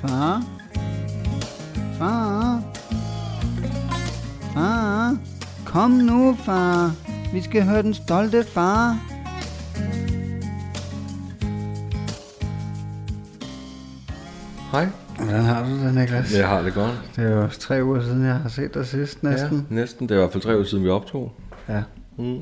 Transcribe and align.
Far? 0.00 0.42
Far? 1.98 2.62
Far? 4.54 5.18
Kom 5.66 5.90
nu, 5.90 6.36
far. 6.44 6.92
Vi 7.32 7.42
skal 7.42 7.62
høre 7.64 7.82
den 7.82 7.94
stolte 7.94 8.44
far. 8.44 8.98
Hej. 14.72 14.88
Hvordan 15.16 15.44
har 15.44 15.64
du 15.64 15.70
det, 15.70 15.94
Niklas? 15.94 16.34
Jeg 16.34 16.48
har 16.48 16.62
det 16.62 16.74
godt. 16.74 17.10
Det 17.16 17.24
er 17.24 17.36
jo 17.36 17.48
tre 17.48 17.84
uger 17.84 18.02
siden, 18.02 18.24
jeg 18.24 18.34
har 18.34 18.48
set 18.48 18.74
dig 18.74 18.86
sidst 18.86 19.22
næsten. 19.22 19.66
Ja, 19.70 19.74
næsten. 19.74 20.08
Det 20.08 20.14
er 20.14 20.18
i 20.18 20.20
hvert 20.20 20.32
fald 20.32 20.42
tre 20.42 20.54
uger 20.54 20.64
siden, 20.64 20.84
vi 20.84 20.88
optog. 20.88 21.32
Ja. 21.68 21.82
Mm. 22.18 22.38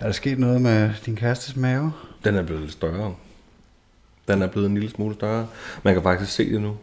Er 0.00 0.04
der 0.06 0.12
sket 0.12 0.38
noget 0.38 0.60
med 0.60 0.90
din 1.06 1.16
kærestes 1.16 1.56
mave? 1.56 1.92
Den 2.24 2.34
er 2.34 2.42
blevet 2.42 2.72
større. 2.72 3.14
Den 4.28 4.42
er 4.42 4.46
blevet 4.46 4.66
en 4.68 4.74
lille 4.74 4.90
smule 4.90 5.14
større. 5.14 5.46
Man 5.82 5.94
kan 5.94 6.02
faktisk 6.02 6.32
se 6.32 6.52
det 6.52 6.60
nu. 6.62 6.76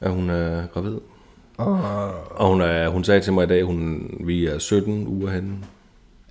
At 0.00 0.10
hun 0.10 0.30
er 0.30 0.66
gravid. 0.66 0.98
Og 1.56 1.80
Og 2.30 2.48
hun, 2.48 2.60
er, 2.60 2.88
hun 2.88 3.04
sagde 3.04 3.20
til 3.20 3.32
mig 3.32 3.44
i 3.44 3.48
dag, 3.48 3.62
hun, 3.64 4.10
vi 4.24 4.46
er 4.46 4.58
17 4.58 5.06
uger 5.06 5.30
henne. 5.30 5.56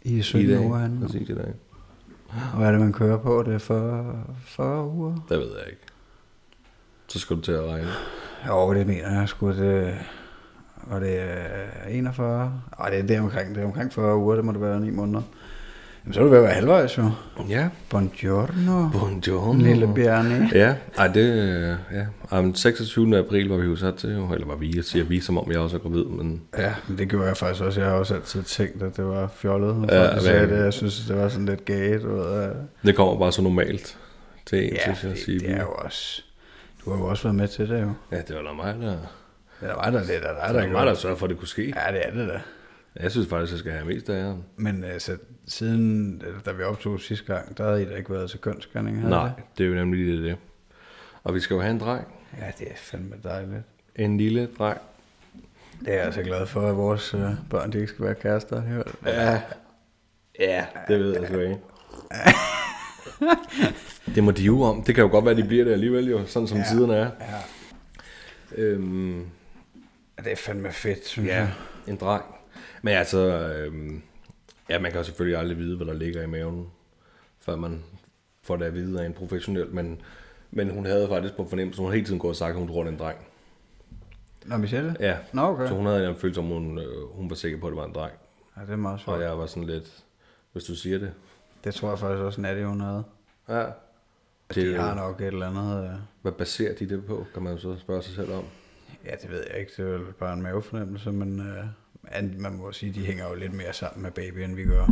i 0.04 0.18
i 0.18 0.22
17 0.22 0.50
dag. 0.50 0.66
uger 0.66 0.78
han. 0.78 1.00
Præcis 1.02 1.30
i 1.30 1.36
dag. 1.36 1.54
Og 2.30 2.58
hvad 2.58 2.68
er 2.68 2.72
det, 2.72 2.80
man 2.82 2.94
kører 2.94 3.18
på? 3.18 3.44
Det 3.46 3.54
er 3.54 3.58
40, 3.60 4.16
40 4.46 4.88
uger? 4.88 5.16
Det 5.30 5.40
ved 5.40 5.48
jeg 5.60 5.66
ikke. 5.70 5.82
Så 7.08 7.20
skal 7.20 7.36
du 7.36 7.42
til 7.42 7.52
at 7.52 7.64
regne. 7.64 7.88
Jo, 8.48 8.74
det 8.74 8.88
mener 8.88 9.20
jeg 9.20 9.30
sgu. 9.30 9.48
Det, 9.50 9.96
og 10.90 11.02
det 11.02 11.20
er 11.22 11.88
41. 11.90 12.62
Og 12.72 12.92
det 12.92 13.00
er 13.00 13.04
der 13.04 13.22
omkring, 13.22 13.56
det 13.56 13.62
er 13.62 13.66
omkring 13.66 13.94
40 13.94 14.18
uger, 14.18 14.36
det 14.36 14.46
må 14.46 14.52
det 14.52 14.62
være 14.62 14.80
9 14.80 14.90
måneder. 14.90 15.22
Jamen, 16.08 16.14
så 16.14 16.20
er 16.20 16.24
du 16.24 16.30
ved 16.30 16.38
at 16.38 16.44
være 16.44 16.54
halvvejs 16.54 16.98
jo. 16.98 17.12
Ja. 17.50 17.70
Buongiorno, 17.90 18.90
Buongiorno. 18.92 19.64
lille 19.64 19.94
Bjarne. 19.96 20.50
Ja, 20.54 20.76
ej, 20.98 21.08
det, 21.08 21.22
øh, 21.34 21.76
ja. 21.94 22.06
Ej, 22.32 22.42
men 22.42 22.56
26. 22.56 23.18
april 23.18 23.50
var 23.50 23.58
vi 23.58 23.66
jo 23.66 23.76
sat 23.76 23.96
til, 23.96 24.10
jo. 24.14 24.34
eller 24.34 24.48
var 24.48 24.56
vi, 24.56 24.74
jeg 24.76 24.84
siger 24.84 25.06
vi, 25.06 25.20
som 25.20 25.38
om 25.38 25.52
jeg 25.52 25.60
også 25.60 25.76
er 25.78 25.82
gravid, 25.82 26.04
men 26.04 26.42
Ja, 26.58 26.74
men 26.88 26.98
det 26.98 27.10
gjorde 27.10 27.28
jeg 27.28 27.38
faktisk 27.38 27.64
også. 27.64 27.82
Jeg 27.82 27.90
har 27.90 27.98
også 27.98 28.16
altid 28.16 28.44
tænkt, 28.44 28.84
at 28.84 28.98
det 28.98 29.06
var 29.06 29.28
fjollet. 29.36 29.86
Ja, 29.90 30.02
ja, 30.04 30.12
folk 30.12 30.22
sagde 30.22 30.50
det. 30.50 30.64
Jeg 30.64 30.74
synes, 30.74 31.06
det 31.08 31.18
var 31.18 31.30
sådan 31.30 31.46
lidt 31.46 31.66
gay. 31.66 32.02
Du 32.02 32.16
ved. 32.16 32.50
det 32.86 32.96
kommer 32.96 33.20
bare 33.20 33.32
så 33.32 33.42
normalt 33.42 33.98
til 34.46 34.64
en, 34.64 34.74
Ja, 34.74 34.82
synes 34.84 35.04
jeg, 35.04 35.12
at 35.12 35.18
det, 35.18 35.26
sige. 35.26 35.40
det 35.40 35.50
er 35.52 35.62
jo 35.62 35.72
også... 35.72 36.22
Du 36.86 36.92
har 36.92 36.98
jo 36.98 37.06
også 37.06 37.24
været 37.24 37.36
med 37.36 37.48
til 37.48 37.70
det 37.70 37.82
jo. 37.82 37.92
Ja, 38.12 38.18
det 38.18 38.36
var 38.36 38.42
da 38.42 38.54
mig, 38.54 38.76
der... 38.82 38.96
Det 39.62 39.70
var 39.76 39.90
der, 39.92 40.04
det 40.04 40.16
er 40.16 40.20
der, 40.20 40.28
der, 40.28 40.34
Det 40.34 40.50
er 40.50 40.54
var 40.54 40.62
der, 40.62 40.68
mig, 40.72 40.86
der 40.86 40.94
sørgede 40.94 41.20
for, 41.20 41.26
at 41.26 41.30
det 41.30 41.38
kunne 41.40 41.48
ske. 41.48 41.62
Ja, 41.88 41.92
det 41.94 42.02
er 42.08 42.12
det 42.14 42.28
da. 42.28 42.40
Jeg 43.00 43.12
synes 43.12 43.28
faktisk, 43.28 43.52
jeg 43.52 43.60
skal 43.60 43.72
have 43.72 43.86
mest 43.86 44.10
af 44.10 44.24
æren. 44.24 44.44
Men 44.56 44.84
altså, 44.84 45.18
siden, 45.48 46.22
da 46.46 46.52
vi 46.52 46.64
optog 46.64 47.00
sidste 47.00 47.26
gang, 47.34 47.58
der 47.58 47.64
havde 47.64 47.82
I 47.84 47.86
da 47.86 47.96
ikke 47.96 48.10
været 48.14 48.30
til 48.30 48.40
kønsscanning, 48.40 48.98
havde 48.98 49.10
Nej, 49.10 49.26
det? 49.26 49.44
det 49.58 49.64
er 49.64 49.68
jo 49.68 49.76
nemlig 49.76 50.06
lige 50.06 50.24
det. 50.30 50.38
Og 51.24 51.34
vi 51.36 51.40
skal 51.40 51.54
jo 51.54 51.62
have 51.62 51.72
en 51.72 51.80
dreng. 51.80 52.08
Ja, 52.42 52.52
det 52.60 52.68
er 52.72 52.76
fandme 52.76 53.16
dejligt. 53.24 53.62
En 53.96 54.18
lille 54.18 54.50
dreng. 54.60 54.78
Det 55.80 55.88
er 55.90 55.94
jeg 55.94 56.04
altså 56.06 56.22
glad 56.24 56.46
for, 56.46 56.62
at 56.70 56.78
vores 56.78 57.14
øh, 57.14 57.22
børn 57.50 57.72
de 57.74 57.78
ikke 57.78 57.88
skal 57.94 58.06
være 58.06 58.16
kærester. 58.16 58.62
Ja. 59.06 59.42
Ja, 60.40 60.66
det 60.88 61.00
ved 61.00 61.14
jeg 61.20 61.28
sgu 61.28 61.40
ikke. 61.40 61.58
det 64.16 64.24
må 64.24 64.32
de 64.32 64.44
jo 64.44 64.62
om. 64.62 64.84
Det 64.84 64.96
kan 64.96 65.04
jo 65.04 65.10
godt 65.10 65.26
være, 65.26 65.32
at 65.32 65.38
de 65.38 65.48
bliver 65.48 65.64
det 65.64 65.72
alligevel 65.72 66.10
jo, 66.10 66.26
sådan 66.26 66.48
som 66.48 66.58
ja. 66.58 66.64
tiderne 66.72 66.96
er. 66.96 67.10
Ja. 67.20 68.62
Øhm, 68.62 69.26
Det 70.24 70.32
er 70.32 70.36
fandme 70.36 70.72
fedt, 70.72 71.06
synes 71.08 71.28
ja, 71.30 71.36
jeg. 71.36 71.52
en 71.88 71.96
dreng. 71.96 72.24
Men 72.82 72.94
altså, 72.94 73.20
øhm, 73.54 74.02
ja, 74.70 74.80
man 74.80 74.92
kan 74.92 75.00
jo 75.00 75.04
selvfølgelig 75.04 75.40
aldrig 75.40 75.58
vide, 75.58 75.78
hvad 75.78 75.88
der 75.88 75.94
ligger 75.94 76.22
i 76.22 76.28
maven, 76.28 76.68
før 77.40 77.56
man 77.56 77.84
får 78.42 78.56
det 78.56 78.66
at 78.66 78.74
vide 78.74 79.02
af 79.02 79.06
en 79.06 79.14
professionel. 79.14 79.68
Men, 79.76 80.02
men 80.52 80.70
hun 80.70 80.86
havde 80.86 81.08
faktisk 81.08 81.36
på 81.36 81.48
fornemmelse, 81.50 81.82
hun 81.82 81.92
hele 81.94 82.06
tiden 82.06 82.20
gået 82.20 82.30
og 82.32 82.36
sagt, 82.36 82.50
at 82.54 82.60
hun 82.60 82.68
tror, 82.68 82.84
det 82.84 82.88
er 82.90 82.94
en 82.94 83.00
dreng. 83.00 83.18
Nå, 84.46 84.58
Michelle? 84.58 84.96
Ja, 85.00 85.18
Nå, 85.34 85.42
okay. 85.42 85.68
så 85.68 85.74
hun 85.74 85.86
havde 85.86 86.10
en 86.10 86.16
følelse 86.16 86.40
om, 86.42 86.48
hun, 86.48 86.78
øh, 86.80 87.08
hun 87.12 87.30
var 87.30 87.36
sikker 87.36 87.60
på, 87.60 87.68
at 87.68 87.72
det 87.72 87.78
var 87.78 87.86
en 87.86 87.94
dreng. 87.94 88.14
Ja, 88.58 88.62
det 88.62 88.70
er 88.70 88.76
meget 88.76 88.94
Og 88.94 89.00
sjovt. 89.00 89.22
jeg 89.22 89.38
var 89.38 89.46
sådan 89.46 89.64
lidt, 89.64 90.04
hvis 90.52 90.64
du 90.64 90.76
siger 90.76 90.98
det. 91.00 91.14
Det 91.64 91.74
tror 91.74 91.90
jeg 91.90 92.00
faktisk 92.00 92.22
også, 92.22 92.42
Nadia 92.42 92.66
hun 92.66 92.82
havde. 92.82 93.04
Ja. 93.50 93.64
De 94.56 94.62
Det, 94.62 94.80
har 94.80 94.96
nok 94.96 95.22
et 95.22 95.28
eller 95.28 95.48
andet... 95.50 95.84
øh, 95.84 95.90
hvad 96.22 96.32
baserer 96.32 96.76
de 96.76 96.90
det 96.90 97.06
på, 97.06 97.26
kan 97.34 97.44
man 97.44 97.60
så 97.60 97.78
spørge 97.80 98.02
sig 98.04 98.16
selv 98.16 98.34
om. 98.34 98.44
Ja, 99.06 99.12
det 99.22 99.30
ved 99.32 99.44
jeg 99.52 99.60
ikke. 99.60 99.72
Det 99.78 99.94
er 99.94 99.98
vel 99.98 100.14
bare 100.14 100.34
en 100.34 100.42
mavefornemmelse, 100.42 101.12
men 101.12 101.40
øh, 101.40 101.64
man 102.38 102.54
må 102.54 102.72
sige, 102.72 102.94
de 102.94 103.06
hænger 103.06 103.30
jo 103.30 103.36
lidt 103.36 103.54
mere 103.54 103.74
sammen 103.74 104.04
med 104.04 104.12
baby, 104.12 104.38
end 104.38 104.56
vi 104.56 104.64
gør. 104.66 104.86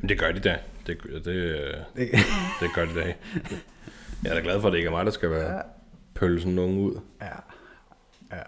Men 0.00 0.08
det 0.08 0.18
gør 0.18 0.32
de 0.32 0.40
da. 0.40 0.58
Det, 0.86 1.02
det, 1.02 1.24
Det, 1.24 2.10
det 2.60 2.70
gør 2.74 2.84
de 2.84 2.94
da. 2.94 3.14
Jeg 4.24 4.30
er 4.30 4.34
da 4.34 4.40
glad 4.40 4.60
for, 4.60 4.68
at 4.68 4.72
det 4.72 4.78
ikke 4.78 4.86
er 4.86 4.90
mig, 4.92 5.04
der 5.04 5.10
skal 5.10 5.30
være 5.30 5.62
pølsen 6.14 6.54
nogen 6.54 6.78
ud. 6.78 7.00
ja. 7.22 7.26
Ja. 8.32 8.42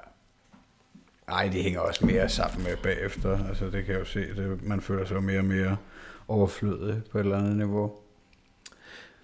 Ej, 1.28 1.48
de 1.48 1.62
hænger 1.62 1.80
også 1.80 2.06
mere 2.06 2.28
sammen 2.28 2.64
med 2.64 2.76
bagefter. 2.76 3.48
Altså, 3.48 3.64
det 3.64 3.84
kan 3.84 3.92
jeg 3.92 4.00
jo 4.00 4.04
se. 4.04 4.20
Det, 4.20 4.62
man 4.62 4.80
føler 4.80 5.04
sig 5.06 5.22
mere 5.22 5.38
og 5.38 5.44
mere 5.44 5.76
overflødig 6.28 7.02
på 7.10 7.18
et 7.18 7.22
eller 7.22 7.38
andet 7.38 7.56
niveau. 7.56 7.92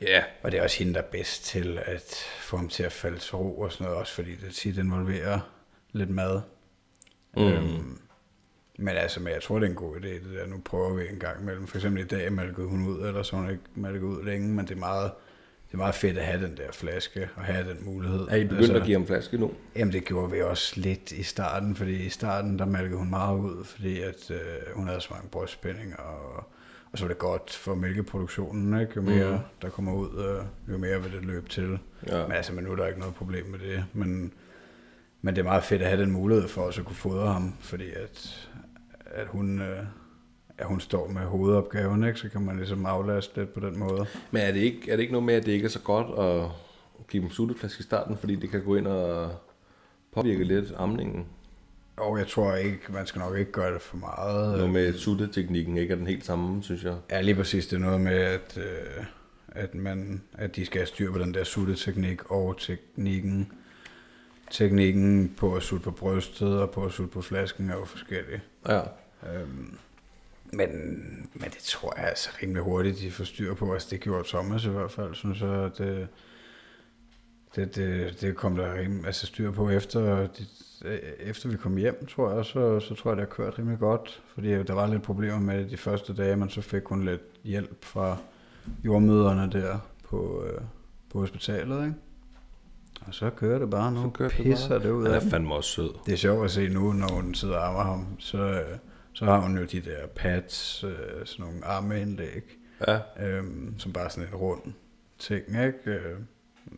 Ja. 0.00 0.22
Og 0.42 0.52
det 0.52 0.58
er 0.58 0.62
også 0.62 0.78
hende, 0.78 0.94
der 0.94 1.00
er 1.00 1.06
bedst 1.12 1.44
til 1.44 1.78
at 1.86 2.14
få 2.40 2.56
ham 2.56 2.68
til 2.68 2.82
at 2.82 2.92
falde 2.92 3.18
til 3.18 3.36
ro 3.36 3.58
og 3.60 3.72
sådan 3.72 3.84
noget, 3.84 3.98
også 4.00 4.12
fordi 4.12 4.34
det 4.34 4.54
tit 4.54 4.78
involverer 4.78 5.40
lidt 5.92 6.10
mad. 6.10 6.40
Mm. 7.36 7.42
Øhm, 7.42 8.00
men 8.78 8.96
altså, 8.96 9.20
men 9.20 9.32
jeg 9.32 9.42
tror, 9.42 9.58
det 9.58 9.66
er 9.66 9.70
en 9.70 9.76
god 9.76 9.96
idé, 9.96 10.08
det 10.08 10.30
der. 10.34 10.46
Nu 10.46 10.60
prøver 10.64 10.94
vi 10.94 11.08
en 11.08 11.18
gang 11.18 11.42
imellem. 11.42 11.66
For 11.66 11.76
eksempel 11.76 12.02
i 12.02 12.06
dag 12.06 12.32
malkede 12.32 12.66
hun 12.66 12.86
ud, 12.88 13.06
eller 13.06 13.22
så 13.22 13.36
hun 13.36 13.50
ikke 13.50 13.62
malket 13.74 14.02
ud 14.02 14.24
længe, 14.24 14.48
men 14.48 14.66
det 14.66 14.74
er 14.74 14.78
meget, 14.78 15.10
det 15.66 15.74
er 15.74 15.78
meget 15.78 15.94
fedt 15.94 16.18
at 16.18 16.24
have 16.24 16.46
den 16.46 16.56
der 16.56 16.72
flaske, 16.72 17.28
og 17.36 17.42
have 17.42 17.68
den 17.68 17.78
mulighed. 17.84 18.26
Er 18.30 18.36
I 18.36 18.44
begyndt 18.44 18.76
at 18.76 18.82
give 18.84 18.96
ham 18.96 19.06
flaske 19.06 19.38
nu? 19.38 19.52
Jamen, 19.76 19.92
det 19.92 20.04
gjorde 20.04 20.32
vi 20.32 20.42
også 20.42 20.80
lidt 20.80 21.12
i 21.12 21.22
starten, 21.22 21.76
fordi 21.76 22.04
i 22.06 22.08
starten, 22.08 22.58
der 22.58 22.66
malkede 22.66 22.98
hun 22.98 23.10
meget 23.10 23.38
ud, 23.38 23.64
fordi 23.64 24.00
at 24.00 24.30
øh, 24.30 24.38
hun 24.74 24.86
havde 24.86 25.00
så 25.00 25.08
mange 25.10 25.28
brystspændinger, 25.28 25.96
og, 25.96 26.44
og 26.92 26.98
så 26.98 27.04
var 27.04 27.08
det 27.08 27.18
godt 27.18 27.52
for 27.52 27.74
mælkeproduktionen, 27.74 28.80
ikke? 28.80 28.92
Jo 28.96 29.02
mere 29.02 29.30
mm. 29.30 29.38
der 29.62 29.68
kommer 29.68 29.92
ud, 29.94 30.42
jo 30.72 30.78
mere 30.78 31.02
vil 31.02 31.12
det 31.12 31.24
løbe 31.24 31.48
til. 31.48 31.78
Ja. 32.06 32.22
Men 32.22 32.32
altså, 32.32 32.52
men 32.52 32.64
nu 32.64 32.72
er 32.72 32.76
der 32.76 32.86
ikke 32.86 33.00
noget 33.00 33.14
problem 33.14 33.46
med 33.46 33.58
det, 33.58 33.84
men, 33.92 34.32
men 35.22 35.34
det 35.34 35.40
er 35.40 35.44
meget 35.44 35.64
fedt 35.64 35.82
at 35.82 35.88
have 35.88 36.02
den 36.02 36.10
mulighed 36.10 36.48
for 36.48 36.62
også 36.62 36.80
at 36.80 36.86
kunne 36.86 36.96
fodre 36.96 37.32
ham, 37.32 37.54
fordi 37.60 37.90
at, 37.90 38.48
at 39.10 39.26
hun, 39.26 39.60
øh, 39.60 39.84
at 40.58 40.66
hun 40.66 40.80
står 40.80 41.08
med 41.08 41.22
hovedopgaven, 41.22 42.04
ikke? 42.04 42.18
så 42.18 42.28
kan 42.28 42.40
man 42.40 42.56
ligesom 42.56 42.86
aflaste 42.86 43.36
lidt 43.36 43.54
på 43.54 43.60
den 43.60 43.78
måde. 43.78 44.06
Men 44.30 44.42
er 44.42 44.52
det, 44.52 44.60
ikke, 44.60 44.90
er 44.90 44.96
det 44.96 45.02
ikke 45.02 45.12
noget 45.12 45.26
med, 45.26 45.34
at 45.34 45.46
det 45.46 45.52
ikke 45.52 45.64
er 45.64 45.70
så 45.70 45.80
godt 45.80 46.18
at 46.18 46.50
give 47.08 47.22
dem 47.22 47.30
sutteflaske 47.30 47.80
i 47.80 47.82
starten, 47.82 48.16
fordi 48.16 48.34
det 48.34 48.50
kan 48.50 48.64
gå 48.64 48.76
ind 48.76 48.86
og 48.86 49.30
påvirke 50.14 50.44
lidt 50.44 50.72
amningen? 50.76 51.26
Og 51.96 52.18
jeg 52.18 52.26
tror 52.26 52.54
ikke, 52.54 52.78
man 52.88 53.06
skal 53.06 53.18
nok 53.18 53.38
ikke 53.38 53.52
gøre 53.52 53.74
det 53.74 53.82
for 53.82 53.96
meget. 53.96 54.56
Noget 54.56 54.72
med 54.72 54.92
sutteteknikken 54.92 55.76
ikke 55.76 55.92
er 55.92 55.96
den 55.96 56.06
helt 56.06 56.24
samme, 56.24 56.62
synes 56.62 56.84
jeg. 56.84 56.96
Ja, 57.10 57.20
lige 57.20 57.34
præcis. 57.34 57.66
Det 57.66 57.76
er 57.76 57.80
noget 57.80 58.00
med, 58.00 58.12
at, 58.12 58.58
øh, 58.58 59.04
at, 59.48 59.74
man, 59.74 60.22
at 60.32 60.56
de 60.56 60.66
skal 60.66 60.78
have 60.80 60.86
styr 60.86 61.12
på 61.12 61.18
den 61.18 61.34
der 61.34 61.44
sutteteknik 61.44 62.30
og 62.30 62.56
teknikken. 62.58 63.52
Teknikken 64.50 65.34
på 65.36 65.54
at 65.54 65.62
sutte 65.62 65.84
på 65.84 65.90
brystet 65.90 66.60
og 66.60 66.70
på 66.70 66.84
at 66.84 66.92
sutte 66.92 67.12
på 67.12 67.22
flasken 67.22 67.70
er 67.70 67.74
jo 67.74 67.84
forskellig. 67.84 68.40
Ja. 68.68 68.80
Øhm, 69.32 69.78
men, 70.52 70.70
men 71.34 71.50
det 71.50 71.58
tror 71.58 71.94
jeg 71.96 72.08
altså 72.08 72.30
rimelig 72.42 72.62
hurtigt, 72.62 72.98
de 73.00 73.10
får 73.10 73.24
styr 73.24 73.54
på. 73.54 73.72
Altså 73.72 73.88
det 73.90 74.00
gjorde 74.00 74.28
Thomas 74.28 74.64
i 74.64 74.68
hvert 74.68 74.90
fald, 74.90 75.14
synes 75.14 75.40
jeg, 75.40 75.50
at 75.50 75.78
det, 75.78 76.08
det, 77.56 77.76
det, 77.76 78.20
det 78.20 78.36
kom 78.36 78.56
der 78.56 78.74
rimelig, 78.74 79.06
altså 79.06 79.26
styr 79.26 79.50
på 79.50 79.70
efter, 79.70 80.26
det, 80.26 80.48
efter 81.18 81.48
vi 81.48 81.56
kom 81.56 81.76
hjem, 81.76 82.06
tror 82.06 82.32
jeg, 82.32 82.44
så, 82.44 82.80
så 82.80 82.94
tror 82.94 83.10
jeg, 83.10 83.16
det 83.16 83.24
har 83.26 83.34
kørt 83.34 83.58
rimelig 83.58 83.78
godt. 83.78 84.22
Fordi 84.34 84.62
der 84.62 84.72
var 84.72 84.86
lidt 84.86 85.02
problemer 85.02 85.40
med 85.40 85.58
det 85.58 85.70
de 85.70 85.76
første 85.76 86.14
dage, 86.14 86.36
men 86.36 86.50
så 86.50 86.60
fik 86.60 86.84
hun 86.84 87.04
lidt 87.04 87.22
hjælp 87.44 87.84
fra 87.84 88.16
jordmøderne 88.84 89.52
der 89.52 89.78
på, 90.04 90.44
øh, 90.44 90.60
på 91.12 91.18
hospitalet, 91.18 91.84
ikke? 91.84 91.94
Og 93.00 93.14
så 93.14 93.30
kører 93.30 93.58
det 93.58 93.70
bare 93.70 93.92
nu. 93.92 94.02
Så 94.02 94.08
kører 94.10 94.28
det 94.28 94.38
pisser 94.38 94.68
bare. 94.68 94.78
det 94.78 94.90
ud 94.90 95.02
Han 95.04 95.12
af 95.12 95.16
er 95.16 95.20
dem. 95.20 95.30
fandme 95.30 95.54
også 95.54 95.70
sød. 95.70 95.90
Det 96.06 96.12
er 96.12 96.16
sjovt 96.16 96.44
at 96.44 96.50
se 96.50 96.68
nu, 96.68 96.92
når 96.92 97.08
hun 97.14 97.34
sidder 97.34 97.56
og 97.58 97.66
ammer 97.68 97.82
ham, 97.82 98.06
så, 98.18 98.38
øh, 98.38 98.78
så 99.12 99.24
har 99.24 99.38
hun 99.40 99.58
jo 99.58 99.64
de 99.64 99.80
der 99.80 100.06
pads, 100.16 100.84
øh, 100.84 100.96
sådan 101.26 101.46
nogle 101.46 101.64
armeindlæg, 101.64 102.58
Ja. 102.88 102.98
øhm, 103.26 103.74
som 103.78 103.92
bare 103.92 104.04
er 104.04 104.08
sådan 104.08 104.28
en 104.28 104.34
rund 104.34 104.62
ting, 105.18 105.46
ikke? 105.48 105.78
Øh, 105.86 106.18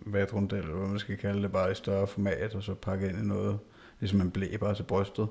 Vatrundel, 0.07 0.59
eller 0.59 0.75
hvad 0.75 0.89
man 0.89 0.99
skal 0.99 1.17
kalde 1.17 1.43
det, 1.43 1.53
bare 1.53 1.71
i 1.71 1.75
større 1.75 2.07
format, 2.07 2.55
og 2.55 2.63
så 2.63 2.75
pakke 2.75 3.09
ind 3.09 3.19
i 3.19 3.27
noget, 3.27 3.59
ligesom 4.01 4.21
en 4.21 4.31
blæ 4.31 4.57
bare 4.61 4.75
til 4.75 4.83
brystet. 4.83 5.29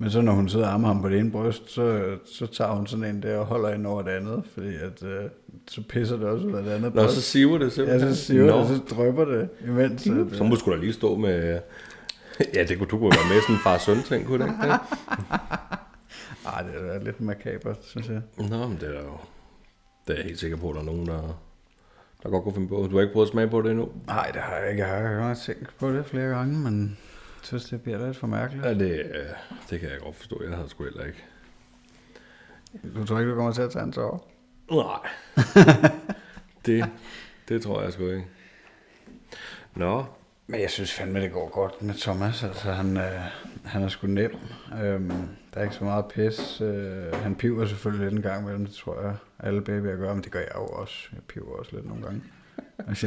Men 0.00 0.10
så 0.10 0.20
når 0.20 0.32
hun 0.32 0.48
sidder 0.48 0.66
og 0.66 0.72
ammer 0.74 0.88
ham 0.88 1.02
på 1.02 1.08
det 1.08 1.18
ene 1.18 1.30
bryst, 1.30 1.70
så, 1.70 2.16
så 2.24 2.46
tager 2.46 2.70
hun 2.70 2.86
sådan 2.86 3.04
en 3.04 3.22
der 3.22 3.38
og 3.38 3.46
holder 3.46 3.68
ind 3.74 3.86
over 3.86 4.02
det 4.02 4.10
andet, 4.10 4.42
fordi 4.54 4.74
at, 4.74 5.02
øh, 5.02 5.24
så 5.68 5.82
pisser 5.88 6.16
det 6.16 6.26
også 6.26 6.46
ud 6.46 6.52
af 6.52 6.62
det 6.62 6.70
andet 6.70 6.94
Nå, 6.94 7.02
bryst. 7.02 7.14
så 7.14 7.20
siver 7.22 7.58
det 7.58 7.64
Ja, 7.64 7.70
simpelthen. 7.70 8.14
så 8.14 8.24
siver 8.24 8.46
Nå. 8.46 8.58
det, 8.58 8.66
så 8.68 8.94
drøber 8.94 9.24
det 9.24 9.48
imens. 9.66 10.06
Øh, 10.06 10.34
Så 10.34 10.44
må 10.44 10.50
du 10.50 10.56
sgu 10.60 10.70
da 10.70 10.76
lige 10.76 10.92
stå 10.92 11.16
med... 11.16 11.60
Ja, 12.54 12.64
det 12.64 12.78
kunne 12.78 12.86
du 12.88 12.98
kunne 12.98 13.10
være 13.10 13.34
med 13.34 13.42
sådan 13.42 13.54
en 13.54 13.60
far-søn 13.64 14.02
ting, 14.02 14.26
kunne 14.26 14.44
det 14.44 14.52
ikke? 14.52 14.64
Ej, 16.54 16.62
det 16.62 16.94
er 16.94 17.04
lidt 17.04 17.20
makabert, 17.20 17.78
synes 17.84 18.08
jeg. 18.08 18.20
Nå, 18.48 18.68
men 18.68 18.78
det 18.80 18.88
er 18.96 19.00
jo... 19.02 19.16
Det 20.06 20.12
er 20.12 20.18
jeg 20.18 20.24
helt 20.24 20.38
sikker 20.38 20.56
på, 20.56 20.68
at 20.70 20.74
der 20.74 20.80
er 20.80 20.84
nogen, 20.84 21.06
der, 21.06 21.40
der 22.22 22.28
godt 22.30 22.44
kunne 22.44 22.54
finde 22.54 22.68
på. 22.68 22.88
Du 22.90 22.94
har 22.96 23.00
ikke 23.02 23.12
prøvet 23.12 23.26
at 23.26 23.32
smage 23.32 23.48
på 23.48 23.62
det 23.62 23.70
endnu? 23.70 23.88
Nej, 24.06 24.30
det 24.34 24.40
har 24.40 24.56
jeg 24.56 24.70
ikke. 24.70 24.86
Jeg 24.86 25.08
har 25.08 25.26
godt 25.26 25.38
tænkt 25.38 25.74
på 25.78 25.90
det 25.92 26.06
flere 26.06 26.28
gange, 26.28 26.58
men 26.58 26.98
synes, 27.42 27.64
det 27.64 27.82
bliver 27.82 28.06
lidt 28.06 28.16
for 28.16 28.26
mærkeligt. 28.26 28.64
Ja, 28.64 28.74
det, 28.74 28.98
øh, 29.00 29.26
det 29.70 29.80
kan 29.80 29.90
jeg 29.90 29.98
godt 30.00 30.16
forstå. 30.16 30.42
Jeg 30.42 30.56
havde 30.56 30.68
sgu 30.68 30.84
heller 30.84 31.04
ikke. 31.04 31.24
Du 32.94 33.06
tror 33.06 33.18
ikke, 33.18 33.30
du 33.30 33.36
kommer 33.36 33.52
til 33.52 33.62
at 33.62 33.70
tage 33.70 33.84
en 33.84 33.92
tår? 33.92 34.30
Nej. 34.70 35.10
det, 36.66 36.84
det 37.48 37.62
tror 37.62 37.82
jeg 37.82 37.92
sgu 37.92 38.08
ikke. 38.08 38.26
Nå, 39.74 40.04
Men 40.46 40.60
jeg 40.60 40.70
synes 40.70 40.92
fandme, 40.92 41.20
det 41.20 41.32
går 41.32 41.48
godt 41.48 41.82
med 41.82 41.94
Thomas. 41.94 42.44
Altså, 42.44 42.72
han, 42.72 42.96
øh, 42.96 43.20
han 43.64 43.82
er 43.82 43.88
sgu 43.88 44.06
nem. 44.06 44.36
Øhm, 44.82 45.10
der 45.54 45.60
er 45.60 45.62
ikke 45.62 45.74
så 45.74 45.84
meget 45.84 46.04
pis. 46.06 46.60
Øh, 46.60 47.14
han 47.14 47.34
piver 47.34 47.66
selvfølgelig 47.66 48.04
lidt 48.04 48.14
en 48.14 48.22
gang 48.30 48.42
imellem, 48.42 48.66
det 48.66 48.74
tror 48.74 49.00
jeg, 49.00 49.14
alle 49.38 49.62
babyer 49.62 49.96
gør, 49.96 50.14
men 50.14 50.24
det 50.24 50.32
gør 50.32 50.40
jeg 50.40 50.52
jo 50.54 50.66
også. 50.66 51.08
Jeg 51.12 51.20
piver 51.28 51.58
også 51.58 51.76
lidt 51.76 51.86
nogle 51.86 52.02
gange. 52.02 52.22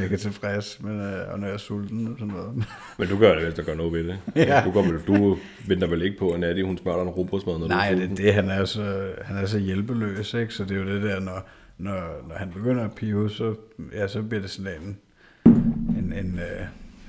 Ikke 0.03 0.13
er 0.13 0.17
tilfreds, 0.17 0.81
men, 0.83 0.99
øh, 1.01 1.31
og 1.33 1.39
når 1.39 1.47
jeg 1.47 1.53
er 1.53 1.57
sulten 1.57 2.07
og 2.07 2.13
sådan 2.19 2.33
noget. 2.33 2.65
men 2.99 3.07
du 3.07 3.17
gør 3.19 3.35
det, 3.35 3.43
hvis 3.43 3.53
der 3.53 3.63
gør 3.63 3.75
noget 3.75 3.93
ved 3.93 4.03
det. 4.03 4.19
Ja. 4.35 4.61
Du, 4.65 4.71
går 4.71 4.81
vel, 4.81 5.01
du 5.07 5.37
venter 5.67 5.87
vel 5.87 6.01
ikke 6.01 6.17
på, 6.17 6.29
at 6.31 6.39
Natty, 6.39 6.61
hun 6.63 6.77
smører 6.77 6.95
dig 6.97 7.03
en 7.03 7.09
robrødsmad, 7.09 7.59
når 7.59 7.67
Nej, 7.67 7.89
du 7.89 7.95
er 7.95 7.99
det 7.99 8.03
er 8.03 8.07
sulten? 8.09 8.25
det, 8.25 8.33
han 8.33 8.49
er 8.49 8.65
så, 8.65 9.13
han 9.21 9.37
er 9.37 9.45
så 9.45 9.59
hjælpeløs, 9.59 10.33
ikke? 10.33 10.53
Så 10.53 10.63
det 10.63 10.71
er 10.71 10.81
jo 10.81 10.87
det 10.87 11.03
der, 11.03 11.19
når, 11.19 11.49
når, 11.77 12.25
når 12.27 12.35
han 12.35 12.51
begynder 12.51 12.85
at 12.85 12.95
pive, 12.95 13.29
så, 13.29 13.55
ja, 13.93 14.07
så 14.07 14.21
bliver 14.21 14.41
det 14.41 14.49
sådan 14.49 14.71
en, 14.81 14.97
en, 15.97 16.13
en, 16.13 16.39
øh, 16.39 16.65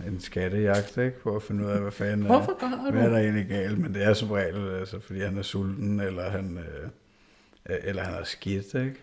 en 0.09 0.21
skattejagt, 0.21 0.97
ikke? 0.97 1.21
På 1.23 1.37
at 1.37 1.43
finde 1.43 1.65
ud 1.65 1.71
af, 1.71 1.81
hvad 1.81 1.93
fanden 1.93 2.23
er, 2.23 2.27
Hvorfor 2.27 2.61
gør 2.61 2.85
du? 2.87 2.91
hvad 2.93 3.03
er 3.07 3.11
der 3.11 3.19
egentlig 3.19 3.47
galt. 3.47 3.79
Men 3.79 3.95
det 3.95 4.05
er 4.05 4.15
som 4.15 4.31
regel, 4.31 4.71
altså, 4.81 5.01
fordi 5.01 5.21
han 5.21 5.39
er 5.39 5.43
sulten, 5.43 6.01
eller 6.01 6.31
han, 6.31 6.59
øh, 6.59 7.77
eller 7.85 8.03
han 8.03 8.15
er 8.15 8.25
skidt, 8.25 8.75
ikke? 8.75 8.97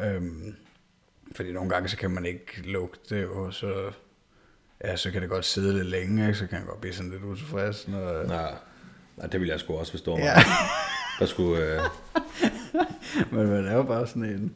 Øhm, 0.00 0.54
fordi 1.36 1.52
nogle 1.52 1.70
gange, 1.70 1.88
så 1.88 1.96
kan 1.96 2.10
man 2.10 2.26
ikke 2.26 2.62
lugte 2.64 3.16
det, 3.16 3.26
og 3.26 3.54
så, 3.54 3.90
ja, 4.84 4.96
så 4.96 5.10
kan 5.10 5.22
det 5.22 5.30
godt 5.30 5.44
sidde 5.44 5.74
lidt 5.74 5.86
længe, 5.86 6.26
ikke? 6.26 6.38
Så 6.38 6.46
kan 6.46 6.58
han 6.58 6.66
godt 6.66 6.80
blive 6.80 6.94
sådan 6.94 7.10
lidt 7.10 7.22
utilfreds, 7.22 7.88
når, 7.88 8.26
Nej, 8.26 8.54
nej, 9.16 9.26
det 9.26 9.40
ville 9.40 9.52
jeg 9.52 9.60
sgu 9.60 9.74
også 9.74 9.92
forstå 9.92 10.16
mig. 10.16 10.24
Ja. 10.24 10.34
Der 11.18 11.26
skulle, 11.26 11.74
øh, 11.74 11.80
Men 13.32 13.46
man 13.46 13.66
er 13.66 13.74
jo 13.74 13.82
bare 13.82 14.06
sådan 14.06 14.24
en, 14.24 14.54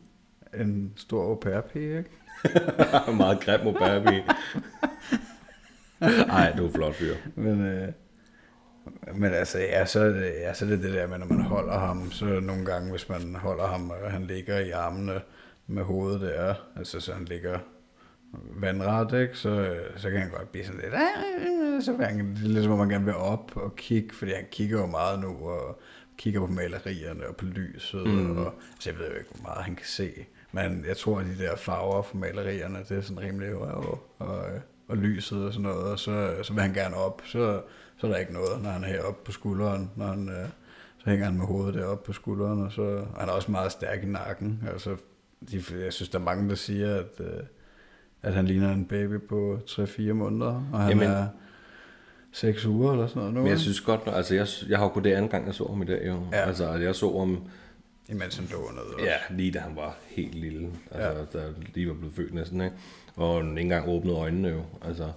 en 0.61 0.93
stor 0.97 1.23
au 1.23 1.35
pair 1.35 1.63
ikke? 1.75 2.11
meget 3.17 3.41
grim 3.41 3.61
mod 3.65 3.75
Barbie. 3.75 4.25
Ej, 6.31 6.55
du 6.57 6.67
er 6.67 6.73
flot 6.73 6.95
fyr. 6.95 7.15
Men, 7.35 7.67
øh, 7.67 7.93
men 9.15 9.33
altså, 9.33 9.59
ja, 9.59 9.87
så, 9.87 10.01
er 10.01 10.09
det, 10.09 10.33
ja, 10.41 10.55
så 10.55 10.65
er 10.65 10.69
det 10.69 10.83
det 10.83 10.95
der 10.95 11.07
med, 11.07 11.19
når 11.19 11.27
man 11.27 11.41
holder 11.41 11.79
ham, 11.79 12.13
så 12.13 12.25
nogle 12.25 12.67
gange, 12.67 12.91
hvis 12.91 13.09
man 13.09 13.35
holder 13.35 13.67
ham, 13.67 13.91
og 13.91 14.11
han 14.13 14.25
ligger 14.25 14.59
i 14.59 14.71
armene 14.71 15.21
med 15.67 15.83
hovedet 15.83 16.21
der, 16.21 16.55
altså 16.77 17.01
så 17.01 17.13
han 17.13 17.25
ligger 17.25 17.59
vandret, 18.61 19.21
ikke? 19.21 19.39
Så, 19.39 19.77
så 19.97 20.11
kan 20.11 20.21
han 20.21 20.31
godt 20.31 20.53
blive 20.53 20.65
sådan 20.65 20.81
lidt, 20.81 20.95
så 21.85 21.93
vil 21.93 22.07
han, 22.07 22.19
det 22.19 22.45
er 22.45 22.49
ligesom, 22.49 22.73
om 22.73 22.79
man 22.79 22.89
gerne 22.89 23.05
vil 23.05 23.15
op 23.15 23.57
og 23.57 23.77
kigge, 23.77 24.15
fordi 24.15 24.33
han 24.33 24.45
kigger 24.51 24.81
jo 24.81 24.87
meget 24.87 25.21
nu, 25.21 25.49
og 25.49 25.81
kigger 26.19 26.41
på 26.41 26.47
malerierne 26.47 27.27
og 27.27 27.37
på 27.37 27.45
lyset, 27.45 28.07
mm. 28.07 28.37
og 28.37 28.55
så 28.81 28.91
jeg 28.91 28.99
ved 28.99 29.09
jo 29.09 29.15
ikke, 29.19 29.31
hvor 29.31 29.43
meget 29.43 29.65
han 29.65 29.77
kan 29.77 29.87
se. 29.87 30.11
Men 30.53 30.85
jeg 30.89 30.97
tror, 30.97 31.19
at 31.21 31.27
de 31.27 31.39
der 31.39 31.57
farver 31.57 32.03
fra 32.03 32.19
malerierne, 32.19 32.79
det 32.89 32.99
er 32.99 33.01
sådan 33.01 33.21
rimelig, 33.23 33.55
og, 33.55 34.05
og, 34.19 34.45
og 34.89 34.97
lyset 34.97 35.45
og 35.45 35.53
sådan 35.53 35.63
noget, 35.63 35.93
og 35.93 35.99
så, 35.99 36.35
så 36.43 36.53
vil 36.53 36.63
han 36.63 36.75
gerne 36.75 36.97
op, 36.97 37.23
så, 37.25 37.63
så 37.97 38.07
er 38.07 38.11
der 38.11 38.19
ikke 38.19 38.33
noget, 38.33 38.63
når 38.63 38.71
han 38.71 38.85
er 38.85 38.89
heroppe 38.89 39.25
på 39.25 39.33
skulderen, 39.33 39.91
når 39.97 40.07
han, 40.07 40.29
øh, 40.29 40.49
så 40.99 41.11
hænger 41.11 41.25
han 41.25 41.37
med 41.37 41.47
hovedet 41.47 41.75
deroppe 41.75 42.07
på 42.07 42.13
skulderen, 42.13 42.63
og, 42.63 42.73
så, 42.73 42.83
og 42.83 43.21
han 43.21 43.29
er 43.29 43.33
også 43.33 43.51
meget 43.51 43.73
stærk 43.73 44.03
i 44.03 44.07
nakken, 44.07 44.63
altså, 44.73 44.97
de, 45.51 45.63
jeg 45.85 45.93
synes, 45.93 46.09
der 46.09 46.19
er 46.19 46.23
mange, 46.23 46.49
der 46.49 46.55
siger, 46.55 46.95
at, 46.97 47.21
øh, 47.21 47.27
at 48.23 48.35
han 48.35 48.47
ligner 48.47 48.73
en 48.75 48.85
baby 48.85 49.21
på 49.29 49.59
3-4 49.71 50.13
måneder, 50.13 50.63
og 50.73 50.81
han 50.81 50.89
Jamen- 50.91 51.09
er 51.09 51.27
6 52.33 52.65
uger 52.67 52.93
eller 52.93 53.07
sådan 53.07 53.21
noget 53.21 53.35
nu. 53.35 53.41
Men 53.41 53.51
jeg 53.51 53.59
synes 53.59 53.81
godt, 53.81 54.01
altså 54.07 54.35
jeg, 54.35 54.47
jeg 54.69 54.79
har 54.79 54.85
jo 54.85 54.89
kun 54.91 55.05
det 55.05 55.13
anden 55.13 55.31
gang, 55.31 55.47
jeg 55.47 55.55
så 55.55 55.67
ham 55.69 55.83
i 55.83 55.85
dag 55.85 56.07
jo. 56.07 56.21
Ja. 56.33 56.37
Altså 56.47 56.73
jeg 56.73 56.95
så 56.95 57.19
ham, 57.19 57.43
Imens 58.09 58.37
han 58.37 58.47
lå 58.53 58.71
nede 58.71 58.95
også. 58.95 59.05
ja, 59.07 59.35
lige 59.37 59.51
da 59.53 59.59
han 59.59 59.77
var 59.77 59.97
helt 60.07 60.35
lille. 60.35 60.69
Altså 60.91 61.39
Ja. 61.39 61.39
da 61.41 61.47
lige 61.75 61.89
var 61.89 61.95
blevet 61.95 62.15
født 62.15 62.35
næsten, 62.35 62.61
ikke? 62.61 62.77
Og 63.17 63.37
han 63.37 63.51
ikke 63.51 63.61
engang 63.61 63.89
åbnede 63.89 64.17
øjnene 64.17 64.49
jo. 64.49 64.63
Altså, 64.83 65.13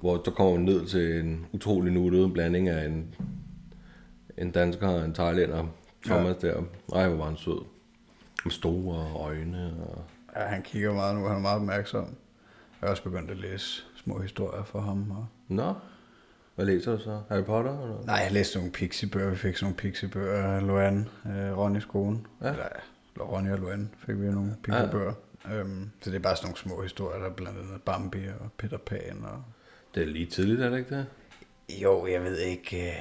hvor 0.00 0.16
der 0.16 0.30
kommer 0.30 0.52
man 0.56 0.64
ned 0.64 0.86
til 0.86 1.20
en 1.20 1.46
utrolig 1.52 1.92
nuttet 1.92 2.32
blanding 2.32 2.68
af 2.68 2.86
en, 2.86 3.14
en 4.38 4.50
dansker 4.50 4.88
og 4.88 5.04
en 5.04 5.14
thailander. 5.14 5.64
Thomas 6.06 6.36
ja. 6.42 6.48
der. 6.48 6.62
Ej, 6.94 7.08
hvor 7.08 7.16
var 7.16 7.24
han 7.24 7.36
sød. 7.36 7.64
Med 8.44 8.52
store 8.52 9.20
øjne. 9.20 9.74
Og... 9.88 10.04
Ja, 10.36 10.40
han 10.40 10.62
kigger 10.62 10.94
meget 10.94 11.16
nu, 11.16 11.24
han 11.24 11.36
er 11.36 11.40
meget 11.40 11.56
opmærksom. 11.56 12.04
Jeg 12.80 12.86
har 12.86 12.88
også 12.88 13.02
begyndt 13.02 13.30
at 13.30 13.36
læse 13.36 13.82
små 13.96 14.20
historier 14.20 14.64
for 14.64 14.80
ham. 14.80 15.10
Og... 15.10 15.26
Nå, 15.48 15.74
hvad 16.54 16.66
læser 16.66 16.92
du 16.96 17.02
så? 17.02 17.20
Harry 17.28 17.44
Potter? 17.44 17.82
Eller? 17.82 18.04
Nej, 18.06 18.16
jeg 18.16 18.32
læste 18.32 18.58
nogle 18.58 18.72
pixie-bøger. 18.72 19.30
Vi 19.30 19.36
fik 19.36 19.56
sådan 19.56 19.64
nogle 19.64 19.76
pixie-bøger 19.76 20.42
af 20.42 20.66
Luan, 20.66 21.08
øh, 21.26 21.58
Ron 21.58 21.76
i 21.76 21.80
skolen. 21.80 22.26
Ja. 22.40 22.46
Ja. 22.46 22.52
Eller, 22.52 22.68
Ronny 23.20 23.50
og 23.50 23.58
Luan 23.58 23.90
fik 23.98 24.20
vi 24.20 24.26
nogle 24.26 24.56
pixie-bøger. 24.62 25.12
Øhm, 25.52 25.90
så 26.00 26.10
det 26.10 26.16
er 26.16 26.20
bare 26.20 26.36
sådan 26.36 26.46
nogle 26.46 26.58
små 26.58 26.82
historier, 26.82 27.18
der 27.18 27.26
er 27.26 27.34
blandt 27.34 27.58
andet 27.58 27.82
Bambi 27.82 28.26
og 28.40 28.52
Peter 28.58 28.76
Pan. 28.76 29.24
Og... 29.24 29.42
Det 29.94 30.02
er 30.02 30.06
lige 30.06 30.26
tidligt, 30.26 30.60
er 30.60 30.70
det 30.70 30.78
ikke 30.78 30.96
det? 30.96 31.06
Jo, 31.82 32.06
jeg 32.06 32.22
ved 32.22 32.38
ikke, 32.38 32.88
øh, 32.88 32.94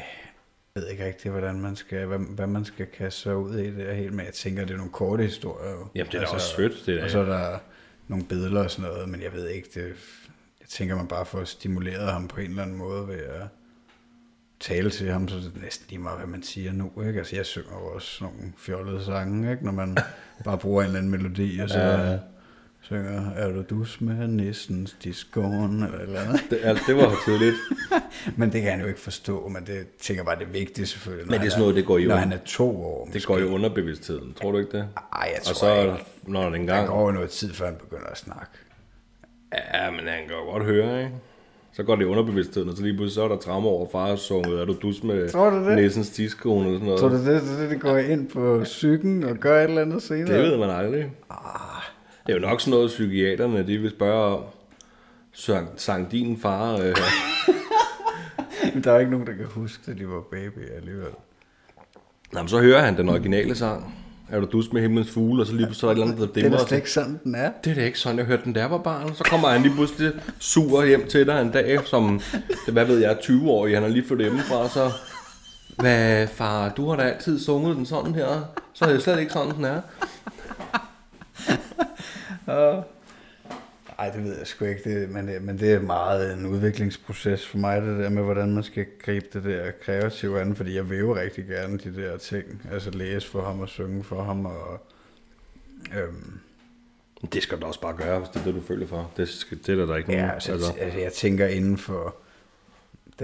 ved 0.76 0.88
ikke 0.88 1.06
rigtig, 1.06 1.32
hvordan 1.32 1.60
man 1.60 1.76
skal, 1.76 2.06
hvad, 2.06 2.20
hvad 2.20 2.48
man 2.48 2.66
skal 2.66 2.86
kaste 2.86 3.22
sig 3.22 3.36
ud 3.38 3.56
i 3.56 3.66
det 3.66 3.86
her 3.86 3.94
helt, 3.94 4.14
men 4.14 4.26
jeg 4.26 4.34
tænker, 4.34 4.66
det 4.66 4.74
er 4.74 4.78
nogle 4.78 4.92
korte 4.92 5.24
historier. 5.24 5.72
Jo. 5.72 5.88
Jamen, 5.96 6.12
det 6.12 6.22
er 6.22 6.26
da 6.26 6.32
også 6.32 6.56
sødt, 6.56 6.74
det 6.86 6.98
der. 6.98 7.04
Og 7.04 7.10
så 7.10 7.20
er 7.20 7.26
der 7.26 7.58
nogle 8.08 8.26
billeder 8.26 8.64
og 8.64 8.72
sådan 8.72 8.92
noget, 8.92 9.10
men 9.10 9.22
jeg 9.22 9.34
ved 9.34 9.48
ikke, 9.50 9.68
det, 9.74 9.86
jeg 10.60 10.68
tænker, 10.70 10.96
man 10.96 11.08
bare 11.08 11.26
får 11.26 11.44
stimuleret 11.44 12.12
ham 12.14 12.28
på 12.28 12.40
en 12.42 12.50
eller 12.50 12.64
anden 12.64 12.78
måde 12.78 13.08
ved 13.08 13.20
at 13.20 13.48
tale 14.60 14.90
til 14.90 15.12
ham, 15.12 15.28
så 15.28 15.36
det 15.36 15.52
er 15.56 15.62
næsten 15.62 15.86
lige 15.90 16.00
meget, 16.00 16.18
hvad 16.20 16.28
man 16.28 16.44
siger 16.44 16.74
nu. 16.74 16.92
Ikke? 17.08 17.20
Altså, 17.20 17.36
jeg 17.36 17.46
synger 17.46 17.74
jo 17.80 17.86
også 17.86 18.24
nogle 18.24 18.54
fjollede 18.58 19.06
sange, 19.06 19.52
ikke? 19.52 19.66
når 19.66 19.72
man 19.72 19.98
bare 20.46 20.58
bruger 20.58 20.82
en 20.82 20.88
eller 20.88 21.00
anden 21.00 21.12
melodi, 21.12 21.60
og 21.60 21.70
så 21.70 21.80
Ja. 21.80 22.18
Synger, 22.82 23.32
er 23.36 23.50
du 23.52 23.64
dus 23.70 24.02
med 24.02 24.28
nissens 24.28 24.96
diskorn, 25.04 25.84
eller 25.84 26.00
eller. 26.00 26.22
Det, 26.50 26.60
altså, 26.64 26.84
det 26.88 26.96
var 26.96 27.10
for 27.10 27.18
tidligt. 27.26 27.56
Men 28.38 28.52
det 28.54 28.62
kan 28.62 28.72
han 28.72 28.82
jo 28.82 28.88
ikke 28.88 29.00
forstå, 29.00 29.48
men 29.48 29.64
det 29.66 29.88
tænker 30.00 30.24
bare, 30.24 30.36
det 30.40 30.44
er 30.48 30.52
vigtigt 30.52 30.88
selvfølgelig. 30.90 31.32
Men 31.32 31.40
det 31.40 31.46
er 31.46 31.50
sådan 31.50 31.62
noget, 31.62 31.76
det 31.76 31.86
går 31.86 31.98
jo- 31.98 32.10
Når 32.10 32.16
han 32.16 32.34
er 32.34 32.38
to 32.46 32.84
år, 32.86 33.10
Det 33.14 33.26
går 33.26 33.40
jo 33.40 33.48
under 33.54 33.70
bevidstheden, 33.70 34.34
tror 34.42 34.52
du 34.52 34.58
ikke 34.58 34.72
det? 34.78 34.88
Ej, 35.14 35.32
jeg 35.36 35.42
tror 35.44 35.52
Og 35.52 35.56
så, 35.56 35.82
ikke. 35.82 36.06
når 36.24 36.50
den 36.50 36.68
Der 36.68 36.76
gang... 36.76 36.88
går 36.88 37.06
jo 37.06 37.12
noget 37.12 37.30
tid, 37.30 37.54
før 37.54 37.66
han 37.66 37.76
begynder 37.76 38.08
at 38.08 38.18
snakke. 38.18 38.52
Ja, 39.74 39.92
men 39.92 40.00
han 40.00 40.20
kan 40.28 40.36
jo 40.46 40.52
godt 40.52 40.64
høre, 40.64 41.00
ikke? 41.04 41.12
Så 41.74 41.84
går 41.84 41.96
det 41.96 42.02
i 42.02 42.06
underbevidstheden, 42.06 42.70
og 42.70 42.78
så 42.78 42.84
lige 42.84 42.96
pludselig 42.96 43.16
så 43.16 43.24
er 43.24 43.28
der 43.28 43.38
trauma 43.38 43.68
over 43.68 43.88
far 43.92 44.12
og 44.12 44.20
sunget, 44.20 44.60
er 44.62 44.66
du 44.66 44.76
dus 44.82 45.04
med 45.04 45.30
Tror 45.30 45.50
du 45.50 45.66
det? 45.70 45.76
næsens 45.76 46.10
tidskone 46.10 46.66
eller 46.66 46.80
sådan 46.80 46.86
noget. 46.86 47.00
Tror 47.00 47.10
du, 47.10 47.16
det 47.16 47.60
det, 47.60 47.70
det 47.70 47.82
går 47.82 47.98
ind 47.98 48.30
på 48.30 48.62
psyken 48.64 49.24
og 49.24 49.36
gør 49.38 49.60
et 49.64 49.70
eller 49.70 49.82
andet 49.82 50.04
senere? 50.04 50.34
Det 50.38 50.44
ved 50.52 50.58
man 50.58 50.70
aldrig. 50.70 51.12
Det 52.32 52.38
er 52.38 52.42
jo 52.42 52.48
nok 52.48 52.62
sådan 52.62 52.72
noget, 52.72 52.90
psykiaterne 52.90 53.68
de 53.68 53.78
vil 53.78 53.90
spørge 53.90 54.36
om. 54.36 54.44
Sang, 55.34 55.70
sang 55.78 56.12
din 56.12 56.40
far... 56.40 56.74
Øh, 56.74 56.96
Men 58.74 58.84
der 58.84 58.92
er 58.92 59.00
ikke 59.00 59.12
nogen, 59.12 59.28
der 59.28 59.34
kan 59.34 59.46
huske, 59.46 59.92
at 59.92 59.98
de 59.98 60.08
var 60.08 60.22
baby 60.32 60.76
alligevel. 60.78 61.12
Nå, 62.34 62.40
men 62.40 62.48
så 62.48 62.60
hører 62.62 62.82
han 62.82 62.98
den 62.98 63.10
originale 63.10 63.56
sang. 63.56 63.96
Er 64.30 64.40
du 64.40 64.48
dus 64.52 64.74
med 64.74 64.82
himlens 64.82 65.12
fugle, 65.12 65.44
og 65.44 65.48
så 65.48 65.54
lige 65.54 65.66
pludselig 65.66 65.80
så 65.80 65.88
er 65.88 65.94
der 65.94 66.02
et 66.02 66.04
eller 66.04 66.16
andet, 66.16 66.36
der 66.36 66.50
Det 66.50 66.54
er 66.54 66.66
slet 66.68 66.78
ikke 66.78 66.92
sådan, 66.92 67.20
den 67.24 67.36
er. 67.36 67.52
Det 67.64 67.72
er 67.72 67.76
da 67.76 67.86
ikke 67.86 68.00
sådan, 68.00 68.18
jeg 68.18 68.26
hørte 68.26 68.44
den 68.44 68.56
der 68.56 68.66
var 68.66 68.78
barn. 68.78 69.16
Så 69.16 69.24
kommer 69.24 69.50
han 69.50 69.62
lige 69.62 69.74
pludselig 69.76 70.12
sur 70.40 70.86
hjem 70.86 71.08
til 71.08 71.28
dig 71.28 71.42
en 71.42 71.52
dag, 71.52 71.88
som, 71.88 72.22
det, 72.66 72.74
hvad 72.74 72.86
ved 72.86 73.00
jeg, 73.00 73.18
20 73.22 73.50
år, 73.50 73.68
han 73.68 73.84
er 73.84 73.88
lige 73.88 74.08
flyttet 74.08 74.26
hjemmefra, 74.26 74.70
så... 74.70 74.92
Hvad 75.78 76.28
far, 76.28 76.70
du 76.70 76.90
har 76.90 76.96
da 76.96 77.04
altid 77.04 77.40
sunget 77.40 77.76
den 77.76 77.86
sådan 77.86 78.16
her, 78.16 78.54
så 78.74 78.86
er 78.86 78.94
det 78.94 79.02
slet 79.02 79.20
ikke 79.20 79.34
sådan, 79.34 79.56
den 79.56 79.66
er. 79.66 79.82
Nej, 83.98 84.10
det 84.10 84.24
ved 84.24 84.38
jeg 84.38 84.48
sgu 84.48 84.66
ikke, 84.66 85.02
det, 85.02 85.10
men, 85.10 85.28
det, 85.28 85.42
men 85.42 85.60
det 85.60 85.74
er 85.74 85.80
meget 85.80 86.34
en 86.34 86.46
udviklingsproces 86.46 87.48
for 87.48 87.58
mig, 87.58 87.82
det 87.82 88.00
der 88.00 88.10
med, 88.10 88.24
hvordan 88.24 88.54
man 88.54 88.64
skal 88.64 88.86
gribe 89.06 89.26
det 89.34 89.44
der 89.44 89.72
kreative 89.86 90.42
an, 90.42 90.56
fordi 90.56 90.76
jeg 90.76 90.90
vil 90.90 91.00
jo 91.00 91.16
rigtig 91.16 91.46
gerne 91.46 91.78
de 91.78 91.96
der 91.96 92.18
ting, 92.18 92.62
altså 92.72 92.90
læse 92.90 93.28
for 93.28 93.42
ham 93.42 93.60
og 93.60 93.70
synge 93.70 94.04
for 94.04 94.24
ham, 94.24 94.46
og 94.46 94.88
øhm, 95.96 96.40
Det 97.34 97.44
skal 97.44 97.62
du 97.62 97.66
også 97.66 97.82
bare 97.82 97.94
gøre, 97.98 98.20
hvis 98.20 98.30
det 98.30 98.40
er 98.40 98.44
det, 98.44 98.56
du 98.56 98.62
føler 98.62 98.88
for. 98.88 99.12
Det, 99.18 99.30
skal, 99.30 99.58
det 99.58 99.70
er 99.70 99.76
der, 99.76 99.86
der 99.86 99.96
ikke 99.96 100.10
nogen. 100.10 100.26
ja, 100.26 100.32
altså, 100.32 100.52
altså. 100.52 100.74
altså, 100.80 101.00
jeg 101.00 101.14
tænker 101.14 101.48
inden 101.48 101.78
for 101.78 102.16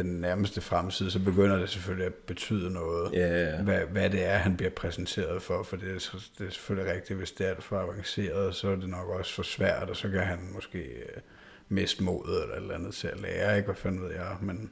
den 0.04 0.22
nærmeste 0.22 0.62
fremtid, 0.62 1.10
så 1.10 1.20
begynder 1.20 1.58
det 1.58 1.70
selvfølgelig 1.70 2.06
at 2.06 2.14
betyde 2.14 2.74
noget, 2.74 3.14
Ja, 3.14 3.28
ja, 3.28 3.56
ja. 3.56 3.62
Hvad, 3.62 3.80
hvad 3.80 4.10
det 4.10 4.26
er, 4.26 4.38
han 4.38 4.58
bliver 4.58 4.70
præsenteret 4.72 5.42
for, 5.42 5.64
for 5.64 5.78
det 5.78 5.90
er, 5.90 6.20
det 6.40 6.48
er 6.48 6.52
selvfølgelig 6.52 6.94
rigtigt, 6.94 7.18
hvis 7.18 7.32
det 7.32 7.48
er 7.50 7.56
for 7.60 7.80
avanceret, 7.80 8.56
så 8.56 8.70
er 8.70 8.76
det 8.76 8.90
nok 8.90 9.10
også 9.10 9.34
for 9.34 9.44
svært, 9.44 9.90
og 9.90 9.96
så 9.96 10.10
kan 10.10 10.24
han 10.24 10.40
måske 10.54 10.80
øh, 10.80 11.22
miste 11.70 12.04
modet 12.04 12.44
eller 12.44 12.56
et 12.56 12.62
eller 12.62 12.76
andet 12.76 12.94
til 12.94 13.08
at 13.08 13.20
lære, 13.20 13.58
ikke? 13.58 13.66
Hvad 13.66 13.76
fanden 13.76 14.02
ved 14.02 14.12
jeg, 14.12 14.38
men, 14.42 14.72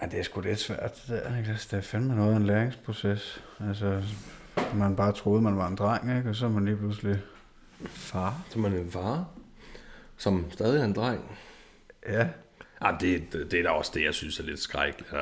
men 0.00 0.10
det 0.10 0.18
er 0.18 0.22
sgu 0.22 0.40
lidt 0.40 0.58
svært, 0.58 0.94
det 0.94 1.22
der, 1.24 1.38
ikke? 1.38 1.50
Altså, 1.50 1.68
Det 1.70 1.76
er 1.76 1.80
fandme 1.80 2.16
noget 2.16 2.32
af 2.32 2.36
en 2.36 2.46
læringsproces. 2.46 3.42
Altså, 3.68 4.02
man 4.74 4.96
bare 4.96 5.12
troede, 5.12 5.42
man 5.42 5.56
var 5.56 5.68
en 5.68 5.76
dreng, 5.76 6.16
ikke? 6.18 6.30
Og 6.30 6.36
så 6.36 6.46
er 6.46 6.50
man 6.50 6.64
lige 6.64 6.76
pludselig 6.76 7.22
Far? 7.86 8.42
Som 8.50 8.64
er 8.64 8.68
en 8.68 8.90
far, 8.90 9.26
som 10.16 10.50
stadig 10.50 10.80
er 10.80 10.84
en 10.84 10.92
dreng. 10.92 11.38
Ja. 12.08 12.28
Jamen, 12.84 13.00
det, 13.00 13.32
det, 13.32 13.50
det 13.50 13.58
er 13.58 13.62
da 13.62 13.68
også 13.68 13.92
det, 13.94 14.04
jeg 14.04 14.14
synes 14.14 14.40
er 14.40 14.44
lidt 14.44 14.60
skrækkeligt. 14.60 15.12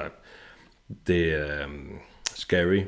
Det 1.06 1.34
er 1.34 1.66
um, 1.66 1.98
scary, 2.25 2.82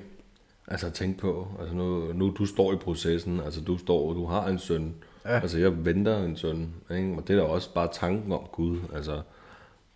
altså 0.66 0.86
at 0.86 0.92
tænke 0.92 1.18
på. 1.18 1.48
Altså 1.60 1.74
nu, 1.74 2.12
nu 2.12 2.34
du 2.38 2.46
står 2.46 2.72
i 2.72 2.76
processen, 2.76 3.40
altså 3.40 3.60
du 3.60 3.78
står, 3.78 4.12
du 4.12 4.26
har 4.26 4.46
en 4.46 4.58
søn. 4.58 4.94
Ja. 5.24 5.40
Altså 5.40 5.58
jeg 5.58 5.84
venter 5.84 6.24
en 6.24 6.36
søn, 6.36 6.74
ikke? 6.90 7.14
og 7.16 7.28
det 7.28 7.36
er 7.36 7.40
da 7.40 7.46
også 7.46 7.74
bare 7.74 7.88
tanken 7.92 8.32
om 8.32 8.48
Gud. 8.52 8.78
Altså, 8.94 9.22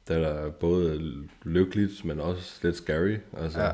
det 0.08 0.16
er 0.16 0.42
da 0.42 0.48
både 0.48 1.12
lykkeligt, 1.42 2.04
men 2.04 2.20
også 2.20 2.60
lidt 2.62 2.76
scary. 2.76 3.16
Altså, 3.36 3.60
ja. 3.60 3.70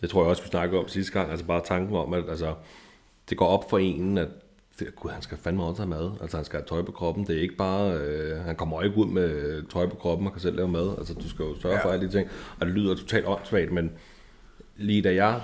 Det 0.00 0.10
tror 0.10 0.22
jeg 0.22 0.30
også, 0.30 0.42
vi 0.42 0.48
snakkede 0.48 0.80
om 0.80 0.88
sidste 0.88 1.12
gang. 1.12 1.30
Altså 1.30 1.46
bare 1.46 1.62
tanken 1.64 1.96
om, 1.96 2.14
at 2.14 2.28
altså, 2.28 2.54
det 3.30 3.38
går 3.38 3.46
op 3.46 3.70
for 3.70 3.78
en, 3.78 4.18
at 4.18 4.28
det, 4.80 4.96
gud, 4.96 5.10
han 5.10 5.22
skal 5.22 5.38
fandme 5.38 5.64
også 5.64 5.82
have 5.82 5.90
mad. 5.90 6.10
Altså 6.22 6.36
han 6.36 6.44
skal 6.44 6.58
have 6.60 6.66
tøj 6.68 6.82
på 6.82 6.92
kroppen. 6.92 7.26
Det 7.26 7.36
er 7.36 7.40
ikke 7.40 7.56
bare, 7.56 7.94
øh, 7.98 8.40
han 8.40 8.56
kommer 8.56 8.82
ikke 8.82 8.96
ud 8.96 9.06
med 9.06 9.62
tøj 9.72 9.86
på 9.86 9.96
kroppen 9.96 10.26
og 10.26 10.32
kan 10.32 10.42
selv 10.42 10.56
lave 10.56 10.68
mad. 10.68 10.94
Altså 10.98 11.14
du 11.14 11.28
skal 11.28 11.42
jo 11.42 11.60
sørge 11.60 11.74
Ja. 11.76 11.84
for 11.84 11.90
alle 11.90 12.06
de 12.06 12.12
ting. 12.12 12.28
Og 12.60 12.66
det 12.66 12.74
lyder 12.74 12.94
totalt 12.94 13.26
åndssvagt, 13.26 13.72
men 13.72 13.92
lige 14.76 15.02
da 15.02 15.14
jeg 15.14 15.40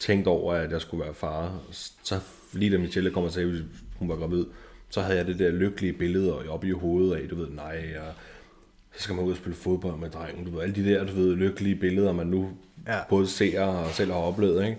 tænkte 0.00 0.28
over, 0.28 0.54
at 0.54 0.72
jeg 0.72 0.80
skulle 0.80 1.04
være 1.04 1.14
far, 1.14 1.58
så 2.02 2.20
lige 2.52 2.72
da 2.72 2.78
Michelle 2.78 3.10
kom 3.10 3.24
og 3.24 3.30
sagde, 3.32 3.48
at 3.48 3.62
hun 3.98 4.08
var 4.08 4.16
gravid, 4.16 4.44
så 4.90 5.00
havde 5.00 5.18
jeg 5.18 5.26
det 5.26 5.38
der 5.38 5.50
lykkelige 5.50 5.92
billede 5.92 6.48
oppe 6.48 6.66
i 6.68 6.70
hovedet 6.70 7.16
af, 7.16 7.28
du 7.28 7.34
ved, 7.36 7.48
nej, 7.50 7.84
og 7.98 8.12
så 8.96 9.02
skal 9.02 9.14
man 9.14 9.24
ud 9.24 9.30
og 9.30 9.36
spille 9.36 9.56
fodbold 9.56 9.98
med 9.98 10.10
drengen, 10.10 10.44
du 10.44 10.50
ved, 10.50 10.62
alle 10.62 10.74
de 10.74 10.84
der, 10.84 11.04
du 11.04 11.12
ved, 11.12 11.36
lykkelige 11.36 11.74
billeder, 11.76 12.12
man 12.12 12.26
nu 12.26 12.50
ja. 12.86 12.98
både 13.08 13.26
ser 13.26 13.62
og 13.64 13.90
selv 13.90 14.10
har 14.12 14.18
oplevet, 14.18 14.64
ikke? 14.66 14.78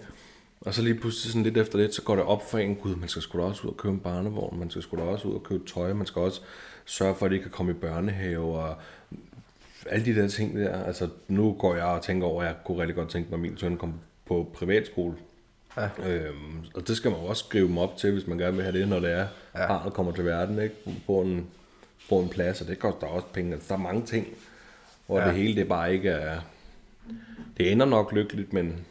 Og 0.61 0.73
så 0.73 0.81
lige 0.81 0.95
pludselig 0.95 1.31
sådan 1.31 1.43
lidt 1.43 1.57
efter 1.57 1.77
lidt, 1.77 1.95
så 1.95 2.01
går 2.01 2.15
det 2.15 2.25
op 2.25 2.49
for 2.51 2.57
en, 2.57 2.75
gud, 2.75 2.95
man 2.95 3.09
skal 3.09 3.21
sgu 3.21 3.37
da 3.37 3.43
også 3.43 3.63
ud 3.63 3.69
og 3.69 3.77
købe 3.77 3.93
en 3.93 3.99
barnevogn, 3.99 4.59
man 4.59 4.69
skal 4.69 4.81
sgu 4.81 4.97
da 4.97 5.01
også 5.01 5.27
ud 5.27 5.33
og 5.33 5.43
købe 5.43 5.63
tøj, 5.67 5.93
man 5.93 6.07
skal 6.07 6.21
også 6.21 6.41
sørge 6.85 7.15
for, 7.15 7.25
at 7.25 7.31
de 7.31 7.39
kan 7.39 7.51
komme 7.51 7.71
i 7.71 7.75
børnehave, 7.75 8.57
og 8.57 8.75
alle 9.85 10.05
de 10.05 10.21
der 10.21 10.27
ting 10.27 10.57
der. 10.57 10.83
Altså, 10.83 11.09
nu 11.27 11.53
går 11.59 11.75
jeg 11.75 11.85
og 11.85 12.01
tænker 12.01 12.27
over, 12.27 12.41
at 12.41 12.47
jeg 12.47 12.55
kunne 12.65 12.81
rigtig 12.81 12.95
godt 12.95 13.09
tænke 13.09 13.29
mig, 13.29 13.35
at 13.37 13.41
min 13.41 13.57
søn 13.57 13.77
kom 13.77 13.93
på 14.25 14.51
privatskole. 14.53 15.15
Ja. 15.77 15.89
Øhm, 16.07 16.65
og 16.73 16.87
det 16.87 16.97
skal 16.97 17.11
man 17.11 17.19
jo 17.19 17.25
også 17.25 17.43
skrive 17.45 17.67
dem 17.67 17.77
op 17.77 17.97
til, 17.97 18.11
hvis 18.11 18.27
man 18.27 18.37
gerne 18.37 18.55
vil 18.55 18.63
have 18.65 18.79
det, 18.79 18.87
når 18.87 18.99
det 18.99 19.11
er, 19.11 19.27
Ja. 19.55 19.67
barnet 19.67 19.93
kommer 19.93 20.11
til 20.11 20.25
verden, 20.25 20.59
ikke? 20.61 20.75
På 21.05 21.21
en, 21.21 21.47
på 22.09 22.19
en 22.19 22.29
plads, 22.29 22.61
og 22.61 22.67
det 22.67 22.79
koster 22.79 23.07
også 23.07 23.27
penge. 23.33 23.53
Altså, 23.53 23.67
der 23.69 23.73
er 23.73 23.79
mange 23.83 24.05
ting, 24.05 24.27
hvor 25.07 25.19
ja. 25.19 25.27
det 25.27 25.35
hele 25.35 25.55
det 25.55 25.67
bare 25.67 25.93
ikke 25.93 26.09
er... 26.09 26.39
Det 27.57 27.71
ender 27.71 27.85
nok 27.85 28.11
lykkeligt, 28.13 28.53
men 28.53 28.85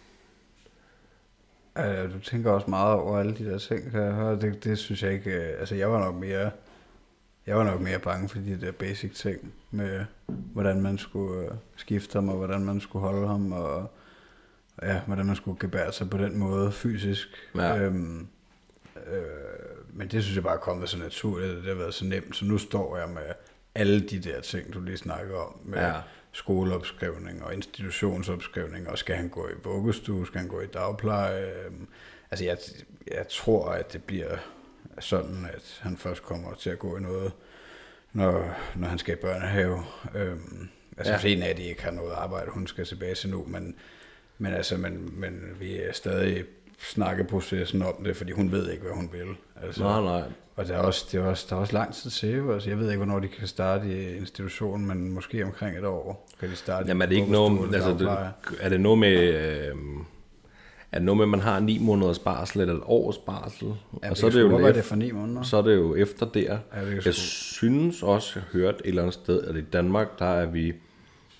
Ja, 1.86 2.06
du 2.06 2.18
tænker 2.18 2.50
også 2.50 2.70
meget 2.70 2.94
over 2.94 3.18
alle 3.18 3.34
de 3.36 3.44
der 3.44 3.58
ting, 3.58 3.90
kan 3.90 4.02
jeg 4.02 4.12
høre. 4.12 4.40
Det, 4.40 4.64
det 4.64 4.78
synes 4.78 5.02
jeg 5.02 5.12
ikke... 5.12 5.30
øh, 5.30 5.60
Altså, 5.60 5.74
jeg 5.74 5.92
var 5.92 5.98
nok 5.98 6.14
mere... 6.14 6.50
Jeg 7.46 7.56
var 7.56 7.64
nok 7.64 7.80
mere 7.80 7.98
bange 7.98 8.28
for 8.28 8.38
de 8.38 8.60
der 8.60 8.72
basic 8.72 9.14
ting 9.14 9.52
med, 9.70 10.04
hvordan 10.26 10.82
man 10.82 10.98
skulle 10.98 11.44
øh, 11.44 11.50
skifte 11.76 12.14
ham, 12.14 12.28
og 12.28 12.36
hvordan 12.36 12.60
man 12.64 12.80
skulle 12.80 13.06
holde 13.06 13.26
ham, 13.26 13.52
og 13.52 13.90
ja, 14.82 15.00
hvordan 15.06 15.26
man 15.26 15.36
skulle 15.36 15.60
gebære 15.60 15.92
sig 15.92 16.10
på 16.10 16.18
den 16.18 16.38
måde 16.38 16.72
fysisk. 16.72 17.28
Ja. 17.54 17.78
Øhm, 17.78 18.26
øh, 19.06 19.22
men 19.92 20.08
det 20.08 20.22
synes 20.22 20.36
jeg 20.36 20.44
bare 20.44 20.54
er 20.54 20.58
kommet 20.58 20.88
så 20.88 20.98
naturligt, 20.98 21.56
det 21.56 21.64
har 21.64 21.74
været 21.74 21.94
så 21.94 22.04
nemt. 22.04 22.36
Så 22.36 22.44
nu 22.44 22.58
står 22.58 22.96
jeg 22.96 23.08
med 23.08 23.22
alle 23.74 24.00
de 24.00 24.18
der 24.18 24.40
ting, 24.40 24.74
du 24.74 24.80
lige 24.80 24.96
snakker 24.96 25.36
om, 25.36 25.56
med 25.64 25.78
ja. 25.78 25.92
Skoleopskrivning 26.32 27.44
og 27.44 27.54
institutionsopskrivning, 27.54 28.88
og 28.88 28.98
skal 28.98 29.16
han 29.16 29.28
gå 29.28 29.48
i 29.48 29.52
vuggestue, 29.64 30.26
skal 30.26 30.40
han 30.40 30.48
gå 30.48 30.60
i 30.60 30.66
dagpleje. 30.66 31.64
Øhm, 31.64 31.88
altså 32.30 32.44
jeg, 32.44 32.58
jeg 33.10 33.28
tror, 33.28 33.68
at 33.68 33.92
det 33.92 34.04
bliver 34.04 34.36
sådan, 35.00 35.46
at 35.54 35.80
han 35.82 35.96
først 35.96 36.22
kommer 36.22 36.54
til 36.54 36.70
at 36.70 36.78
gå 36.78 36.96
i 36.96 37.00
noget, 37.00 37.32
når, 38.12 38.56
når 38.76 38.88
han 38.88 38.98
skal 38.98 39.14
i 39.14 39.20
børnehave. 39.20 39.84
Øhm, 40.14 40.68
altså 40.96 41.12
ja. 41.12 41.18
Ja. 41.22 41.28
en 41.28 41.42
af 41.42 41.56
de 41.56 41.62
ikke 41.62 41.82
har 41.82 41.90
noget 41.90 42.12
arbejde, 42.12 42.50
hun 42.50 42.66
skal 42.66 42.84
tilbage 42.84 43.14
til 43.14 43.30
nu, 43.30 43.44
men, 43.48 43.74
men, 44.38 44.54
altså, 44.54 44.76
men, 44.76 45.20
men 45.20 45.56
vi 45.60 45.76
er 45.76 45.92
stadig 45.92 46.44
i 46.80 46.82
snakkeprocessen 46.84 47.82
om 47.82 48.04
det, 48.04 48.16
fordi 48.16 48.32
hun 48.32 48.52
ved 48.52 48.70
ikke, 48.70 48.82
hvad 48.82 48.92
hun 48.92 49.10
vil. 49.12 49.36
Altså, 49.66 49.82
nej, 49.82 50.02
nej. 50.02 50.22
og 50.56 50.66
der 50.68 50.74
er, 50.74 50.78
også, 50.82 51.06
det 51.12 51.20
er 51.20 51.24
også, 51.24 51.46
der 51.50 51.56
er 51.56 51.60
også 51.60 51.72
lang 51.72 51.94
tid 51.94 52.10
til. 52.10 52.42
Altså, 52.52 52.68
jeg 52.70 52.78
ved 52.78 52.86
ikke, 52.88 52.96
hvornår 53.04 53.18
de 53.20 53.28
kan 53.28 53.46
starte 53.48 53.86
i 54.12 54.16
institutionen, 54.16 54.86
men 54.86 55.12
måske 55.12 55.44
omkring 55.44 55.78
et 55.78 55.84
år 55.84 56.28
kan 56.40 56.50
de 56.50 56.56
starte. 56.56 56.88
Jamen 56.88 57.02
er 57.02 57.06
det 57.06 57.16
ikke 57.16 57.30
noget, 57.32 57.74
altså, 57.74 57.90
det, 57.98 58.08
er 58.60 58.68
det 58.68 58.80
noget 58.80 58.98
med, 58.98 59.16
øh, 59.34 59.76
er 60.92 60.98
det 60.98 61.02
noget 61.06 61.16
med, 61.16 61.24
at 61.24 61.28
man 61.28 61.40
har 61.40 61.60
ni 61.60 61.78
måneders 61.78 62.18
barsel 62.18 62.60
eller 62.60 62.74
et 62.74 62.82
års 62.84 63.18
barsel? 63.18 63.74
Ja, 64.02 64.10
og 64.10 64.16
så 64.16 64.26
er 64.26 64.30
det, 64.30 64.40
jo 64.40 64.58
jo 64.58 64.66
det 64.72 64.84
for 64.84 64.96
ni 64.96 65.10
måneder. 65.10 65.42
så 65.42 65.56
er 65.56 65.62
det 65.62 65.74
jo 65.74 65.94
efter 65.94 66.26
der. 66.26 66.58
Ja, 66.74 66.84
det 66.86 66.94
jeg 66.94 66.98
sgu- 67.06 67.10
synes 67.54 68.02
også, 68.02 68.32
jeg 68.34 68.42
hørte 68.52 68.78
et 68.78 68.88
eller 68.88 69.02
andet 69.02 69.14
sted, 69.14 69.42
at 69.42 69.56
i 69.56 69.60
Danmark, 69.60 70.18
der 70.18 70.24
er 70.26 70.46
vi, 70.46 70.72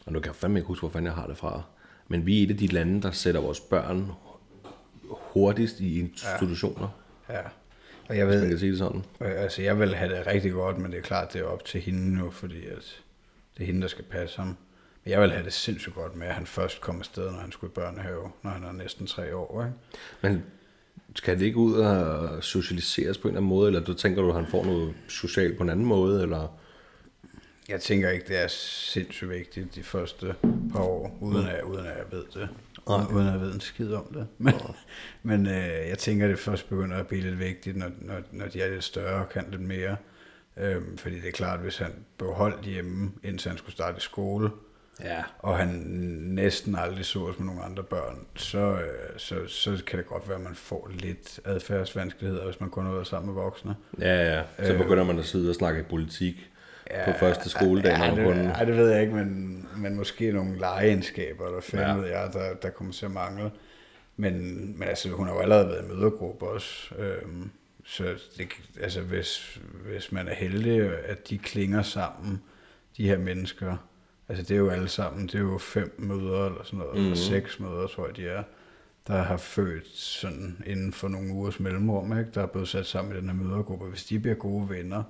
og 0.06 0.12
nu 0.12 0.20
kan 0.20 0.26
jeg 0.26 0.34
fandme 0.36 0.58
ikke 0.58 0.66
huske, 0.66 0.80
hvor 0.82 0.90
fanden 0.90 1.06
jeg 1.06 1.14
har 1.14 1.26
det 1.26 1.36
fra, 1.36 1.62
men 2.08 2.26
vi 2.26 2.38
er 2.40 2.44
et 2.46 2.50
af 2.50 2.56
de 2.56 2.66
lande, 2.66 3.02
der 3.02 3.10
sætter 3.10 3.40
vores 3.40 3.60
børn 3.60 4.12
hurtigst 5.32 5.80
i 5.80 6.00
institutioner, 6.00 6.88
Ja. 7.28 7.40
Og 8.08 8.16
jeg 8.16 8.26
man 8.26 8.34
ved, 8.34 8.48
kan 8.48 8.58
sige 8.58 8.70
det 8.70 8.78
sådan. 8.78 9.04
altså 9.20 9.62
jeg 9.62 9.78
vil 9.78 9.94
have 9.94 10.16
det 10.16 10.26
rigtig 10.26 10.52
godt, 10.52 10.78
men 10.78 10.90
det 10.90 10.98
er 10.98 11.02
klart, 11.02 11.32
det 11.32 11.40
er 11.40 11.44
op 11.44 11.64
til 11.64 11.80
hende 11.80 12.14
nu, 12.18 12.30
fordi 12.30 12.66
at 12.66 13.00
det 13.56 13.62
er 13.62 13.66
hende, 13.66 13.82
der 13.82 13.88
skal 13.88 14.04
passe 14.04 14.36
ham. 14.38 14.56
Men 15.04 15.10
jeg 15.12 15.20
vil 15.20 15.30
have 15.30 15.44
det 15.44 15.52
sindssygt 15.52 15.94
godt 15.94 16.16
med, 16.16 16.26
at 16.26 16.34
han 16.34 16.46
først 16.46 16.80
kommer 16.80 17.00
afsted, 17.00 17.30
når 17.30 17.38
han 17.38 17.52
skulle 17.52 17.70
i 17.70 17.74
børnehave, 17.74 18.30
når 18.42 18.50
han 18.50 18.64
er 18.64 18.72
næsten 18.72 19.06
tre 19.06 19.36
år. 19.36 19.62
Ikke? 19.64 19.74
Men 20.22 20.42
skal 21.14 21.38
det 21.38 21.44
ikke 21.44 21.56
ud 21.58 21.74
og 21.74 22.44
socialiseres 22.44 23.18
på 23.18 23.28
en 23.28 23.32
eller 23.32 23.38
anden 23.40 23.48
måde, 23.48 23.66
eller 23.66 23.80
du 23.80 23.94
tænker 23.94 24.22
du, 24.22 24.28
at 24.28 24.34
han 24.34 24.46
får 24.46 24.64
noget 24.64 24.94
socialt 25.08 25.56
på 25.56 25.62
en 25.62 25.70
anden 25.70 25.86
måde, 25.86 26.22
eller... 26.22 26.56
Jeg 27.68 27.80
tænker 27.80 28.10
ikke, 28.10 28.28
det 28.28 28.42
er 28.42 28.48
sindssygt 28.48 29.30
vigtigt 29.30 29.74
de 29.74 29.82
første 29.82 30.34
par 30.72 30.80
år, 30.80 31.18
uden 31.20 31.46
at, 31.48 31.62
uden 31.62 31.86
at 31.86 31.96
jeg 31.96 32.04
ved 32.10 32.24
det. 32.34 32.48
Nej. 32.98 33.12
Uden 33.14 33.28
at 33.34 33.40
ved 33.40 33.54
en 33.54 33.60
skid 33.60 33.92
om 33.92 34.06
det. 34.14 34.26
Men, 34.38 34.54
men 35.22 35.46
øh, 35.46 35.88
jeg 35.88 35.98
tænker, 35.98 36.24
at 36.24 36.30
det 36.30 36.38
først 36.38 36.68
begynder 36.68 36.96
at 36.96 37.06
blive 37.06 37.22
lidt 37.22 37.38
vigtigt, 37.38 37.76
når, 37.76 37.90
når, 38.00 38.14
når 38.32 38.46
de 38.46 38.62
er 38.62 38.70
lidt 38.70 38.84
større 38.84 39.20
og 39.22 39.28
kan 39.28 39.44
lidt 39.50 39.62
mere. 39.62 39.96
Øhm, 40.56 40.98
fordi 40.98 41.14
det 41.20 41.28
er 41.28 41.32
klart, 41.32 41.60
hvis 41.60 41.78
han 41.78 41.92
blev 42.18 42.32
holdt 42.32 42.64
hjemme, 42.64 43.12
indtil 43.22 43.48
han 43.48 43.58
skulle 43.58 43.72
starte 43.72 43.96
i 43.96 44.00
skole, 44.00 44.50
Ja. 45.04 45.22
og 45.38 45.58
han 45.58 45.68
næsten 46.26 46.74
aldrig 46.76 47.04
så 47.04 47.18
os 47.18 47.38
med 47.38 47.46
nogle 47.46 47.62
andre 47.62 47.82
børn, 47.82 48.18
så, 48.36 48.58
øh, 48.58 49.18
så, 49.18 49.34
så 49.48 49.82
kan 49.86 49.98
det 49.98 50.06
godt 50.06 50.28
være, 50.28 50.36
at 50.38 50.42
man 50.44 50.54
får 50.54 50.90
lidt 50.98 51.40
adfærdsvanskeligheder, 51.44 52.44
hvis 52.44 52.60
man 52.60 52.70
kun 52.70 52.84
har 52.86 52.92
været 52.92 53.06
sammen 53.06 53.34
med 53.34 53.42
voksne. 53.42 53.74
Ja, 54.00 54.34
ja. 54.36 54.42
Så 54.66 54.72
Øh. 54.72 54.78
begynder 54.78 55.04
man 55.04 55.18
at 55.18 55.24
sidde 55.24 55.48
og 55.50 55.54
snakke 55.54 55.84
politik 55.90 56.49
på 57.04 57.18
første 57.20 57.50
skoledag, 57.50 57.98
ja, 57.98 58.10
det, 58.10 58.24
kun... 58.24 58.36
ja, 58.36 58.64
det 58.64 58.76
ved 58.76 58.90
jeg 58.90 59.02
ikke, 59.02 59.14
men, 59.14 59.68
men 59.76 59.96
måske 59.96 60.32
nogle 60.32 60.58
legeegenskaber, 60.58 61.46
eller 61.46 61.60
fanden 61.60 62.04
ja. 62.04 62.20
Jeg, 62.20 62.32
der, 62.32 62.54
der 62.62 62.70
kommer 62.70 62.92
til 62.92 63.06
at 63.06 63.12
mangle. 63.12 63.50
Men, 64.16 64.34
men 64.78 64.88
altså, 64.88 65.08
hun 65.08 65.26
har 65.26 65.34
jo 65.34 65.40
allerede 65.40 65.68
været 65.68 65.84
i 65.84 65.88
mødergruppe 65.88 66.48
også. 66.48 66.94
Øhm, 66.98 67.50
så 67.84 68.04
det, 68.38 68.48
altså, 68.80 69.00
hvis, 69.00 69.60
hvis 69.84 70.12
man 70.12 70.28
er 70.28 70.34
heldig, 70.34 70.90
at 71.04 71.28
de 71.28 71.38
klinger 71.38 71.82
sammen, 71.82 72.42
de 72.96 73.08
her 73.08 73.18
mennesker, 73.18 73.76
altså 74.28 74.44
det 74.44 74.54
er 74.54 74.58
jo 74.58 74.70
alle 74.70 74.88
sammen, 74.88 75.26
det 75.26 75.34
er 75.34 75.38
jo 75.38 75.58
fem 75.58 75.94
møder 75.98 76.46
eller 76.46 76.64
sådan 76.64 76.78
noget, 76.78 76.94
mm. 76.94 77.04
eller 77.04 77.16
seks 77.16 77.60
møder, 77.60 77.86
tror 77.86 78.06
jeg, 78.06 78.16
de 78.16 78.28
er, 78.28 78.42
der 79.06 79.22
har 79.22 79.36
født 79.36 79.88
sådan 79.88 80.62
inden 80.66 80.92
for 80.92 81.08
nogle 81.08 81.32
ugers 81.32 81.60
mellemrum, 81.60 82.18
ikke? 82.18 82.30
der 82.34 82.42
er 82.42 82.46
blevet 82.46 82.68
sat 82.68 82.86
sammen 82.86 83.16
i 83.16 83.20
den 83.20 83.28
her 83.28 83.36
mødergruppe. 83.36 83.86
Hvis 83.86 84.04
de 84.04 84.18
bliver 84.18 84.34
gode 84.34 84.70
venner, 84.70 85.02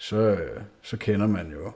så, 0.00 0.16
øh, 0.16 0.62
så 0.82 0.96
kender 0.96 1.26
man 1.26 1.52
jo 1.52 1.72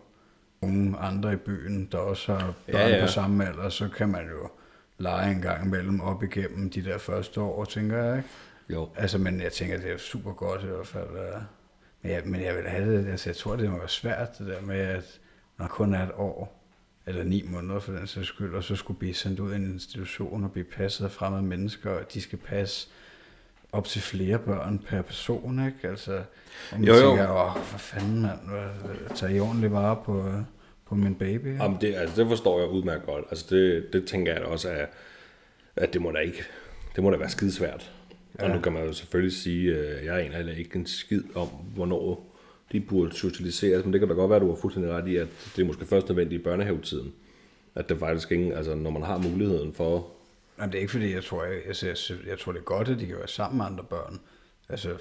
nogle 0.62 0.98
andre 0.98 1.32
i 1.32 1.36
byen, 1.36 1.88
der 1.92 1.98
også 1.98 2.32
har 2.34 2.54
børn 2.72 2.80
ja, 2.80 2.88
Ja, 2.88 3.00
på 3.06 3.12
samme 3.12 3.48
alder, 3.48 3.68
så 3.68 3.88
kan 3.88 4.08
man 4.08 4.28
jo 4.28 4.48
lege 4.98 5.32
en 5.32 5.40
gang 5.40 5.66
imellem 5.66 6.00
op 6.00 6.22
igennem 6.22 6.70
de 6.70 6.84
der 6.84 6.98
første 6.98 7.40
år, 7.40 7.64
tænker 7.64 8.02
jeg, 8.04 8.16
ikke? 8.16 8.28
Jo. 8.70 8.88
Altså, 8.96 9.18
men 9.18 9.40
jeg 9.40 9.52
tænker, 9.52 9.78
det 9.78 9.92
er 9.92 9.96
super 9.98 10.32
godt 10.32 10.62
i 10.62 10.66
hvert 10.66 10.86
fald. 10.86 11.08
øh. 11.10 11.42
Men 12.02 12.12
jeg, 12.12 12.22
men 12.24 12.40
jeg 12.40 12.56
vil 12.56 12.68
have 12.68 12.96
det, 12.96 13.10
altså 13.10 13.30
jeg 13.30 13.36
tror, 13.36 13.56
det 13.56 13.70
må 13.70 13.78
være 13.78 13.88
svært, 13.88 14.38
det 14.38 14.46
der 14.46 14.60
med, 14.60 14.78
at 14.78 15.20
når 15.58 15.66
kun 15.66 15.94
er 15.94 16.02
et 16.02 16.12
år, 16.14 16.64
eller 17.06 17.24
ni 17.24 17.44
måneder 17.46 17.80
for 17.80 17.92
den 17.92 18.06
sags 18.06 18.28
skyld, 18.28 18.54
og 18.54 18.64
så 18.64 18.76
skulle 18.76 18.98
blive 18.98 19.14
sendt 19.14 19.40
ud 19.40 19.52
i 19.52 19.56
en 19.56 19.72
institution 19.72 20.44
og 20.44 20.52
blive 20.52 20.64
passet 20.64 21.04
af 21.04 21.10
fremmede 21.10 21.42
mennesker, 21.42 21.90
og 21.90 22.14
de 22.14 22.20
skal 22.20 22.38
passe 22.38 22.88
op 23.74 23.86
til 23.86 24.02
flere 24.02 24.38
børn 24.38 24.78
per 24.88 25.02
person, 25.02 25.66
ikke? 25.66 25.88
Altså, 25.88 26.12
og 26.72 26.80
man 26.80 26.88
Jo, 26.88 26.94
jo. 26.94 27.00
tænker, 27.00 27.28
åh, 27.28 27.62
for 27.62 27.78
fanden, 27.78 28.22
mand, 28.22 28.38
tager 29.14 29.32
I 29.34 29.40
ordentligt 29.40 29.72
vare 29.72 29.96
på, 30.04 30.26
øh, 30.26 30.34
på 30.88 30.94
min 30.94 31.14
baby? 31.14 31.46
ikke? 31.46 31.62
Jamen, 31.62 31.78
det, 31.80 31.94
altså, 31.94 32.20
det 32.22 32.28
forstår 32.28 32.60
jeg 32.60 32.68
udmærket 32.68 33.06
godt. 33.06 33.24
Altså, 33.30 33.46
det, 33.50 33.92
det 33.92 34.06
tænker 34.06 34.32
jeg 34.32 34.40
da 34.40 34.46
også, 34.46 34.68
at, 34.68 34.88
at 35.76 35.92
det 35.92 36.02
må 36.02 36.10
da 36.10 36.18
ikke... 36.18 36.42
Det 36.96 37.04
må 37.04 37.10
da 37.10 37.16
være 37.16 37.30
skidesvært. 37.30 37.92
Ja. 38.38 38.44
Og 38.44 38.50
nu 38.50 38.60
kan 38.60 38.72
man 38.72 38.86
jo 38.86 38.92
selvfølgelig 38.92 39.36
sige, 39.36 39.76
at 39.76 40.04
jeg 40.06 40.20
aner 40.24 40.36
heller 40.36 40.52
ikke 40.52 40.76
en 40.78 40.86
skid 40.86 41.22
om, 41.34 41.48
hvornår 41.48 42.30
de 42.72 42.80
burde 42.80 43.12
socialiseres, 43.16 43.84
men 43.84 43.92
det 43.92 44.00
kan 44.00 44.08
da 44.08 44.14
godt 44.14 44.30
være, 44.30 44.36
at 44.36 44.42
du 44.42 44.48
har 44.48 44.56
fuldstændig 44.60 44.92
ret 44.92 45.08
i, 45.08 45.16
at 45.16 45.26
det 45.56 45.62
er 45.62 45.66
måske 45.66 45.86
først 45.86 46.08
nødvendigt 46.08 46.40
i 46.40 46.44
børnehavetiden. 46.44 47.12
At 47.74 47.88
det 47.88 47.98
faktisk 47.98 48.32
ingen, 48.32 48.52
altså 48.52 48.74
når 48.74 48.90
man 48.90 49.02
har 49.02 49.18
muligheden 49.18 49.72
for 49.74 50.06
Jamen, 50.58 50.73
det 50.73 50.78
er 50.78 50.80
ikke 50.80 50.92
fordi, 50.92 51.14
jeg 51.14 51.25
tror, 51.25 51.44
jeg, 51.44 51.61
jeg, 51.66 51.76
jeg, 51.82 51.96
jeg 52.26 52.38
tror, 52.38 52.52
det 52.52 52.58
er 52.58 52.64
godt, 52.64 52.88
at 52.88 52.99
de 52.99 53.06
kan 53.06 53.16
være 53.16 53.28
sammen 53.28 53.56
med 53.58 53.66
andre 53.66 53.84
børn. 53.84 54.20
Altså, 54.68 54.96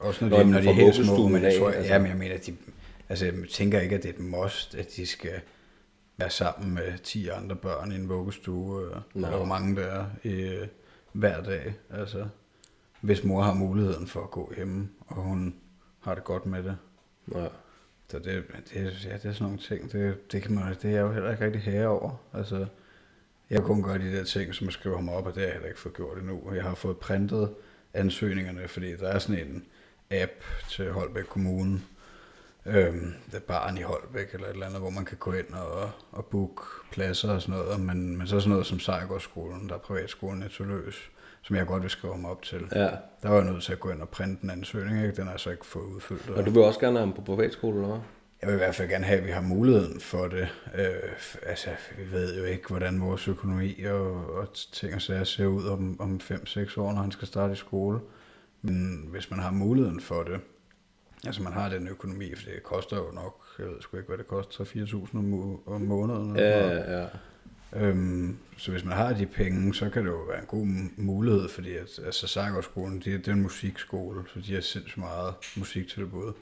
Også 0.00 0.24
når 0.24 0.30
Nå, 0.30 0.38
de, 0.38 0.44
men 0.44 0.52
når 0.54 0.60
de 0.60 0.68
er 0.68 0.72
helt 0.72 0.94
små, 0.94 1.28
men 1.28 1.42
jeg 1.42 1.54
tror, 1.58 1.70
altså. 1.70 1.92
ja, 1.92 1.98
men 1.98 2.08
jeg 2.08 2.16
mener, 2.16 2.34
at 2.34 2.46
de, 2.46 2.56
altså, 3.08 3.24
jeg 3.24 3.34
tænker 3.50 3.80
ikke, 3.80 3.96
at 3.96 4.02
det 4.02 4.08
er 4.08 4.14
et 4.14 4.20
must, 4.20 4.74
at 4.74 4.86
de 4.96 5.06
skal 5.06 5.40
være 6.16 6.30
sammen 6.30 6.74
med 6.74 6.98
10 6.98 7.28
andre 7.28 7.56
børn 7.56 7.92
i 7.92 7.94
en 7.94 8.08
vuggestue, 8.08 8.82
øh, 8.82 8.90
Nej. 8.90 9.28
eller 9.28 9.36
hvor 9.36 9.46
mange 9.46 9.76
der 9.76 9.86
er 9.86 10.06
i, 10.22 10.32
øh, 10.32 10.66
hver 11.12 11.42
dag. 11.42 11.74
Altså, 11.90 12.26
hvis 13.00 13.24
mor 13.24 13.42
har 13.42 13.54
muligheden 13.54 14.06
for 14.06 14.22
at 14.22 14.30
gå 14.30 14.52
hjemme, 14.56 14.88
og 15.06 15.16
hun 15.16 15.54
har 16.00 16.14
det 16.14 16.24
godt 16.24 16.46
med 16.46 16.62
det. 16.62 16.76
Ja. 17.34 17.46
Så 18.10 18.18
det, 18.18 18.44
det, 18.74 19.04
ja, 19.04 19.12
det 19.12 19.24
er 19.24 19.32
sådan 19.32 19.34
nogle 19.40 19.58
ting, 19.58 19.92
det, 19.92 20.32
det, 20.32 20.42
kan 20.42 20.54
man, 20.54 20.74
det 20.74 20.84
er 20.84 20.90
jeg 20.90 21.00
jo 21.00 21.12
heller 21.12 21.30
ikke 21.30 21.44
rigtig 21.44 21.62
herre 21.62 21.86
over. 21.88 22.10
Altså, 22.32 22.66
jeg 23.50 23.62
kunne 23.62 23.82
kun 23.82 23.82
gøre 23.82 23.98
de 23.98 24.16
der 24.16 24.24
ting, 24.24 24.54
som 24.54 24.64
jeg 24.64 24.72
skriver 24.72 24.96
ham 24.96 25.08
op, 25.08 25.26
og 25.26 25.34
det 25.34 25.40
har 25.40 25.46
jeg 25.46 25.52
heller 25.52 25.68
ikke 25.68 25.80
fået 25.80 25.94
gjort 25.94 26.18
endnu. 26.18 26.52
Jeg 26.54 26.62
har 26.62 26.74
fået 26.74 26.96
printet 26.96 27.54
ansøgningerne, 27.94 28.68
fordi 28.68 28.96
der 28.96 29.08
er 29.08 29.18
sådan 29.18 29.46
en 29.46 29.64
app 30.10 30.32
til 30.70 30.92
Holbæk 30.92 31.24
Kommune, 31.24 31.80
øhm, 32.66 33.14
det 33.26 33.34
er 33.34 33.40
barn 33.40 33.78
i 33.78 33.82
Holbæk 33.82 34.34
eller 34.34 34.46
et 34.46 34.52
eller 34.52 34.66
andet, 34.66 34.80
hvor 34.80 34.90
man 34.90 35.04
kan 35.04 35.16
gå 35.16 35.32
ind 35.32 35.54
og, 35.54 35.90
og 36.12 36.24
booke 36.24 36.62
pladser 36.92 37.32
og 37.32 37.42
sådan 37.42 37.60
noget, 37.60 37.80
men, 37.80 38.16
men 38.16 38.26
så 38.26 38.40
sådan 38.40 38.50
noget 38.50 38.66
som 38.66 38.80
Sejrgårdsskolen, 38.80 39.68
der 39.68 39.74
er 39.74 39.78
privatskolen 39.78 40.42
i 40.42 40.48
Tølløs, 40.48 41.10
som 41.42 41.56
jeg 41.56 41.66
godt 41.66 41.82
vil 41.82 41.90
skrive 41.90 42.18
mig 42.18 42.30
op 42.30 42.42
til. 42.42 42.68
ja. 42.74 42.90
Der 43.22 43.28
var 43.28 43.34
jeg 43.34 43.52
nødt 43.52 43.62
til 43.62 43.72
at 43.72 43.80
gå 43.80 43.90
ind 43.90 44.02
og 44.02 44.08
printe 44.08 44.44
en 44.44 44.50
ansøgning, 44.50 45.04
ikke? 45.04 45.16
den 45.16 45.24
har 45.24 45.30
jeg 45.30 45.40
så 45.40 45.50
ikke 45.50 45.66
fået 45.66 45.84
udfyldt. 45.84 46.30
Og 46.30 46.46
du 46.46 46.50
vil 46.50 46.62
også 46.62 46.80
gerne 46.80 46.98
have 46.98 47.06
ham 47.06 47.14
på 47.14 47.22
privatskole, 47.22 47.76
eller 47.76 47.88
hvad? 47.88 48.00
Jeg 48.44 48.52
vil 48.52 48.58
i 48.58 48.64
hvert 48.64 48.74
fald 48.74 48.88
gerne 48.88 49.04
have, 49.04 49.18
at 49.18 49.26
vi 49.26 49.30
har 49.30 49.40
muligheden 49.40 50.00
for 50.00 50.28
det. 50.28 50.48
Øh, 50.74 51.12
altså, 51.46 51.70
vi 51.98 52.12
ved 52.12 52.38
jo 52.38 52.44
ikke, 52.44 52.68
hvordan 52.68 53.00
vores 53.00 53.28
økonomi 53.28 53.84
og, 53.84 54.34
og 54.34 54.48
ting 54.72 54.94
og 54.94 55.02
sager 55.02 55.24
ser 55.24 55.46
ud 55.46 55.66
om, 55.66 56.00
om 56.00 56.20
5-6 56.22 56.80
år, 56.80 56.92
når 56.92 57.02
han 57.02 57.12
skal 57.12 57.28
starte 57.28 57.52
i 57.52 57.56
skole. 57.56 58.00
Men 58.62 59.06
hvis 59.10 59.30
man 59.30 59.40
har 59.40 59.50
muligheden 59.50 60.00
for 60.00 60.22
det, 60.22 60.40
altså 61.26 61.42
man 61.42 61.52
har 61.52 61.68
den 61.68 61.88
økonomi, 61.88 62.34
for 62.34 62.50
det 62.50 62.62
koster 62.62 62.96
jo 62.96 63.10
nok, 63.14 63.44
jeg 63.58 63.66
ved 63.66 63.80
sgu 63.80 63.96
ikke, 63.96 64.08
hvad 64.08 64.18
det 64.18 64.28
koster, 64.28 64.64
3-4.000 64.64 65.18
om, 65.18 65.60
om 65.66 65.80
måneden. 65.80 66.28
noget. 66.28 66.40
Ja, 66.40 67.00
ja. 67.00 67.06
Øhm, 67.72 68.36
så 68.56 68.70
hvis 68.70 68.84
man 68.84 68.96
har 68.96 69.12
de 69.12 69.26
penge, 69.26 69.74
så 69.74 69.90
kan 69.90 70.04
det 70.04 70.10
jo 70.10 70.22
være 70.28 70.40
en 70.40 70.46
god 70.46 70.66
mulighed, 70.96 71.48
fordi 71.48 71.76
at, 71.76 72.00
altså 72.06 72.26
Sejrgårdsskolen, 72.26 72.96
det, 72.96 73.04
det 73.04 73.28
er 73.28 73.32
en 73.32 73.42
musikskole, 73.42 74.24
så 74.34 74.40
de 74.40 74.54
har 74.54 74.60
sindssygt 74.60 74.98
meget 74.98 75.34
musiktilbud. 75.56 76.32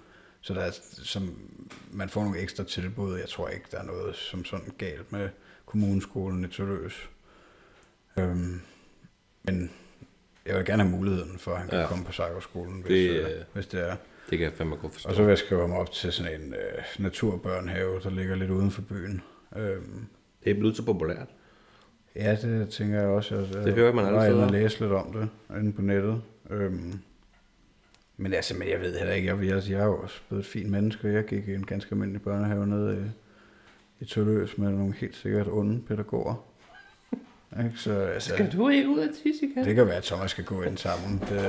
Så 0.44 0.54
der 0.54 0.61
er, 0.61 0.70
som, 1.02 1.38
man 1.92 2.08
får 2.08 2.22
nogle 2.22 2.38
ekstra 2.40 2.64
tilbud. 2.64 3.18
Jeg 3.18 3.28
tror 3.28 3.49
ikke, 3.49 3.66
der 3.70 3.78
er 3.78 3.84
noget 3.84 4.16
som 4.16 4.44
sådan 4.44 4.72
galt 4.78 5.12
med 5.12 5.28
kommuneskolen 5.66 6.44
i 6.44 6.49
Tølløs. 6.49 7.08
Øhm, 8.18 8.61
men 9.44 9.70
jeg 10.46 10.56
vil 10.56 10.64
gerne 10.64 10.82
have 10.82 10.96
muligheden 10.96 11.38
for, 11.38 11.50
at 11.52 11.58
han 11.58 11.68
kan 11.68 11.78
Ja. 11.78 11.87
komme 11.87 12.04
på 12.04 12.12
Sejrgårdsskolen, 12.12 12.82
hvis, 12.82 13.11
Det, 13.11 13.20
øh, 13.20 13.25
øh, 13.30 13.44
hvis 13.52 13.66
det 13.66 13.80
er. 13.88 13.96
Det 14.30 14.38
kan 14.38 14.44
jeg 14.44 14.52
fandme 14.52 14.76
godt 14.76 14.92
forstå. 14.92 15.08
Og 15.08 15.14
så 15.14 15.22
vil 15.22 15.28
jeg 15.28 15.38
skrive 15.38 15.61
ham 15.61 15.72
op 15.72 15.90
til 15.92 16.12
sådan 16.12 16.40
en 16.42 16.54
øh, 16.54 16.82
naturbørnehave, 16.99 18.00
der 18.00 18.11
ligger 18.11 18.34
lidt 18.34 18.50
uden 18.50 18.70
for 18.70 18.82
byen. 18.82 19.22
Øhm, 19.56 20.06
Det 20.44 20.50
er 20.50 20.54
blevet 20.54 20.76
så 20.76 20.84
populært. 20.84 21.28
Ja, 22.16 22.37
det 22.42 22.68
tænker 22.70 22.99
jeg 23.00 23.08
også. 23.08 23.37
Altså, 23.37 23.58
Det 23.58 23.75
hører 23.75 23.92
man 23.92 24.06
alle 24.06 24.20
Jeg 24.20 24.34
har 24.37 24.50
læst 24.50 24.80
lidt 24.80 24.92
om 24.92 25.12
det 25.12 25.28
inde 25.58 25.72
på 25.72 25.82
nettet. 25.82 26.22
Øhm, 26.50 27.00
men 28.23 28.35
altså, 28.35 28.55
men 28.55 28.69
jeg 28.69 28.81
ved 28.81 28.99
heller 28.99 29.14
ikke, 29.14 29.29
jeg, 29.29 29.45
jeg, 29.45 29.62
jeg 29.71 29.81
er 29.81 29.85
jo 29.85 29.97
også 29.97 30.21
blevet 30.29 30.45
et 30.45 30.50
fint 30.50 30.71
menneske. 30.71 31.09
Jeg 31.09 31.25
gik 31.25 31.49
i 31.49 31.55
en 31.55 31.67
ganske 31.67 31.93
almindelig 31.93 32.23
børnehave 32.23 32.67
nede 32.67 32.97
i, 34.00 34.05
i 34.05 34.07
Tølløs 34.07 34.59
med 34.59 34.71
nogle 34.71 34.95
helt 34.95 35.17
sikkert 35.17 35.49
onde 35.49 35.83
pædagoger. 35.83 36.45
ikke? 37.64 37.73
Så, 37.76 37.99
altså, 37.99 38.49
du 38.52 38.69
ikke 38.69 38.88
ud 38.88 38.99
af 38.99 39.09
tisse 39.09 39.47
igen? 39.47 39.64
det 39.64 39.75
kan 39.75 39.87
være, 39.87 39.97
at 39.97 40.02
Thomas 40.02 40.31
skal 40.31 40.45
gå 40.45 40.62
ind 40.62 40.79
sammen. 40.79 41.19
Det, 41.19 41.47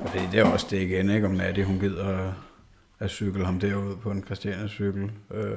og 0.00 0.12
det, 0.12 0.28
det 0.32 0.40
er 0.40 0.44
også 0.44 0.66
det 0.70 0.80
igen, 0.80 1.10
ikke? 1.10 1.26
om 1.26 1.32
Natty, 1.32 1.60
hun 1.60 1.78
gider 1.80 2.32
at 2.98 3.10
cykle 3.10 3.44
ham 3.44 3.60
derud 3.60 3.96
på 3.96 4.10
en 4.10 4.24
Christiania-cykel. 4.24 5.10
Øh, 5.34 5.56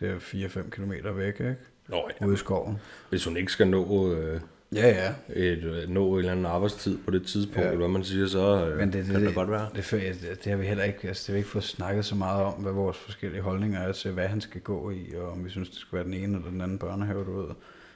det 0.00 0.10
er 0.10 0.18
4-5 0.18 0.70
km 0.70 0.92
væk, 1.16 1.40
ikke? 1.40 1.56
Nå, 1.88 2.10
ja. 2.20 2.26
Ude 2.26 2.34
i 2.34 2.36
skoven. 2.36 2.78
Hvis 3.08 3.24
hun 3.24 3.36
ikke 3.36 3.52
skal 3.52 3.68
nå, 3.68 4.12
øh, 4.14 4.40
Ja, 4.74 4.88
ja. 4.88 5.14
et, 5.42 5.64
øh, 5.64 5.88
nå 5.88 6.12
en 6.12 6.18
eller 6.18 6.32
anden 6.32 6.46
arbejdstid 6.46 6.98
på 7.04 7.10
det 7.10 7.26
tidspunkt, 7.26 7.68
Ja. 7.68 7.74
hvad 7.74 7.88
man 7.88 8.04
siger, 8.04 8.26
så 8.26 8.66
øh, 8.66 8.78
Men 8.78 8.92
det, 8.92 8.94
det, 8.98 9.06
kan 9.06 9.14
det, 9.14 9.26
det, 9.26 9.34
godt 9.34 9.50
være. 9.50 9.68
Det, 9.74 9.90
det, 9.90 10.44
det, 10.44 10.50
har 10.52 10.56
vi 10.56 10.66
heller 10.66 10.84
ikke, 10.84 11.08
altså 11.08 11.20
det 11.22 11.26
har 11.26 11.32
vi 11.32 11.38
ikke 11.38 11.50
fået 11.50 11.64
snakket 11.64 12.04
så 12.04 12.14
meget 12.14 12.42
om, 12.44 12.52
hvad 12.52 12.72
vores 12.72 12.96
forskellige 12.96 13.42
holdninger 13.42 13.80
er 13.80 13.92
til, 13.92 14.10
hvad 14.12 14.28
han 14.28 14.40
skal 14.40 14.60
gå 14.60 14.90
i, 14.90 15.14
og 15.16 15.30
om 15.30 15.44
vi 15.44 15.50
synes, 15.50 15.68
det 15.68 15.78
skal 15.78 15.96
være 15.96 16.04
den 16.04 16.14
ene 16.14 16.36
eller 16.36 16.50
den 16.50 16.60
anden 16.60 16.78
børnehave, 16.78 17.24
du 17.24 17.40
ved. 17.40 17.48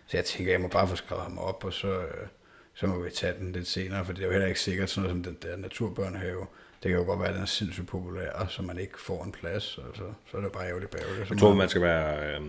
Så 0.06 0.16
jeg 0.16 0.24
tænker, 0.24 0.52
jeg 0.52 0.61
må 0.61 0.68
bare 0.68 0.88
få 0.88 0.96
skrevet 0.96 1.22
ham 1.24 1.38
op, 1.38 1.64
og 1.64 1.72
så, 1.72 1.88
øh, 1.88 2.26
så 2.74 2.87
må 2.87 3.00
vi 3.02 3.11
tage 3.11 3.35
den 3.38 3.52
lidt 3.52 3.66
senere, 3.66 4.04
for 4.04 4.12
det 4.12 4.22
er 4.22 4.26
jo 4.26 4.32
heller 4.32 4.48
ikke 4.48 4.61
sikkert, 4.61 4.90
sådan 4.90 5.11
noget 5.11 5.24
som 5.24 5.35
den 5.35 5.50
der 5.50 5.56
naturbørnehave, 5.56 6.46
det 6.82 6.90
kan 6.90 7.00
jo 7.00 7.04
godt 7.06 7.18
være, 7.20 7.28
at 7.28 7.35
den 7.35 7.42
er 7.42 7.46
sindssygt 7.46 7.87
populær, 7.88 8.46
så 8.48 8.62
man 8.62 8.78
ikke 8.78 9.00
får 9.00 9.24
en 9.24 9.32
plads, 9.32 9.78
altså, 9.87 10.02
så 10.30 10.37
er 10.37 10.40
det 10.40 10.48
jo 10.48 10.52
bare 10.52 10.66
ærgerligt 10.68 10.90
bærgerligt. 10.90 11.30
Jeg 11.30 11.38
tror, 11.38 11.54
man 11.54 11.68
skal 11.68 11.82
være, 11.82 12.35
øh, 12.37 12.40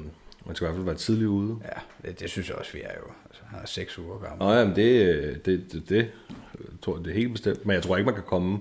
man 0.45 0.55
skal 0.55 0.65
i 0.65 0.67
hvert 0.67 0.75
fald 0.75 0.85
være 0.85 0.95
tidlig 0.95 1.27
ude. 1.27 1.57
Ja, 1.63 2.09
det, 2.09 2.19
det, 2.19 2.29
synes 2.29 2.49
jeg 2.49 2.57
også, 2.57 2.73
vi 2.73 2.81
er 2.81 2.91
jo. 2.99 3.11
Altså, 3.25 3.41
han 3.45 3.59
er 3.61 3.65
seks 3.65 3.99
uger 3.99 4.17
gammel. 4.19 4.39
Nå 4.47 4.53
ja, 4.53 4.65
men 4.65 4.75
det, 4.75 5.15
øh, 5.15 5.35
det, 5.45 5.45
det, 5.71 5.89
det, 5.89 5.97
jeg 6.59 6.65
tror 6.81 6.97
det 6.97 7.07
er 7.07 7.13
helt 7.13 7.31
bestemt. 7.31 7.65
Men 7.65 7.73
jeg 7.73 7.83
tror 7.83 7.97
ikke, 7.97 8.05
man 8.05 8.15
kan 8.15 8.23
komme 8.23 8.59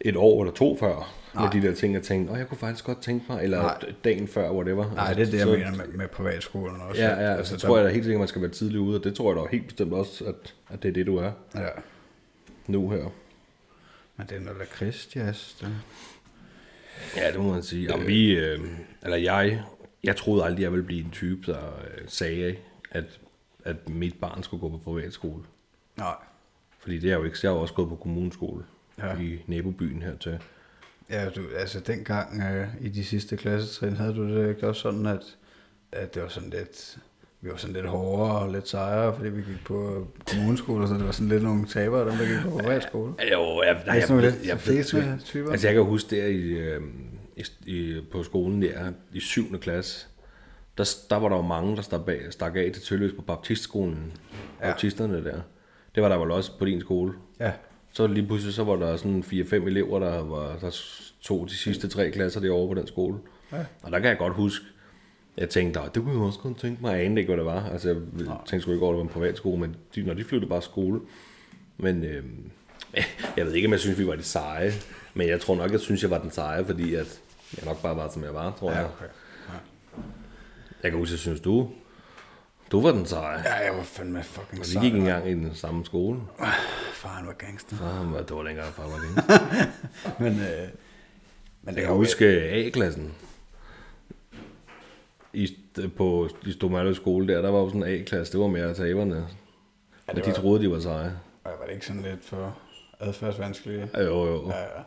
et 0.00 0.16
år 0.16 0.42
eller 0.42 0.54
to 0.54 0.76
før 0.80 1.14
Nej. 1.34 1.44
med 1.44 1.62
de 1.62 1.68
der 1.68 1.74
ting, 1.74 1.94
jeg 1.94 2.02
tænkte, 2.02 2.32
åh, 2.32 2.38
jeg 2.38 2.48
kunne 2.48 2.58
faktisk 2.58 2.84
godt 2.84 3.02
tænke 3.02 3.24
mig, 3.28 3.44
eller 3.44 3.62
Nej. 3.62 3.92
dagen 4.04 4.28
før, 4.28 4.50
whatever. 4.50 4.94
Nej, 4.94 5.12
det 5.12 5.20
er 5.20 5.24
det, 5.24 5.34
jeg 5.34 5.42
så, 5.42 5.50
mener 5.50 5.74
med, 5.76 5.86
med 5.86 6.08
privatskolen 6.08 6.80
også. 6.80 7.02
Ja, 7.02 7.08
ja, 7.08 7.36
altså, 7.36 7.58
så 7.58 7.66
tror 7.66 7.76
jeg 7.76 7.86
da 7.86 7.90
helt 7.92 8.04
sikkert, 8.04 8.18
man 8.18 8.28
skal 8.28 8.42
være 8.42 8.50
tidlig 8.50 8.80
ude, 8.80 8.98
og 8.98 9.04
det 9.04 9.14
tror 9.14 9.34
jeg 9.34 9.42
da 9.42 9.48
helt 9.50 9.64
bestemt 9.66 9.92
også, 9.92 10.24
at, 10.24 10.54
at 10.70 10.82
det 10.82 10.88
er 10.88 10.92
det, 10.92 11.06
du 11.06 11.16
er 11.16 11.32
Ja, 11.54 11.68
nu 12.66 12.90
her. 12.90 13.12
men 14.16 14.26
det 14.26 14.36
er 14.36 14.40
noget 14.40 14.58
lakridsjazz. 14.58 15.54
Det. 15.60 15.68
Ja, 17.16 17.30
det 17.30 17.40
må 17.40 17.52
man 17.52 17.62
sige. 17.62 17.86
Jamen, 17.90 18.06
vi, 18.06 18.30
øh, 18.38 18.60
eller 19.02 19.16
jeg, 19.16 19.62
jeg 20.08 20.16
troede 20.16 20.44
aldrig, 20.44 20.62
jeg 20.62 20.72
ville 20.72 20.84
blive 20.86 21.04
en 21.04 21.10
type, 21.10 21.52
der 21.52 21.58
øh, 21.58 22.04
sagde, 22.06 22.56
at, 22.90 23.04
at 23.64 23.88
mit 23.88 24.14
barn 24.20 24.42
skulle 24.42 24.60
gå 24.60 24.68
på 24.68 24.76
privatskole. 24.78 25.42
Nej. 25.96 26.14
Fordi 26.78 26.98
det 26.98 27.12
er 27.12 27.16
jo 27.16 27.24
ikke, 27.24 27.38
jeg 27.42 27.50
har 27.50 27.58
også 27.58 27.74
gået 27.74 27.88
på 27.88 27.96
kommuneskole 27.96 28.64
Ja. 28.98 29.06
ja. 29.06 29.18
i 29.20 29.44
nabobyen 29.46 30.02
hertil. 30.02 30.38
Ja, 31.10 31.28
du, 31.28 31.40
altså 31.58 31.80
dengang 31.80 32.42
øh, 32.42 32.66
i 32.80 32.88
de 32.88 33.04
sidste 33.04 33.36
klassetrin, 33.36 33.96
havde 33.96 34.14
du 34.14 34.28
det 34.28 34.48
ikke 34.48 34.68
også 34.68 34.80
sådan, 34.80 35.06
at, 35.06 35.36
at 35.92 36.14
det 36.14 36.22
var 36.22 36.28
sådan 36.28 36.50
lidt, 36.50 36.98
vi 37.40 37.50
var 37.50 37.56
sådan 37.56 37.74
lidt 37.74 37.86
hårdere 37.86 38.38
og 38.38 38.52
lidt 38.52 38.68
sejere, 38.68 39.16
fordi 39.16 39.28
vi 39.30 39.42
gik 39.42 39.64
på 39.64 40.06
kommuneskole, 40.32 40.88
så 40.88 40.94
det 40.94 41.04
var 41.04 41.12
sådan 41.12 41.28
lidt 41.28 41.42
nogle 41.42 41.66
tabere, 41.66 42.10
dem 42.10 42.18
der 42.18 42.26
gik 42.26 42.50
på 42.52 42.58
privatskole. 42.58 43.12
Jo, 43.32 43.62
jeg, 43.62 43.82
Det 43.86 43.96
er 43.96 44.00
sådan 44.00 44.16
nogle 44.22 44.38
lidt 44.42 44.60
fæsende 44.60 45.18
typer. 45.24 45.50
Altså, 45.50 45.66
jeg 45.66 45.74
kan 45.74 45.84
huske 45.84 46.16
der 46.16 46.26
i, 46.26 46.40
øh, 46.42 46.80
i, 47.38 47.70
i, 47.70 48.00
på 48.10 48.22
skolen 48.22 48.62
der, 48.62 48.92
i 49.12 49.20
7. 49.20 49.58
klasse, 49.60 50.06
der, 50.78 50.96
der 51.10 51.16
var 51.16 51.28
der 51.28 51.36
jo 51.36 51.42
mange, 51.42 51.76
der 51.76 51.82
stak, 51.82 52.04
bag, 52.04 52.20
stak 52.30 52.56
af 52.56 52.70
til 52.74 52.82
Tølløs 52.82 53.12
på 53.12 53.22
baptistskolen. 53.22 54.12
Ja. 54.60 54.66
Baptisterne 54.70 55.24
der. 55.24 55.40
Det 55.94 56.02
var 56.02 56.08
der 56.08 56.18
vel 56.18 56.30
også 56.30 56.58
på 56.58 56.64
din 56.64 56.80
skole. 56.80 57.12
Ja, 57.40 57.52
Så 57.92 58.06
lige 58.06 58.26
pludselig 58.26 58.54
så 58.54 58.64
var 58.64 58.76
der 58.76 58.96
sådan 58.96 59.22
4-5 59.26 59.54
elever, 59.54 59.98
der, 59.98 60.22
var, 60.24 60.56
der 60.60 60.76
tog 61.22 61.48
de 61.48 61.56
sidste 61.56 61.88
tre 61.88 62.10
klasser 62.10 62.40
derovre 62.40 62.74
på 62.74 62.80
den 62.80 62.86
skole. 62.88 63.18
Ja. 63.52 63.64
Og 63.82 63.92
der 63.92 63.98
kan 63.98 64.08
jeg 64.08 64.18
godt 64.18 64.34
huske, 64.34 64.64
jeg 65.36 65.50
tænkte, 65.50 65.80
"Nå, 65.80 65.86
det 65.94 66.02
kunne 66.02 66.14
jeg 66.14 66.22
også 66.22 66.38
godt 66.38 66.58
tænke 66.58 66.82
mig. 66.82 66.96
Jeg 66.96 67.04
anede 67.04 67.20
ikke, 67.20 67.30
hvad 67.30 67.36
det 67.36 67.44
var. 67.46 67.64
Altså, 67.70 67.88
jeg 67.88 67.96
tænkte 68.46 68.60
sgu 68.60 68.72
ikke 68.72 68.84
over, 68.86 68.92
at 68.92 68.96
det 68.96 68.98
var 68.98 69.02
en 69.08 69.20
privat 69.20 69.36
skole, 69.36 69.60
men 69.60 69.76
de, 69.94 70.02
når 70.02 70.14
de 70.14 70.24
flyttede 70.24 70.48
bare 70.50 70.62
skole. 70.62 71.00
Men 71.76 72.04
øh, 72.04 72.24
jeg 73.36 73.46
ved 73.46 73.52
ikke, 73.54 73.66
om 73.68 73.72
jeg 73.72 73.80
synes, 73.80 73.98
vi 73.98 74.06
var 74.06 74.14
de 74.16 74.22
seje. 74.22 74.72
Men 75.14 75.28
jeg 75.28 75.40
tror 75.40 75.56
nok, 75.56 75.72
jeg 75.72 75.80
synes, 75.80 76.02
jeg 76.02 76.10
var 76.10 76.18
den 76.18 76.30
seje, 76.30 76.64
fordi 76.64 76.94
at 76.94 77.20
jeg 77.56 77.64
nok 77.66 77.82
bare 77.82 77.96
var, 77.96 78.08
som 78.08 78.24
jeg 78.24 78.34
var, 78.34 78.54
tror 78.58 78.70
ja 78.70 78.76
jeg. 78.78 78.86
okay. 78.86 79.06
Jeg 80.82 80.90
kan 80.90 80.98
huske, 81.00 81.12
jeg 81.12 81.18
synes, 81.18 81.40
du, 81.40 81.70
du 82.72 82.80
var 82.80 82.92
den 82.92 83.06
seje. 83.06 83.38
Ja, 83.44 83.54
jeg 83.54 83.74
var 83.76 83.82
fandme 83.82 84.22
fucking 84.22 84.60
Og 84.60 84.66
vi 84.66 84.72
sej. 84.72 84.82
gik 84.82 84.94
engang 84.94 85.28
i 85.28 85.34
den 85.34 85.54
samme 85.54 85.84
skole. 85.84 86.20
Faren 86.94 87.26
var 87.26 87.32
gangster. 87.32 87.76
Så 87.76 87.84
var- 87.84 88.22
det 88.22 88.36
var 88.36 88.42
dengang, 88.42 88.72
far 88.72 88.82
var 88.82 88.98
det. 88.98 89.38
Men, 90.20 90.32
øh, 90.40 90.68
men 91.62 91.74
Jeg 91.76 91.84
kan 91.84 91.94
huske 91.94 92.24
A-klassen. 92.26 93.14
I, 95.32 95.56
på 95.96 96.28
i 96.46 96.52
Stomaløs 96.52 96.96
skole 96.96 97.28
der, 97.34 97.42
der 97.42 97.50
var 97.50 97.58
jo 97.58 97.68
sådan 97.68 97.82
en 97.82 98.00
A-klasse, 98.00 98.32
det 98.32 98.40
var 98.40 98.46
mere 98.46 98.74
taberne. 98.74 99.14
Ja, 99.16 99.22
det 100.12 100.16
det 100.16 100.24
de 100.24 100.30
var- 100.30 100.34
troede, 100.36 100.62
de 100.64 100.70
var 100.70 100.80
seje. 100.80 101.18
Var 101.44 101.64
det 101.66 101.72
ikke 101.74 101.86
sådan 101.86 102.02
lidt 102.02 102.24
for 102.24 102.58
adfærdsvanskelige? 103.00 103.90
Ja, 103.94 104.02
Jo, 104.02 104.26
jo, 104.26 104.50
Ja, 104.50 104.58
ja. 104.60 104.82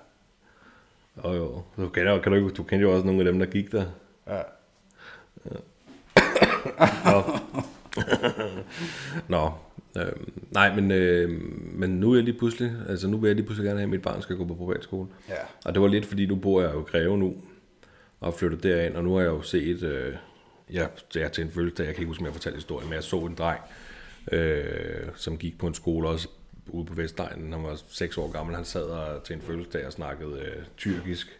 Jo, 1.24 1.34
jo. 1.34 1.62
Du 1.78 1.90
kender, 1.90 2.22
kan 2.22 2.32
du, 2.32 2.38
ikke- 2.38 2.50
du 2.50 2.64
kender 2.64 2.88
jo 2.88 2.94
også 2.94 3.06
nogle 3.06 3.20
af 3.22 3.26
dem, 3.26 3.40
der 3.40 3.46
gik 3.46 3.72
der. 3.72 3.86
ja. 4.28 4.42
Nå. 7.06 7.24
Nå. 9.28 9.52
Øh, 9.98 10.12
nej, 10.52 10.76
men, 10.76 10.92
øh, 10.92 11.30
men 11.74 11.90
nu 11.90 12.12
er 12.12 12.16
jeg 12.16 12.24
lige 12.24 12.38
pludselig, 12.38 12.72
altså 12.90 13.08
nu 13.08 13.18
vil 13.18 13.28
jeg 13.28 13.36
lige 13.36 13.46
pludselig 13.46 13.68
gerne 13.68 13.80
have, 13.80 13.84
at 13.84 13.90
mit 13.90 14.02
barn 14.02 14.22
skal 14.22 14.36
gå 14.38 14.46
på 14.46 14.56
privatskole. 14.56 15.08
Ja. 15.30 15.34
Og 15.66 15.74
det 15.74 15.82
var 15.82 15.88
lidt, 15.88 16.06
fordi 16.06 16.26
nu 16.26 16.36
bor 16.36 16.62
jeg 16.62 16.74
jo 16.74 16.80
i 16.82 16.84
Greve 16.92 17.18
nu, 17.18 17.36
og 18.20 18.34
flyttet 18.34 18.64
derind, 18.64 18.96
og 18.96 19.04
nu 19.04 19.14
har 19.14 19.22
jeg 19.22 19.30
jo 19.30 19.42
set, 19.42 19.84
øh, 19.84 20.14
jeg, 20.72 20.90
jeg 21.16 21.32
til 21.32 21.44
en 21.44 21.52
fødselsdag, 21.52 21.86
jeg 21.86 21.94
kan 21.96 22.02
ikke 22.02 22.08
huske, 22.10 22.22
om 22.22 22.26
jeg 22.26 22.34
fortalte 22.34 22.56
historien, 22.58 22.90
men 22.90 22.96
jeg 22.96 23.04
så 23.04 23.18
en 23.20 23.36
dreng, 23.36 23.60
øh, 24.32 25.06
som 25.16 25.38
gik 25.38 25.58
på 25.58 25.68
en 25.68 25.74
skole 25.74 26.08
også 26.10 26.28
ude 26.68 26.86
på 26.86 26.94
Vestegnen, 26.94 27.54
han 27.54 27.64
var 27.64 27.82
6 27.88 28.18
år 28.18 28.32
gammel, 28.32 28.56
han 28.56 28.66
sad 28.66 28.84
og, 28.84 29.24
til 29.24 29.36
en 29.36 29.42
fødselsdag 29.42 29.86
og 29.86 29.92
snakkede 29.92 30.40
øh, 30.40 30.64
tyrkisk. 30.78 31.40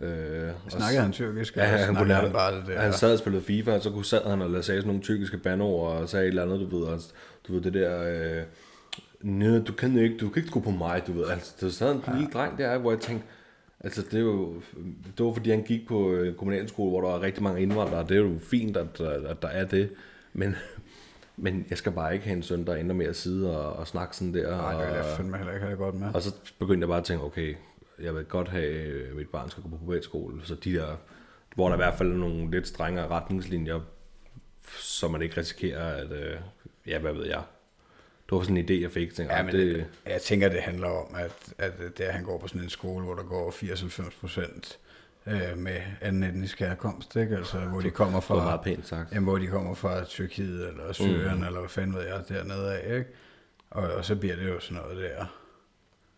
Øh, 0.00 0.48
og 0.64 0.72
Snakkede 0.72 1.02
han 1.02 1.12
tyrkisk? 1.12 1.56
Ja, 1.56 1.64
han, 1.64 1.94
kunne 1.94 2.08
lære, 2.08 2.20
han 2.20 2.32
bare 2.32 2.56
det 2.56 2.66
der? 2.66 2.80
han 2.80 2.92
sad 2.92 3.12
og 3.12 3.18
spillede 3.18 3.44
FIFA, 3.44 3.72
og 3.72 3.82
så 3.82 3.90
kunne 3.90 4.04
sad 4.04 4.30
han 4.30 4.42
og 4.42 4.64
sagde 4.64 4.80
sådan 4.80 4.86
nogle 4.86 5.02
tyrkiske 5.02 5.38
bandord, 5.38 5.92
og 5.92 6.08
sagde 6.08 6.24
et 6.24 6.28
eller 6.28 6.42
andet, 6.42 6.60
du 6.60 6.78
ved, 6.78 6.86
og, 6.86 7.00
du 7.48 7.52
ved 7.52 7.60
det 7.60 7.74
der, 7.74 8.02
øh, 8.02 8.42
nej, 9.20 9.58
du 9.58 9.72
kan 9.72 9.98
ikke, 9.98 10.16
du 10.16 10.28
kan 10.28 10.42
ikke 10.42 10.52
tro 10.52 10.60
på 10.60 10.70
mig, 10.70 11.02
du 11.06 11.12
ved, 11.12 11.28
altså, 11.28 11.54
der 11.60 11.68
sad 11.68 11.94
en 11.94 12.02
lille 12.14 12.30
dreng 12.32 12.58
der, 12.58 12.78
hvor 12.78 12.90
jeg 12.90 13.00
tænkte, 13.00 13.26
altså, 13.80 14.02
det 14.02 14.14
er 14.14 14.20
jo, 14.20 14.54
det 15.18 15.26
var 15.26 15.32
fordi 15.32 15.50
han 15.50 15.62
gik 15.62 15.88
på 15.88 16.12
øh, 16.12 16.34
kommunalskole, 16.34 16.90
hvor 16.90 17.00
der 17.00 17.08
var 17.08 17.22
rigtig 17.22 17.42
mange 17.42 17.62
indvandrere, 17.62 18.02
det 18.08 18.16
er 18.16 18.20
jo 18.20 18.38
fint, 18.42 18.76
at, 18.76 19.00
at 19.00 19.42
der 19.42 19.48
er 19.48 19.64
det, 19.64 19.90
men, 20.32 20.56
men 21.38 21.66
jeg 21.70 21.78
skal 21.78 21.92
bare 21.92 22.12
ikke 22.14 22.24
have 22.26 22.36
en 22.36 22.42
søn, 22.42 22.66
der 22.66 22.74
ender 22.74 22.94
med 22.94 23.06
at 23.06 23.16
sidde 23.16 23.58
og, 23.60 23.72
og 23.76 23.86
snakke 23.86 24.16
sådan 24.16 24.34
der, 24.34 24.50
Nej, 24.56 24.72
det 24.80 24.88
vil 24.88 24.96
jeg 24.96 25.16
fandme 25.16 25.36
heller 25.36 25.52
ikke 25.52 25.62
have 25.66 25.70
det 25.70 25.78
godt 25.78 25.94
med. 25.94 26.14
og 26.14 26.22
så 26.22 26.34
begyndte 26.58 26.84
jeg 26.84 26.88
bare 26.88 26.98
at 26.98 27.04
tænke, 27.04 27.24
okay, 27.24 27.54
jeg 28.00 28.14
vil 28.14 28.24
godt 28.24 28.48
have, 28.48 29.08
at 29.08 29.16
mit 29.16 29.28
barn 29.28 29.50
skal 29.50 29.62
gå 29.62 29.68
på 29.68 29.76
privatskole. 29.76 30.40
Så 30.44 30.54
de 30.54 30.74
der, 30.74 30.96
hvor 31.54 31.68
der 31.68 31.74
i 31.74 31.76
hvert 31.76 31.94
fald 31.94 32.12
er 32.12 32.16
nogle 32.16 32.50
lidt 32.50 32.68
strengere 32.68 33.08
retningslinjer, 33.08 33.80
så 34.78 35.08
man 35.08 35.22
ikke 35.22 35.36
risikerer, 35.40 35.94
at, 36.04 36.12
øh, 36.12 36.36
ja, 36.86 36.98
hvad 36.98 37.12
ved 37.12 37.26
jeg. 37.26 37.42
Det 38.30 38.36
var 38.36 38.42
sådan 38.42 38.56
en 38.56 38.64
idé, 38.70 38.72
jeg 38.82 38.90
fik. 38.90 39.14
Tænkte, 39.14 39.34
Ja, 39.36 39.42
men 39.42 39.54
det, 39.54 39.74
det, 39.76 39.86
jeg 40.06 40.22
tænker, 40.22 40.48
det 40.48 40.60
handler 40.60 40.88
om, 40.88 41.14
at, 41.16 41.52
at 41.58 41.72
det, 41.78 42.04
at 42.04 42.14
han 42.14 42.24
går 42.24 42.38
på 42.38 42.48
sådan 42.48 42.62
en 42.62 42.70
skole, 42.70 43.04
hvor 43.04 43.14
der 43.14 43.22
går 43.22 43.50
80-90 43.50 44.20
procent 44.20 44.78
øh, 45.26 45.58
med 45.58 45.76
anden 46.00 46.22
etnisk 46.22 46.60
herkomst, 46.60 47.16
ikke? 47.16 47.36
Altså, 47.36 47.58
hvor 47.58 47.80
de 47.80 47.90
kommer 47.90 48.20
det 48.20 48.24
fra, 48.24 48.34
meget 48.34 48.60
pænt 48.60 48.86
sagt. 48.86 49.12
jamen, 49.12 49.24
hvor 49.28 49.38
de 49.38 49.46
kommer 49.46 49.74
fra 49.74 50.04
Tyrkiet 50.04 50.68
eller 50.68 50.92
Syrien, 50.92 51.36
mm. 51.38 51.44
eller 51.44 51.58
hvad 51.60 51.68
fanden 51.68 51.94
ved 51.96 52.02
jeg, 52.02 52.22
dernede 52.28 52.72
af, 52.74 52.96
ikke? 52.98 53.10
Og, 53.70 53.82
og 53.92 54.04
så 54.04 54.16
bliver 54.16 54.36
det 54.36 54.48
jo 54.48 54.60
sådan 54.60 54.82
noget 54.82 54.96
der. 54.96 55.24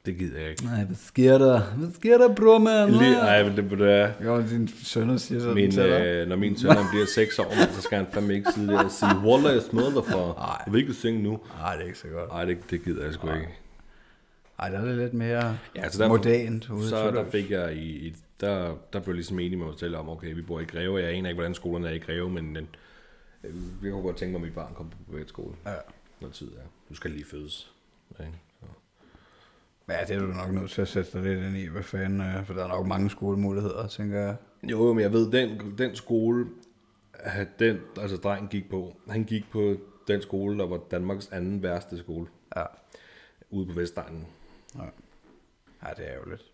Det 0.06 0.18
gider 0.18 0.40
jeg 0.40 0.50
ikke. 0.50 0.64
Nej, 0.64 0.84
hvad 0.84 0.96
sker 0.96 1.38
der? 1.38 1.60
Hvad 1.60 1.88
sker 1.94 2.18
der, 2.18 2.34
bror, 2.34 2.58
man? 2.58 2.90
Lige, 2.90 3.16
ej, 3.16 3.42
men 3.48 3.56
det, 3.56 3.70
det 3.70 3.90
er, 3.92 4.12
Jo, 4.24 4.40
din 4.42 4.68
sønner 4.68 5.16
siger 5.16 5.40
sådan 5.40 5.54
min, 5.54 5.70
til 5.70 5.82
dig. 5.82 6.00
øh, 6.00 6.28
når 6.28 6.36
min 6.36 6.58
søn 6.58 6.70
bliver 6.90 7.06
6 7.14 7.38
år, 7.38 7.54
man, 7.58 7.74
så 7.74 7.82
skal 7.82 7.98
han 7.98 8.06
fandme 8.12 8.34
ikke 8.34 8.52
sidde 8.54 8.72
der 8.72 8.84
og 8.84 8.90
sige, 8.90 9.10
Wallah, 9.24 9.54
jeg 9.54 9.62
smadrer 9.62 9.94
dig 10.02 10.04
for, 10.12 10.32
Ej. 10.32 10.62
du 10.66 10.70
vil 10.70 10.80
ikke 10.80 10.94
synge 10.94 11.22
nu. 11.22 11.40
Nej, 11.58 11.74
det 11.74 11.82
er 11.82 11.86
ikke 11.86 11.98
så 11.98 12.08
godt. 12.08 12.28
Nej, 12.28 12.44
det, 12.44 12.58
det 12.70 12.84
gider 12.84 13.04
jeg 13.04 13.14
sgu 13.14 13.32
ikke. 13.34 13.48
Ej, 14.58 14.68
der 14.68 14.78
er 14.80 14.84
det 14.84 14.96
lidt 14.96 15.14
mere 15.14 15.58
Ja, 15.76 15.90
så 15.90 16.02
der, 16.02 16.08
modant 16.08 16.70
ude 16.70 16.88
så 16.88 17.10
der 17.10 17.24
fik 17.30 17.50
jeg 17.50 17.72
i, 17.74 18.06
i 18.08 18.14
der, 18.40 18.76
der 18.92 19.00
blev 19.00 19.06
jeg 19.12 19.14
ligesom 19.14 19.38
enig 19.38 19.58
med 19.58 19.66
mig 19.66 19.78
selv 19.78 19.96
om, 19.96 20.08
okay, 20.08 20.34
vi 20.34 20.42
bor 20.42 20.60
i 20.60 20.64
Greve, 20.64 20.98
jeg 21.00 21.08
aner 21.10 21.28
ikke, 21.30 21.36
hvordan 21.38 21.54
skolerne 21.54 21.88
er 21.88 21.92
i 21.92 21.98
Greve, 21.98 22.30
men 22.30 22.56
den, 22.56 22.68
øh, 23.44 23.54
jeg 23.82 23.92
kunne 23.92 24.02
godt 24.02 24.16
tænke 24.16 24.32
mig, 24.32 24.38
at 24.38 24.42
mit 24.44 24.54
barn 24.54 24.74
kom 24.74 24.90
på 24.90 24.96
privatskole, 25.10 25.54
Ja. 25.66 25.74
når 26.20 26.28
tid 26.28 26.48
er. 26.52 26.62
Du 26.88 26.94
skal 26.94 27.10
lige 27.10 27.24
fødes. 27.24 27.72
Ikke? 28.20 28.32
Så. 28.60 28.66
Ja, 29.88 30.04
det 30.08 30.16
er 30.16 30.20
du 30.20 30.26
nok 30.26 30.52
nødt 30.52 30.70
til 30.70 30.82
at 30.82 30.88
sætte 30.88 31.12
dig 31.12 31.22
lidt 31.22 31.44
ind 31.46 31.56
i, 31.56 31.66
hvad 31.66 31.82
fanden, 31.82 32.20
øh, 32.20 32.44
for 32.46 32.54
der 32.54 32.64
er 32.64 32.68
nok 32.68 32.86
mange 32.86 33.10
skolemuligheder, 33.10 33.86
tænker 33.86 34.20
jeg. 34.20 34.36
Jo, 34.62 34.92
men 34.92 35.00
jeg 35.02 35.12
ved, 35.12 35.30
den, 35.32 35.74
den 35.78 35.96
skole, 35.96 36.46
at 37.12 37.48
den, 37.58 37.80
altså 37.96 38.16
drengen 38.16 38.48
gik 38.48 38.70
på, 38.70 38.96
han 39.08 39.24
gik 39.24 39.50
på 39.50 39.76
den 40.08 40.22
skole, 40.22 40.58
der 40.58 40.66
var 40.66 40.80
Danmarks 40.90 41.28
anden 41.28 41.62
værste 41.62 41.98
skole, 41.98 42.26
Ja. 42.56 42.64
ude 43.50 43.66
på 43.66 43.72
Vestegnen. 43.72 44.26
Ja, 45.82 45.90
det 45.96 46.10
er 46.12 46.14
jo 46.24 46.30
lidt. 46.30 46.49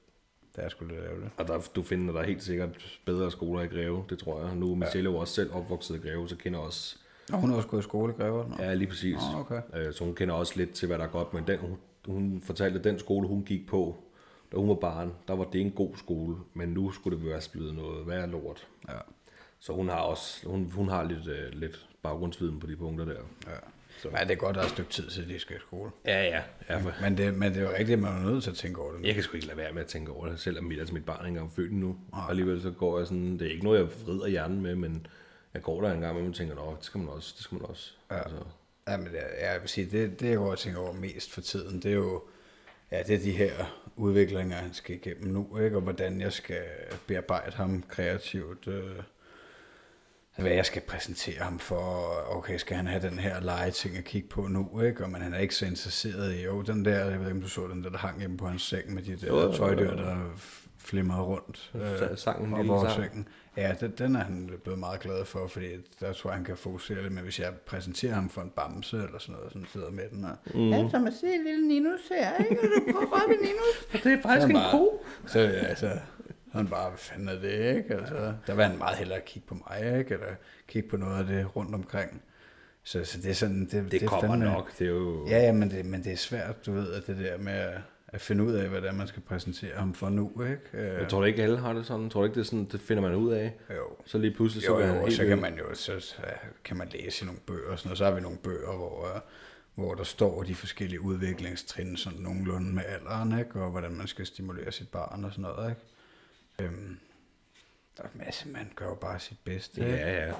Det 0.56 0.64
er 0.64 0.68
sgu 0.68 0.84
lidt 0.84 1.00
ærgerligt. 1.04 1.30
Og 1.36 1.48
der, 1.48 1.68
du 1.76 1.82
finder 1.82 2.12
der 2.14 2.22
helt 2.22 2.42
sikkert 2.42 3.00
bedre 3.04 3.30
skoler 3.30 3.62
i 3.62 3.66
Greve, 3.66 4.04
det 4.10 4.18
tror 4.18 4.44
jeg. 4.46 4.56
Nu 4.56 4.70
er 4.70 4.74
Michelle 4.74 5.10
jo 5.10 5.16
også 5.16 5.34
selv 5.34 5.52
opvokset 5.52 5.94
i 5.94 6.08
Greve, 6.08 6.28
så 6.28 6.36
kender 6.36 6.58
også 6.58 6.96
Og 7.32 7.38
hun 7.38 7.50
har 7.50 7.56
også 7.56 7.68
gået 7.68 7.80
i 7.80 7.82
skole, 7.82 8.12
Grever. 8.12 8.48
Nå. 8.48 8.54
Ja, 8.58 8.74
lige 8.74 8.88
præcis. 8.88 9.16
Nå, 9.32 9.38
okay. 9.40 9.60
Øh, 9.74 9.92
Så 9.94 10.04
hun 10.04 10.14
kender 10.14 10.34
også 10.34 10.52
lidt 10.56 10.72
til, 10.72 10.86
hvad 10.86 10.98
der 10.98 11.04
er 11.04 11.08
godt, 11.08 11.34
men 11.34 11.46
den, 11.46 11.58
hun, 11.58 11.76
hun 12.06 12.40
fortalte, 12.44 12.78
at 12.78 12.84
den 12.84 12.98
skole, 12.98 13.28
hun 13.28 13.44
gik 13.44 13.66
på, 13.68 13.96
da 14.52 14.56
hun 14.56 14.68
var 14.68 14.74
barn, 14.74 15.12
der 15.28 15.36
var 15.36 15.44
det 15.44 15.60
en 15.60 15.70
god 15.70 15.96
skole, 15.96 16.36
men 16.54 16.68
nu 16.68 16.90
skulle 16.90 17.18
det 17.18 17.26
være 17.26 17.40
blevet 17.52 17.74
noget 17.74 18.06
værre 18.06 18.26
lort. 18.30 18.66
Ja. 18.88 18.94
Så 19.60 19.72
hun 19.72 19.88
har 19.88 20.00
også 20.00 20.48
hun, 20.48 20.70
hun 20.74 20.88
har 20.88 21.02
lidt, 21.04 21.28
øh, 21.28 21.52
lidt 21.52 21.88
baggrundsviden 22.02 22.60
på 22.60 22.66
de 22.66 22.76
punkter 22.76 23.04
der. 23.04 23.20
ja. 23.46 23.56
Så. 24.02 24.08
Ja, 24.18 24.24
det 24.24 24.30
er 24.30 24.34
godt, 24.34 24.54
der 24.54 24.60
er 24.60 24.64
et 24.64 24.70
stykke 24.70 24.90
tid 24.90 25.10
til, 25.10 25.28
de 25.28 25.38
skal 25.38 25.56
i 25.56 25.60
skole. 25.60 25.90
Ja, 26.06 26.22
ja. 26.24 26.42
ja 26.68 26.76
for, 26.78 26.92
Men 27.02 27.16
det, 27.18 27.34
men 27.34 27.52
det 27.54 27.58
er 27.58 27.62
jo 27.62 27.70
rigtigt, 27.70 27.90
at 27.92 27.98
man 27.98 28.12
er 28.26 28.30
nødt 28.30 28.42
til 28.44 28.50
at 28.50 28.56
tænke 28.56 28.80
over 28.80 28.92
det. 28.92 29.06
jeg 29.06 29.14
kan 29.14 29.22
sgu 29.22 29.34
ikke 29.36 29.46
lade 29.46 29.58
være 29.58 29.72
med 29.72 29.82
at 29.82 29.88
tænke 29.88 30.12
over 30.12 30.26
det, 30.28 30.40
selvom 30.40 30.64
mit, 30.64 30.78
altså 30.78 30.94
mit 30.94 31.04
barn 31.04 31.16
er 31.20 31.26
ikke 31.26 31.28
engang 31.28 31.52
født 31.56 31.70
endnu. 31.70 31.96
Og 32.12 32.30
alligevel 32.30 32.62
så 32.62 32.70
går 32.70 32.98
jeg 32.98 33.06
sådan, 33.06 33.38
det 33.38 33.46
er 33.46 33.50
ikke 33.50 33.64
noget, 33.64 33.78
jeg 33.78 33.88
vrider 34.06 34.26
hjernen 34.26 34.60
med, 34.62 34.74
men 34.74 35.06
jeg 35.54 35.62
går 35.62 35.80
der 35.80 35.92
en 35.92 36.00
gang 36.00 36.28
og 36.28 36.34
tænker, 36.34 36.54
nå, 36.54 36.76
det 36.78 36.84
skal 36.84 36.98
man 36.98 37.08
også, 37.08 37.34
det 37.36 37.44
skal 37.44 37.58
man 37.58 37.64
også. 37.70 37.92
Ja. 38.10 38.18
Altså, 38.18 38.36
Ja, 38.88 38.96
men 38.96 39.06
det, 39.06 39.18
er- 39.20 39.50
jeg 39.52 39.60
vil 39.60 39.68
sige, 39.68 39.86
det, 39.90 40.20
det 40.20 40.28
jeg 40.28 40.36
går 40.36 40.50
og 40.50 40.58
tænker 40.58 40.80
over 40.80 40.92
mest 40.92 41.32
for 41.32 41.40
tiden, 41.40 41.82
det 41.82 41.90
er 41.90 41.94
jo, 41.94 42.22
ja, 42.92 43.02
det 43.02 43.14
er 43.14 43.18
de 43.18 43.30
her 43.32 43.82
udviklinger, 43.96 44.56
han 44.56 44.74
skal 44.74 44.94
igennem 44.96 45.32
nu, 45.32 45.58
ikke? 45.58 45.76
og 45.76 45.82
hvordan 45.82 46.20
jeg 46.20 46.32
skal 46.32 46.62
bearbejde 47.06 47.56
ham 47.56 47.82
kreativt, 47.88 48.68
øh, 48.68 48.82
hvad 50.38 50.50
jeg 50.52 50.66
skal 50.66 50.82
præsentere 50.82 51.38
ham 51.40 51.58
for, 51.58 52.14
okay, 52.36 52.56
skal 52.58 52.76
han 52.76 52.86
have 52.86 53.02
den 53.10 53.18
her 53.18 53.40
legeting 53.40 53.96
at 53.96 54.04
kigge 54.04 54.28
på 54.28 54.40
nu, 54.42 54.80
ikke? 54.80 55.04
Og, 55.04 55.10
men 55.10 55.22
han 55.22 55.34
er 55.34 55.38
ikke 55.38 55.54
så 55.54 55.66
interesseret 55.66 56.34
i, 56.34 56.44
jo, 56.44 56.62
den 56.62 56.84
der, 56.84 56.98
jeg 57.04 57.06
ved 57.06 57.12
ikke, 57.26 57.30
om 57.36 57.40
du 57.42 57.48
så 57.48 57.66
den 57.68 57.84
der, 57.84 57.90
der 57.90 57.98
hang 57.98 58.18
hjemme 58.18 58.36
på 58.36 58.46
hans 58.46 58.62
seng 58.62 58.94
med 58.94 59.02
de 59.02 59.16
der 59.16 59.26
Jo, 59.26 59.52
tøjdyr, 59.52 59.90
jo. 59.90 59.96
der 59.96 60.16
flimrede 60.78 61.22
rundt 61.22 61.70
Så 61.72 62.12
sang 62.16 62.46
en 62.46 62.52
op 62.52 62.58
lille 62.58 62.72
over 62.72 62.88
sang. 62.88 63.02
sengen. 63.04 63.28
Ja, 63.56 63.74
den, 63.80 63.90
den 63.98 64.16
er 64.16 64.24
han 64.24 64.50
blevet 64.64 64.78
meget 64.78 65.00
glad 65.00 65.24
for, 65.24 65.46
fordi 65.46 65.66
der 66.00 66.12
tror 66.12 66.30
jeg, 66.30 66.36
han 66.36 66.44
kan 66.44 66.56
fokusere 66.56 67.02
lidt, 67.02 67.12
men 67.12 67.24
hvis 67.24 67.40
jeg 67.40 67.52
præsenterer 67.66 68.14
ham 68.14 68.30
for 68.30 68.40
en 68.42 68.50
bamse 68.50 68.96
eller 68.96 69.18
sådan 69.18 69.34
noget, 69.34 69.52
sådan 69.52 69.66
sidder 69.72 69.90
med 69.90 70.04
den 70.12 70.24
og, 70.24 70.36
mm. 70.54 70.68
ja, 70.70 70.88
så 70.90 70.98
man 70.98 71.12
ser 71.12 71.44
lille 71.44 71.68
Ninus 71.68 72.00
her, 72.10 72.36
ikke? 72.44 72.60
Og 72.62 72.68
du 72.76 72.92
prøver 72.92 73.06
bare 73.10 73.28
ved 73.28 73.36
Ninus. 73.36 74.02
det 74.04 74.12
er 74.12 74.22
faktisk 74.22 74.50
en 74.50 74.56
ko. 74.70 75.04
Så 75.26 75.38
altså, 75.38 75.90
han 76.56 76.68
bare, 76.68 76.88
hvad 76.88 76.98
fanden 76.98 77.28
er 77.28 77.40
det, 77.40 77.76
ikke? 77.76 77.94
Altså, 77.94 78.34
der 78.46 78.54
vil 78.54 78.64
han 78.64 78.78
meget 78.78 78.96
hellere 78.98 79.20
kigge 79.26 79.48
på 79.48 79.54
mig, 79.54 79.98
ikke? 79.98 80.14
Eller 80.14 80.26
kigge 80.68 80.88
på 80.88 80.96
noget 80.96 81.18
af 81.18 81.24
det 81.26 81.56
rundt 81.56 81.74
omkring. 81.74 82.22
Så, 82.84 83.04
så 83.04 83.18
det 83.20 83.30
er 83.30 83.34
sådan, 83.34 83.60
det, 83.60 83.72
det, 83.72 83.90
det 83.92 84.02
er 84.02 84.06
kommer 84.08 84.34
fandme- 84.34 84.44
nok, 84.44 84.78
det 84.78 84.86
er 84.86 84.90
jo... 84.90 85.26
Ja, 85.28 85.38
ja, 85.38 85.52
men 85.52 85.70
det, 85.70 85.84
men 85.86 86.04
det 86.04 86.12
er 86.12 86.16
svært, 86.16 86.66
du 86.66 86.72
ved, 86.72 86.92
at 86.92 87.06
det 87.06 87.16
der 87.18 87.38
med 87.38 87.52
at, 87.52 87.78
at 88.08 88.20
finde 88.20 88.44
ud 88.44 88.52
af, 88.52 88.68
hvad 88.68 88.80
det 88.80 88.88
er, 88.88 88.92
man 88.92 89.06
skal 89.06 89.22
præsentere 89.22 89.76
ham 89.76 89.94
for 89.94 90.08
nu, 90.08 90.42
ikke? 90.42 90.60
Øh, 90.88 91.00
Jeg 91.00 91.08
tror 91.08 91.18
du 91.20 91.24
ikke, 91.24 91.42
alle 91.42 91.58
har 91.58 91.72
det 91.72 91.86
sådan? 91.86 92.10
Tror 92.10 92.20
du 92.20 92.24
ikke, 92.24 92.34
det, 92.34 92.40
er 92.40 92.44
sådan, 92.44 92.64
det 92.72 92.80
finder 92.80 93.02
man 93.02 93.14
ud 93.14 93.32
af? 93.32 93.54
jo. 93.70 93.82
Så 94.04 94.18
lige 94.18 94.34
pludselig 94.34 94.64
så 94.64 94.78
Jo, 94.78 94.86
han 94.86 94.94
jo, 94.96 95.00
helt 95.02 95.16
så 95.16 95.24
kan 95.26 95.40
man 95.40 95.58
jo 95.58 95.74
så, 95.74 96.00
så 96.00 96.16
kan 96.64 96.76
man 96.76 96.88
læse 96.92 97.22
i 97.24 97.26
nogle 97.26 97.40
bøger 97.46 97.70
og 97.72 97.78
sådan 97.78 97.88
noget. 97.88 97.98
Så 97.98 98.04
har 98.04 98.12
vi 98.12 98.20
nogle 98.20 98.38
bøger, 98.38 98.76
hvor, 98.76 99.14
øh, 99.14 99.20
hvor 99.74 99.94
der 99.94 100.04
står 100.04 100.42
de 100.42 100.54
forskellige 100.54 101.00
udviklingstrin 101.00 101.96
sådan 101.96 102.18
nogenlunde 102.18 102.74
med 102.74 102.82
alderen, 102.86 103.38
ikke? 103.38 103.60
og 103.62 103.70
hvordan 103.70 103.92
man 103.92 104.06
skal 104.06 104.26
stimulere 104.26 104.72
sit 104.72 104.88
barn 104.88 105.24
og 105.24 105.30
sådan 105.32 105.42
noget. 105.42 105.68
Ikke? 105.70 105.80
Øhm, 106.62 106.98
der 107.96 108.02
er 108.02 108.08
masse, 108.14 108.48
man 108.48 108.72
gør 108.74 108.86
jo 108.86 108.94
bare 108.94 109.20
sit 109.20 109.38
bedste. 109.44 109.80
Ja, 109.80 110.26
ja. 110.26 110.34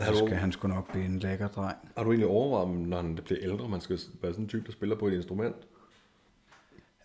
Har 0.00 0.12
du, 0.12 0.16
skal 0.16 0.38
han 0.38 0.52
sgu 0.52 0.68
nok 0.68 0.90
blive 0.90 1.04
en 1.04 1.18
lækker 1.18 1.48
dreng. 1.48 1.76
har 1.96 2.04
du 2.04 2.10
egentlig 2.10 2.28
overvejet, 2.28 2.88
når 2.88 2.96
han 2.96 3.14
bliver 3.14 3.40
ældre, 3.42 3.68
man 3.68 3.80
skal 3.80 3.98
være 4.22 4.32
sådan 4.32 4.44
en 4.44 4.48
type, 4.48 4.66
der 4.66 4.72
spiller 4.72 4.96
på 4.96 5.06
et 5.06 5.12
instrument? 5.12 5.56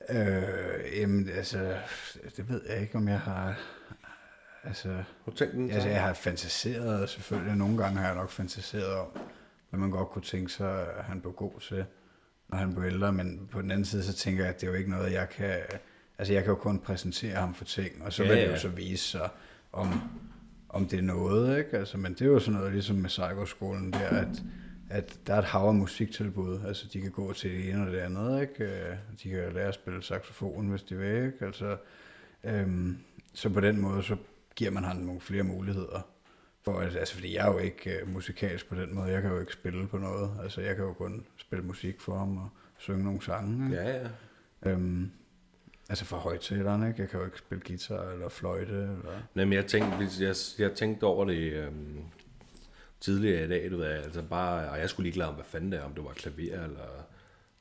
Øh, 0.09 0.99
jamen, 0.99 1.29
altså, 1.29 1.77
det 2.37 2.49
ved 2.49 2.61
jeg 2.69 2.81
ikke, 2.81 2.95
om 2.95 3.07
jeg 3.07 3.19
har... 3.19 3.59
Altså, 4.63 5.03
den? 5.39 5.71
Altså, 5.71 5.89
jeg 5.89 6.01
har 6.01 6.13
fantaseret, 6.13 7.09
selvfølgelig 7.09 7.55
nogle 7.55 7.77
gange 7.77 7.99
har 7.99 8.07
jeg 8.07 8.15
nok 8.15 8.29
fantaseret 8.29 8.93
om, 8.93 9.07
hvad 9.69 9.79
man 9.79 9.91
godt 9.91 10.09
kunne 10.09 10.21
tænke 10.21 10.51
sig, 10.51 10.97
at 10.97 11.03
han 11.03 11.21
blev 11.21 11.33
god 11.33 11.59
til, 11.59 11.85
når 12.47 12.57
han 12.57 12.75
blev 12.75 12.85
ældre, 12.85 13.13
men 13.13 13.47
på 13.51 13.61
den 13.61 13.71
anden 13.71 13.85
side, 13.85 14.03
så 14.03 14.13
tænker 14.13 14.43
jeg, 14.43 14.53
at 14.53 14.61
det 14.61 14.67
er 14.67 14.71
jo 14.71 14.77
ikke 14.77 14.89
noget, 14.89 15.11
jeg 15.11 15.29
kan... 15.29 15.61
Altså, 16.17 16.33
jeg 16.33 16.43
kan 16.43 16.49
jo 16.51 16.55
kun 16.55 16.79
præsentere 16.79 17.35
ham 17.35 17.53
for 17.53 17.65
ting, 17.65 18.03
og 18.03 18.13
så 18.13 18.23
Ja, 18.23 18.29
vil 18.29 18.37
det 18.37 18.43
ja. 18.45 18.51
jo 18.51 18.57
så 18.57 18.69
vise 18.69 19.03
sig, 19.03 19.29
om, 19.73 20.01
om 20.69 20.87
det 20.87 20.99
er 20.99 21.03
noget, 21.03 21.57
ikke? 21.59 21.77
Altså, 21.77 21.97
men 21.97 22.13
det 22.13 22.21
er 22.21 22.25
jo 22.25 22.39
sådan 22.39 22.59
noget, 22.59 22.73
ligesom 22.73 22.95
med 22.95 23.09
Psycho-skolen 23.09 23.93
der, 23.93 23.99
at, 24.09 24.43
at 24.89 25.19
der 25.27 25.33
er 25.33 25.39
et 25.39 25.45
hav 25.45 25.61
af 25.67 25.75
musiktilbud, 25.75 26.59
altså 26.67 26.85
de 26.93 27.01
kan 27.01 27.11
gå 27.11 27.33
til 27.33 27.51
det 27.51 27.69
ene 27.69 27.85
og 27.85 27.91
det 27.91 27.97
andet, 27.99 28.41
ikke? 28.41 28.63
Øh, 28.63 28.95
De 29.23 29.29
kan 29.29 29.53
lære 29.53 29.67
at 29.67 29.73
spille 29.73 30.03
saxofon, 30.03 30.69
hvis 30.69 30.83
de 30.83 30.95
vil, 30.97 31.25
ikke? 31.25 31.45
Altså, 31.45 31.77
øhm, 32.43 32.97
så 33.33 33.49
på 33.49 33.59
den 33.59 33.81
måde, 33.81 34.03
så 34.03 34.15
giver 34.55 34.71
man 34.71 34.83
ham 34.83 34.95
nogle 34.97 35.21
flere 35.21 35.43
muligheder. 35.43 36.07
For, 36.65 36.79
at, 36.79 36.95
altså, 36.95 37.13
fordi 37.13 37.35
jeg 37.35 37.47
er 37.47 37.51
jo 37.51 37.57
ikke 37.57 37.99
uh, 38.03 38.09
musikalsk 38.13 38.69
på 38.69 38.75
den 38.75 38.95
måde, 38.95 39.11
jeg 39.11 39.21
kan 39.21 39.31
jo 39.31 39.39
ikke 39.39 39.53
spille 39.53 39.87
på 39.87 39.97
noget, 39.97 40.31
altså 40.43 40.61
jeg 40.61 40.75
kan 40.75 40.85
jo 40.85 40.93
kun 40.93 41.25
spille 41.37 41.65
musik 41.65 42.01
for 42.01 42.17
ham 42.17 42.37
og 42.37 42.49
synge 42.77 43.03
nogle 43.03 43.21
sange, 43.21 43.65
ikke? 43.65 43.81
Ja, 43.83 43.97
ja. 44.65 44.69
Øhm, 44.71 45.11
altså 45.89 46.05
for 46.05 46.17
højtaleren, 46.17 46.87
ikke? 46.87 47.01
Jeg 47.01 47.09
kan 47.09 47.19
jo 47.19 47.25
ikke 47.25 47.37
spille 47.37 47.63
guitar 47.67 48.11
eller 48.11 48.29
fløjte, 48.29 48.71
eller... 48.71 49.21
Nej, 49.33 49.45
men 49.45 49.53
jeg 49.53 49.65
tænkte, 49.65 49.97
hvis 49.97 50.21
jeg, 50.21 50.35
jeg 50.65 50.75
tænkte 50.75 51.03
over 51.03 51.25
det 51.25 51.53
øhm, 51.53 52.03
tidligere 52.99 53.45
i 53.45 53.47
dag, 53.47 53.71
du 53.71 53.77
ved, 53.77 53.85
altså 53.85 54.21
bare, 54.21 54.69
og 54.69 54.79
jeg 54.79 54.89
skulle 54.89 55.05
ligeglade 55.05 55.29
om, 55.29 55.35
hvad 55.35 55.45
fanden 55.45 55.71
det 55.71 55.79
er, 55.79 55.83
om 55.83 55.93
det 55.93 56.03
var 56.03 56.11
klaver, 56.11 56.63
eller 56.63 57.07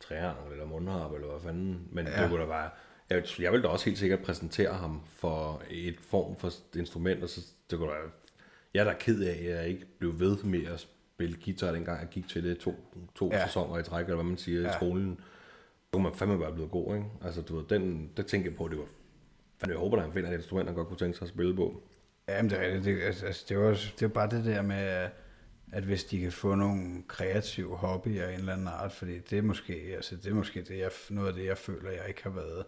træerne, 0.00 0.52
eller 0.52 0.66
mundharp, 0.66 1.12
eller 1.12 1.28
hvad 1.28 1.40
fanden, 1.40 1.88
men 1.92 2.06
ja. 2.06 2.22
Det 2.22 2.30
kunne 2.30 2.40
da 2.40 2.46
være, 2.46 2.70
jeg, 3.10 3.24
jeg 3.38 3.52
ville 3.52 3.62
da 3.62 3.68
også 3.68 3.84
helt 3.84 3.98
sikkert 3.98 4.20
præsentere 4.20 4.74
ham 4.74 5.00
for 5.08 5.62
et 5.70 5.96
form 6.00 6.36
for 6.36 6.50
instrument, 6.76 7.22
og 7.22 7.28
så 7.28 7.40
det 7.70 7.78
kunne 7.78 7.90
da, 7.90 7.96
jeg 8.74 8.80
er 8.80 8.84
da 8.84 8.96
ked 8.98 9.22
af, 9.22 9.30
at 9.30 9.44
jeg 9.44 9.68
ikke 9.68 9.86
blev 9.98 10.20
ved 10.20 10.42
med 10.42 10.66
at 10.66 10.80
spille 10.80 11.36
guitar, 11.44 11.72
dengang 11.72 12.00
jeg 12.00 12.08
gik 12.08 12.28
til 12.28 12.44
det 12.44 12.58
to, 12.58 12.74
to 13.14 13.30
ja. 13.32 13.46
Sæsoner 13.46 13.78
i 13.78 13.82
træk, 13.82 14.04
eller 14.04 14.14
hvad 14.14 14.24
man 14.24 14.38
siger, 14.38 14.60
ja. 14.60 14.70
i 14.70 14.72
skolen. 14.72 15.20
Kunne 15.94 16.02
man 16.02 16.14
fandme 16.14 16.40
være 16.40 16.52
blevet 16.52 16.70
god, 16.70 16.94
ikke? 16.94 17.06
Altså, 17.24 17.40
du 17.40 17.56
ved, 17.56 17.64
den, 17.68 18.10
det 18.16 18.26
tænker 18.26 18.50
jeg 18.50 18.56
på, 18.56 18.68
det 18.68 18.78
var... 18.78 18.84
Fandme, 19.58 19.72
jeg 19.72 19.78
håber, 19.80 19.96
at 19.96 20.02
han 20.02 20.12
finder 20.12 20.30
et 20.30 20.34
instrument, 20.34 20.68
han 20.68 20.74
godt 20.76 20.88
kunne 20.88 20.96
tænke 20.98 21.18
sig 21.18 21.24
at 21.24 21.28
spille 21.28 21.56
på. 21.56 21.82
Ja, 22.28 22.42
men 22.42 22.50
det, 22.50 22.58
er 22.58 22.62
rigtigt. 22.62 22.84
det, 22.84 23.02
altså, 23.02 23.26
altså, 23.26 23.44
det, 23.48 23.58
var, 23.58 23.64
også- 23.64 23.92
det 24.00 24.02
var 24.08 24.12
bare 24.14 24.30
det 24.30 24.44
der 24.44 24.62
med, 24.62 25.08
at 25.72 25.82
hvis 25.82 26.04
de 26.04 26.20
kan 26.20 26.32
få 26.32 26.54
nogle 26.54 27.02
kreative 27.08 27.76
hobbyer 27.76 28.24
af 28.24 28.32
en 28.32 28.38
eller 28.38 28.52
anden 28.52 28.68
art, 28.68 28.92
fordi 28.92 29.18
det 29.18 29.38
er 29.38 29.42
måske, 29.42 29.92
altså, 29.94 30.16
det 30.16 30.26
er 30.26 30.34
måske 30.34 30.62
det, 30.62 30.78
jeg, 30.78 30.90
noget 31.10 31.28
af 31.28 31.34
det, 31.34 31.44
jeg 31.44 31.58
føler, 31.58 31.90
jeg 31.90 32.04
ikke 32.08 32.22
har 32.22 32.30
været. 32.30 32.64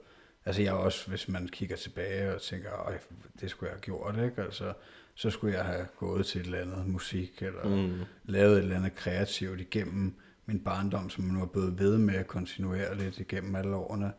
Altså 0.47 0.63
jeg 0.63 0.69
er 0.69 0.77
også, 0.77 1.09
hvis 1.09 1.29
man 1.29 1.49
kigger 1.49 1.77
tilbage 1.77 2.35
og 2.35 2.43
tænker, 2.43 2.87
Øj, 2.87 2.99
det 3.41 3.51
skulle 3.51 3.69
jeg 3.69 3.75
have 3.77 3.81
gjort, 3.81 4.15
ikke? 4.25 4.43
Altså, 4.43 4.73
så 5.15 5.31
skulle 5.31 5.57
jeg 5.57 5.65
have 5.65 5.87
gået 5.97 6.27
til 6.27 6.41
et 6.41 6.45
eller 6.45 6.61
andet 6.61 6.87
musik, 6.87 7.43
eller 7.43 7.87
mm. 7.89 8.01
lavet 8.25 8.53
et 8.53 8.63
eller 8.63 8.77
andet 8.77 8.95
kreativt 8.97 9.61
igennem 9.61 10.15
min 10.47 10.61
barndom, 10.61 11.11
som 11.11 11.25
man 11.25 11.41
var 11.41 11.47
blevet 11.47 11.79
ved 11.79 11.99
med 11.99 12.25
kontinuerligt 12.25 13.19
igennem 13.19 13.55
alle 13.55 13.77
årene. 13.77 14.13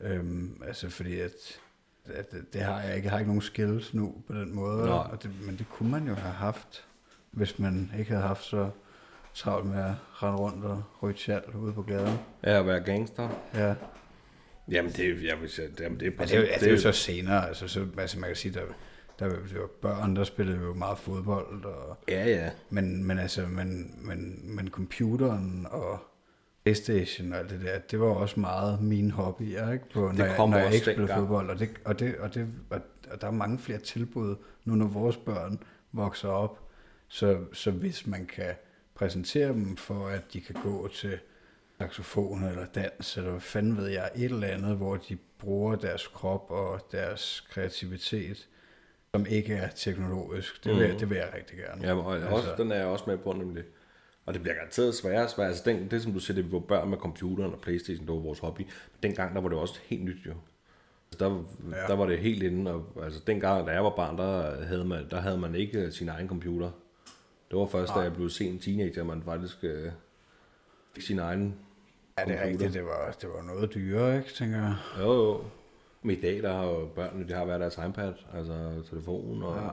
Øhm, 0.00 0.62
altså 0.66 0.90
fordi 0.90 1.20
at, 1.20 1.60
at 2.04 2.32
det, 2.32 2.52
det 2.52 2.60
har 2.60 2.80
jeg 2.80 2.96
ikke. 2.96 3.06
Jeg 3.06 3.12
har 3.12 3.18
ikke 3.18 3.30
nogen 3.30 3.42
skills 3.42 3.94
nu 3.94 4.14
på 4.26 4.34
den 4.34 4.54
måde. 4.54 4.84
Nej. 4.86 5.08
Og 5.12 5.22
det, 5.22 5.30
men 5.46 5.56
det 5.56 5.68
kunne 5.68 5.90
man 5.90 6.06
jo 6.06 6.14
have 6.14 6.34
haft, 6.34 6.84
hvis 7.30 7.58
man 7.58 7.92
ikke 7.98 8.10
havde 8.10 8.26
haft 8.26 8.44
så 8.44 8.70
travlt 9.34 9.66
med 9.66 9.78
at 9.78 9.94
rende 10.12 10.38
rundt 10.38 10.64
og 10.64 10.82
ryge 11.02 11.14
tjal 11.14 11.42
ude 11.54 11.72
på 11.72 11.82
gaden. 11.82 12.18
Ja, 12.44 12.58
at 12.58 12.66
være 12.66 12.80
gangster. 12.80 13.28
Ja. 13.54 13.74
Jamen, 14.70 14.92
det, 14.92 15.24
jeg 15.24 15.40
vil 15.40 15.50
jamen, 15.80 16.00
det 16.00 16.06
er 16.06 16.10
Men 16.18 16.28
det 16.28 16.34
er, 16.34 16.40
jo, 16.40 16.46
det 16.60 16.66
er 16.66 16.70
jo 16.70 16.80
så 16.80 16.92
senere. 16.92 17.48
Altså, 17.48 17.68
så, 17.68 17.86
altså 17.98 18.18
man 18.18 18.28
kan 18.28 18.36
sige, 18.36 18.54
der, 18.54 18.62
der 19.18 19.28
det 19.28 19.60
var 19.60 19.66
børn, 19.80 20.16
der 20.16 20.24
spillede 20.24 20.58
jo 20.58 20.74
meget 20.74 20.98
fodbold. 20.98 21.64
Og, 21.64 21.98
Ja, 22.08 22.28
ja. 22.28 22.50
men, 22.70 23.04
men 23.04 23.18
altså, 23.18 23.46
men, 23.46 23.94
men, 23.98 24.40
men 24.56 24.68
computeren 24.68 25.66
og 25.70 25.98
Playstation 26.64 27.32
og 27.32 27.38
alt 27.38 27.50
det 27.50 27.60
der, 27.60 27.78
det 27.78 28.00
var 28.00 28.06
også 28.06 28.40
meget 28.40 28.82
min 28.82 29.10
hobby, 29.10 29.42
ikke? 29.42 29.80
På, 29.94 30.00
når, 30.00 30.24
jeg, 30.24 30.36
når 30.38 30.56
jeg 30.56 30.74
ikke 30.74 30.86
spillede 30.86 31.14
fodbold. 31.14 31.50
Og, 31.50 31.58
det, 31.58 31.70
og, 31.84 31.98
det, 31.98 32.16
og, 32.16 32.34
det, 32.34 32.48
og, 32.70 32.80
og 33.10 33.20
der 33.20 33.26
er 33.26 33.30
mange 33.30 33.58
flere 33.58 33.78
tilbud 33.78 34.36
nu, 34.64 34.74
når 34.74 34.86
vores 34.86 35.16
børn 35.16 35.62
vokser 35.92 36.28
op. 36.28 36.68
Så, 37.08 37.38
så 37.52 37.70
hvis 37.70 38.06
man 38.06 38.26
kan 38.26 38.54
præsentere 38.94 39.48
dem 39.48 39.76
for, 39.76 40.08
at 40.08 40.32
de 40.32 40.40
kan 40.40 40.56
gå 40.62 40.88
til 40.88 41.18
saxofon 41.78 42.44
eller 42.44 42.66
dans, 42.66 43.16
eller 43.16 43.30
hvad 43.30 43.40
fanden 43.40 43.76
ved 43.76 43.88
jeg, 43.88 44.10
et 44.14 44.24
eller 44.24 44.46
andet, 44.46 44.76
hvor 44.76 44.96
de 44.96 45.16
bruger 45.38 45.76
deres 45.76 46.06
krop 46.06 46.50
og 46.50 46.88
deres 46.92 47.46
kreativitet, 47.50 48.48
som 49.16 49.26
ikke 49.28 49.54
er 49.54 49.68
teknologisk. 49.68 50.64
Det 50.64 50.76
vil, 50.76 50.92
mm. 50.92 50.98
det 50.98 51.10
vil 51.10 51.16
jeg 51.16 51.28
rigtig 51.36 51.58
gerne. 51.58 51.86
Ja, 51.86 51.94
og 51.94 52.14
altså. 52.14 52.28
også, 52.28 52.54
den 52.58 52.72
er 52.72 52.76
jeg 52.76 52.86
også 52.86 53.04
med 53.06 53.18
på 53.18 53.32
nemlig. 53.32 53.64
Og 54.26 54.34
det 54.34 54.42
bliver 54.42 54.54
garanteret 54.54 54.94
sværere 54.94 55.24
og 55.24 55.30
sværere. 55.30 55.48
Altså, 55.48 55.62
den, 55.66 55.90
det 55.90 56.02
som 56.02 56.12
du 56.12 56.18
siger, 56.20 56.34
det 56.34 56.46
vi 56.46 56.52
var 56.52 56.58
børn 56.58 56.90
med 56.90 56.98
computeren 56.98 57.52
og 57.52 57.60
Playstation, 57.60 58.06
det 58.06 58.14
var 58.14 58.20
vores 58.20 58.38
hobby. 58.38 58.66
Dengang, 59.02 59.34
der 59.34 59.40
var 59.40 59.48
det 59.48 59.58
også 59.58 59.80
helt 59.84 60.04
nyt 60.04 60.26
jo. 60.26 60.32
Altså, 61.12 61.24
Der, 61.28 61.44
ja. 61.76 61.86
Der 61.86 61.94
var 61.96 62.06
det 62.06 62.18
helt 62.18 62.42
inde, 62.42 62.72
og 62.72 63.04
altså 63.04 63.20
dengang, 63.26 63.66
da 63.66 63.72
jeg 63.72 63.84
var 63.84 63.90
barn, 63.96 64.18
der 64.18 64.64
havde 64.64 64.84
man, 64.84 65.10
der 65.10 65.20
havde 65.20 65.38
man 65.38 65.54
ikke 65.54 65.90
sin 65.90 66.08
egen 66.08 66.28
computer. 66.28 66.70
Det 67.50 67.58
var 67.58 67.66
først, 67.66 67.92
da 67.94 68.00
jeg 68.00 68.12
blev 68.14 68.30
sen 68.30 68.58
teenager, 68.58 69.04
man 69.04 69.22
faktisk 69.22 69.56
øh, 69.62 69.92
fik 70.94 71.02
sin 71.04 71.18
egen 71.18 71.54
Ja, 72.18 72.24
det 72.24 72.32
er 72.34 72.38
computer. 72.38 72.50
rigtigt. 72.50 72.72
Det 72.72 72.84
var, 72.84 73.16
det 73.20 73.28
var 73.28 73.42
noget 73.42 73.74
dyrere, 73.74 74.16
ikke, 74.18 74.32
tænker 74.34 74.56
jeg. 74.56 74.76
Jo, 74.98 75.12
jo. 75.12 75.44
Men 76.02 76.16
i 76.16 76.20
dag, 76.20 76.42
der 76.42 76.52
har 76.52 76.86
børnene, 76.94 77.28
de 77.28 77.34
har 77.34 77.44
hver 77.44 77.58
deres 77.58 77.78
iPad, 77.88 78.12
altså 78.34 78.82
telefon 78.90 79.42
og... 79.42 79.56
Ja. 79.56 79.68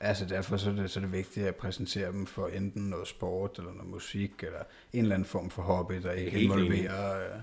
Altså 0.00 0.24
derfor 0.24 0.56
så 0.56 0.70
er, 0.70 0.74
det, 0.74 0.90
så 0.90 1.00
er 1.00 1.04
det 1.04 1.12
vigtigt 1.12 1.46
at 1.46 1.54
præsentere 1.54 2.12
dem 2.12 2.26
for 2.26 2.48
enten 2.48 2.82
noget 2.82 3.08
sport, 3.08 3.58
eller 3.58 3.72
noget 3.72 3.90
musik, 3.90 4.32
eller 4.42 4.58
en 4.92 5.02
eller 5.02 5.14
anden 5.14 5.26
form 5.26 5.50
for 5.50 5.62
hobby, 5.62 5.94
der 6.02 6.12
ikke 6.12 6.40
involverer... 6.40 7.18
Øh. 7.20 7.40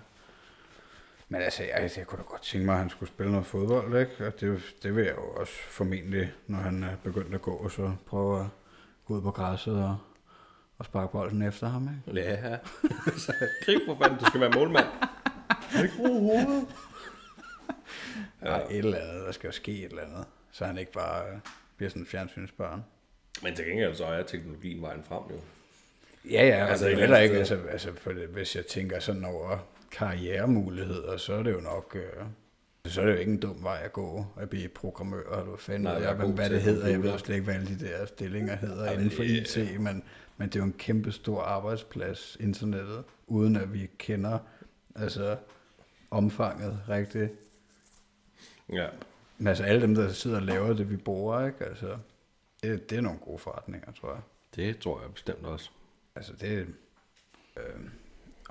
Men 1.29 1.41
altså, 1.41 1.63
jeg, 1.63 1.91
jeg 1.97 2.07
kunne 2.07 2.17
da 2.17 2.23
godt 2.23 2.41
tænke 2.41 2.65
mig, 2.65 2.73
at 2.73 2.79
han 2.79 2.89
skulle 2.89 3.09
spille 3.09 3.31
noget 3.31 3.47
fodbold, 3.47 3.99
ikke? 3.99 4.27
Og 4.27 4.39
det, 4.41 4.61
det 4.83 4.95
vil 4.95 5.03
jeg 5.03 5.13
jo 5.17 5.23
også 5.23 5.53
formentlig, 5.69 6.31
når 6.47 6.57
han 6.57 6.83
er 6.83 6.95
begyndt 7.03 7.35
at 7.35 7.41
gå, 7.41 7.69
så 7.69 7.91
prøve 8.05 8.39
at 8.39 8.45
gå 9.05 9.13
ud 9.13 9.21
på 9.21 9.31
græsset 9.31 9.83
og, 9.83 9.97
og 10.77 10.85
sparke 10.85 11.11
bolden 11.11 11.41
efter 11.41 11.67
ham, 11.67 11.89
ikke? 12.07 12.21
Ja, 12.21 12.57
så 13.25 13.33
krig 13.65 13.81
for 13.87 13.95
fanden, 13.95 14.19
du 14.19 14.25
skal 14.25 14.41
være 14.41 14.51
målmand. 14.55 14.87
Du 15.49 15.55
kan 15.71 15.83
ikke 15.83 15.97
bruge 15.97 16.65
hovedet. 18.39 18.59
Ja. 18.69 18.73
Et 18.75 18.77
eller 18.77 18.97
andet, 18.97 19.25
der 19.25 19.31
skal 19.31 19.47
jo 19.47 19.51
ske 19.51 19.71
et 19.71 19.89
eller 19.91 20.03
andet, 20.03 20.25
så 20.51 20.65
han 20.65 20.77
ikke 20.77 20.91
bare 20.91 21.27
øh, 21.33 21.37
bliver 21.77 21.89
sådan 21.89 22.01
en 22.01 22.05
fjernsynsbørn. 22.05 22.83
Men 23.43 23.55
til 23.55 23.65
gengæld 23.65 23.95
så 23.95 24.05
er 24.05 24.23
teknologien 24.23 24.81
vejen 24.81 25.03
frem 25.03 25.23
jo. 25.29 25.39
Ja, 26.29 26.47
ja, 26.47 26.67
Altså, 26.67 26.69
altså, 26.71 26.85
det 26.85 26.91
et 26.93 26.99
er 26.99 27.03
eller 27.03 27.15
heller 27.17 27.17
ikke, 27.17 27.37
altså, 27.37 27.59
altså 27.71 27.91
for 27.97 28.11
det, 28.11 28.27
hvis 28.27 28.55
jeg 28.55 28.65
tænker 28.65 28.99
sådan 28.99 29.25
over 29.25 29.57
karrieremuligheder, 29.91 31.17
så 31.17 31.33
er 31.33 31.43
det 31.43 31.51
jo 31.53 31.59
nok, 31.59 31.95
øh, 31.99 32.91
så 32.91 33.01
er 33.01 33.05
det 33.05 33.13
jo 33.13 33.17
ikke 33.17 33.31
en 33.31 33.39
dum 33.39 33.63
vej 33.63 33.81
at 33.83 33.93
gå, 33.93 34.25
at 34.39 34.49
blive 34.49 34.67
programmør, 34.69 35.23
eller 35.31 35.43
hvad 35.43 35.57
fanden 35.57 35.81
Nej, 35.81 35.93
jeg, 35.93 36.13
hvad, 36.13 36.25
god 36.25 36.33
hvad 36.35 36.49
det 36.49 36.61
hedder, 36.61 36.87
jeg 36.87 37.03
ved 37.03 37.19
slet 37.19 37.35
ikke, 37.35 37.45
hvad 37.45 37.55
alle 37.55 37.67
de 37.67 37.85
der 37.85 38.05
stillinger 38.05 38.55
hedder 38.55 38.83
Ja, 38.85 38.91
men 38.91 38.99
inden 38.99 39.15
for 39.17 39.23
det- 39.23 39.57
IT, 39.57 39.79
men, 39.81 40.03
men 40.37 40.49
det 40.49 40.55
er 40.55 40.59
jo 40.59 40.65
en 40.65 40.73
kæmpe 40.77 41.11
stor 41.11 41.41
arbejdsplads, 41.41 42.37
internettet, 42.39 43.03
uden 43.27 43.55
at 43.55 43.73
vi 43.73 43.89
kender 43.97 44.39
altså, 44.95 45.37
omfanget 46.11 46.79
rigtigt. 46.89 47.31
Ja. 48.71 48.87
Men 49.37 49.47
altså 49.47 49.63
alle 49.63 49.81
dem, 49.81 49.95
der 49.95 50.11
sidder 50.11 50.37
og 50.37 50.43
laver 50.43 50.73
det, 50.73 50.89
vi 50.89 50.97
bruger, 50.97 51.45
ikke? 51.45 51.65
Altså, 51.65 51.97
det, 52.63 52.89
det 52.89 52.97
er 52.97 53.01
nogle 53.01 53.19
gode 53.19 53.39
forretninger, 53.39 53.91
tror 53.91 54.13
jeg. 54.13 54.21
Det 54.55 54.79
tror 54.79 55.01
jeg 55.01 55.13
bestemt 55.13 55.45
også. 55.45 55.69
Altså 56.15 56.33
det, 56.41 56.67
øh, 57.57 57.63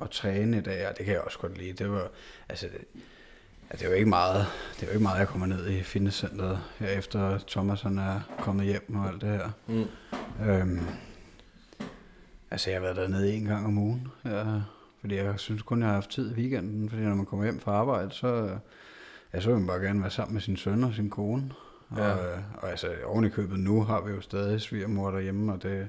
at 0.02 0.10
træne 0.10 0.58
i 0.58 0.60
dag, 0.60 0.88
og 0.88 0.96
det 0.98 1.04
kan 1.04 1.14
jeg 1.14 1.22
også 1.22 1.38
godt 1.38 1.58
lide, 1.58 1.72
det 1.72 1.90
var, 1.90 2.10
altså, 2.48 2.66
det, 2.66 3.00
altså, 3.70 3.78
det 3.78 3.84
er 3.84 3.88
jo 3.88 3.96
ikke 3.96 4.08
meget, 4.08 4.46
det 4.74 4.82
er 4.82 4.86
jo 4.86 4.92
ikke 4.92 5.02
meget, 5.02 5.18
jeg 5.18 5.28
kommer 5.28 5.46
ned 5.46 5.70
i 5.70 5.82
fitnesscenteret, 5.82 6.60
her 6.78 6.88
efter 6.88 7.38
Thomas 7.38 7.82
han 7.82 7.98
er 7.98 8.20
kommet 8.38 8.66
hjem 8.66 8.96
og 8.96 9.08
alt 9.08 9.20
det 9.20 9.28
her. 9.28 9.50
Mm. 9.66 9.86
Øhm, 10.46 10.86
altså 12.50 12.70
jeg 12.70 12.78
har 12.78 12.82
været 12.82 12.96
dernede 12.96 13.32
en 13.32 13.44
gang 13.44 13.66
om 13.66 13.78
ugen, 13.78 14.08
ja, 14.24 14.44
fordi 15.00 15.16
jeg 15.16 15.40
synes 15.40 15.62
kun, 15.62 15.80
jeg 15.80 15.88
har 15.88 15.94
haft 15.94 16.10
tid 16.10 16.30
i 16.30 16.34
weekenden, 16.34 16.90
fordi 16.90 17.02
når 17.02 17.14
man 17.14 17.26
kommer 17.26 17.44
hjem 17.44 17.60
fra 17.60 17.72
arbejde, 17.72 18.10
så, 18.12 18.58
ja, 19.34 19.40
så 19.40 19.50
man 19.50 19.66
bare 19.66 19.80
gerne 19.80 20.00
være 20.00 20.10
sammen 20.10 20.34
med 20.34 20.40
sin 20.42 20.56
søn 20.56 20.84
og 20.84 20.94
sin 20.94 21.10
kone. 21.10 21.50
Og, 21.90 21.98
Ja. 21.98 22.08
ja. 22.08 22.36
og 22.62 22.70
altså 22.70 22.88
oven 23.04 23.24
i 23.24 23.28
købet 23.28 23.58
nu 23.58 23.84
har 23.84 24.00
vi 24.00 24.10
jo 24.12 24.20
stadig 24.20 24.60
svigermor 24.60 25.10
derhjemme, 25.10 25.52
og 25.52 25.62
det, 25.62 25.88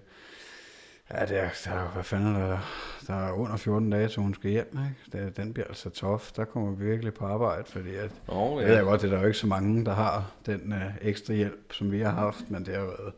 ja, 1.13 1.25
det 1.25 1.39
er, 1.39 1.49
der, 1.65 1.71
er- 1.71 1.91
hvad 1.93 2.03
fanden 2.03 2.35
er 2.35 2.47
der, 2.47 2.59
der 3.07 3.13
er 3.13 3.31
under 3.31 3.57
14 3.57 3.89
dage, 3.89 4.07
til 4.07 4.21
hun 4.21 4.33
skal 4.33 4.51
hjem, 4.51 4.79
ikke? 5.11 5.25
Det, 5.25 5.37
den 5.37 5.53
bliver 5.53 5.67
altså 5.67 5.89
tof, 5.89 6.31
der 6.31 6.45
kommer 6.45 6.71
vi 6.71 6.85
virkelig 6.85 7.13
på 7.13 7.25
arbejde, 7.25 7.63
fordi 7.67 7.95
at, 7.95 8.11
Oh, 8.27 8.61
jeg 8.61 8.67
ved 8.69 8.75
jeg 8.75 8.83
godt, 8.83 9.01
det 9.01 9.07
er 9.07 9.11
der 9.11 9.19
jo 9.19 9.25
ikke 9.27 9.37
så 9.39 9.47
mange, 9.47 9.85
der 9.85 9.93
har 9.93 10.31
den 10.45 10.73
øh, 10.73 10.91
ekstra 11.01 11.33
hjælp, 11.33 11.73
som 11.73 11.91
vi 11.91 11.99
har 11.99 12.11
haft, 12.11 12.51
men 12.51 12.65
det 12.65 12.73
har 12.75 12.81
været, 12.83 13.13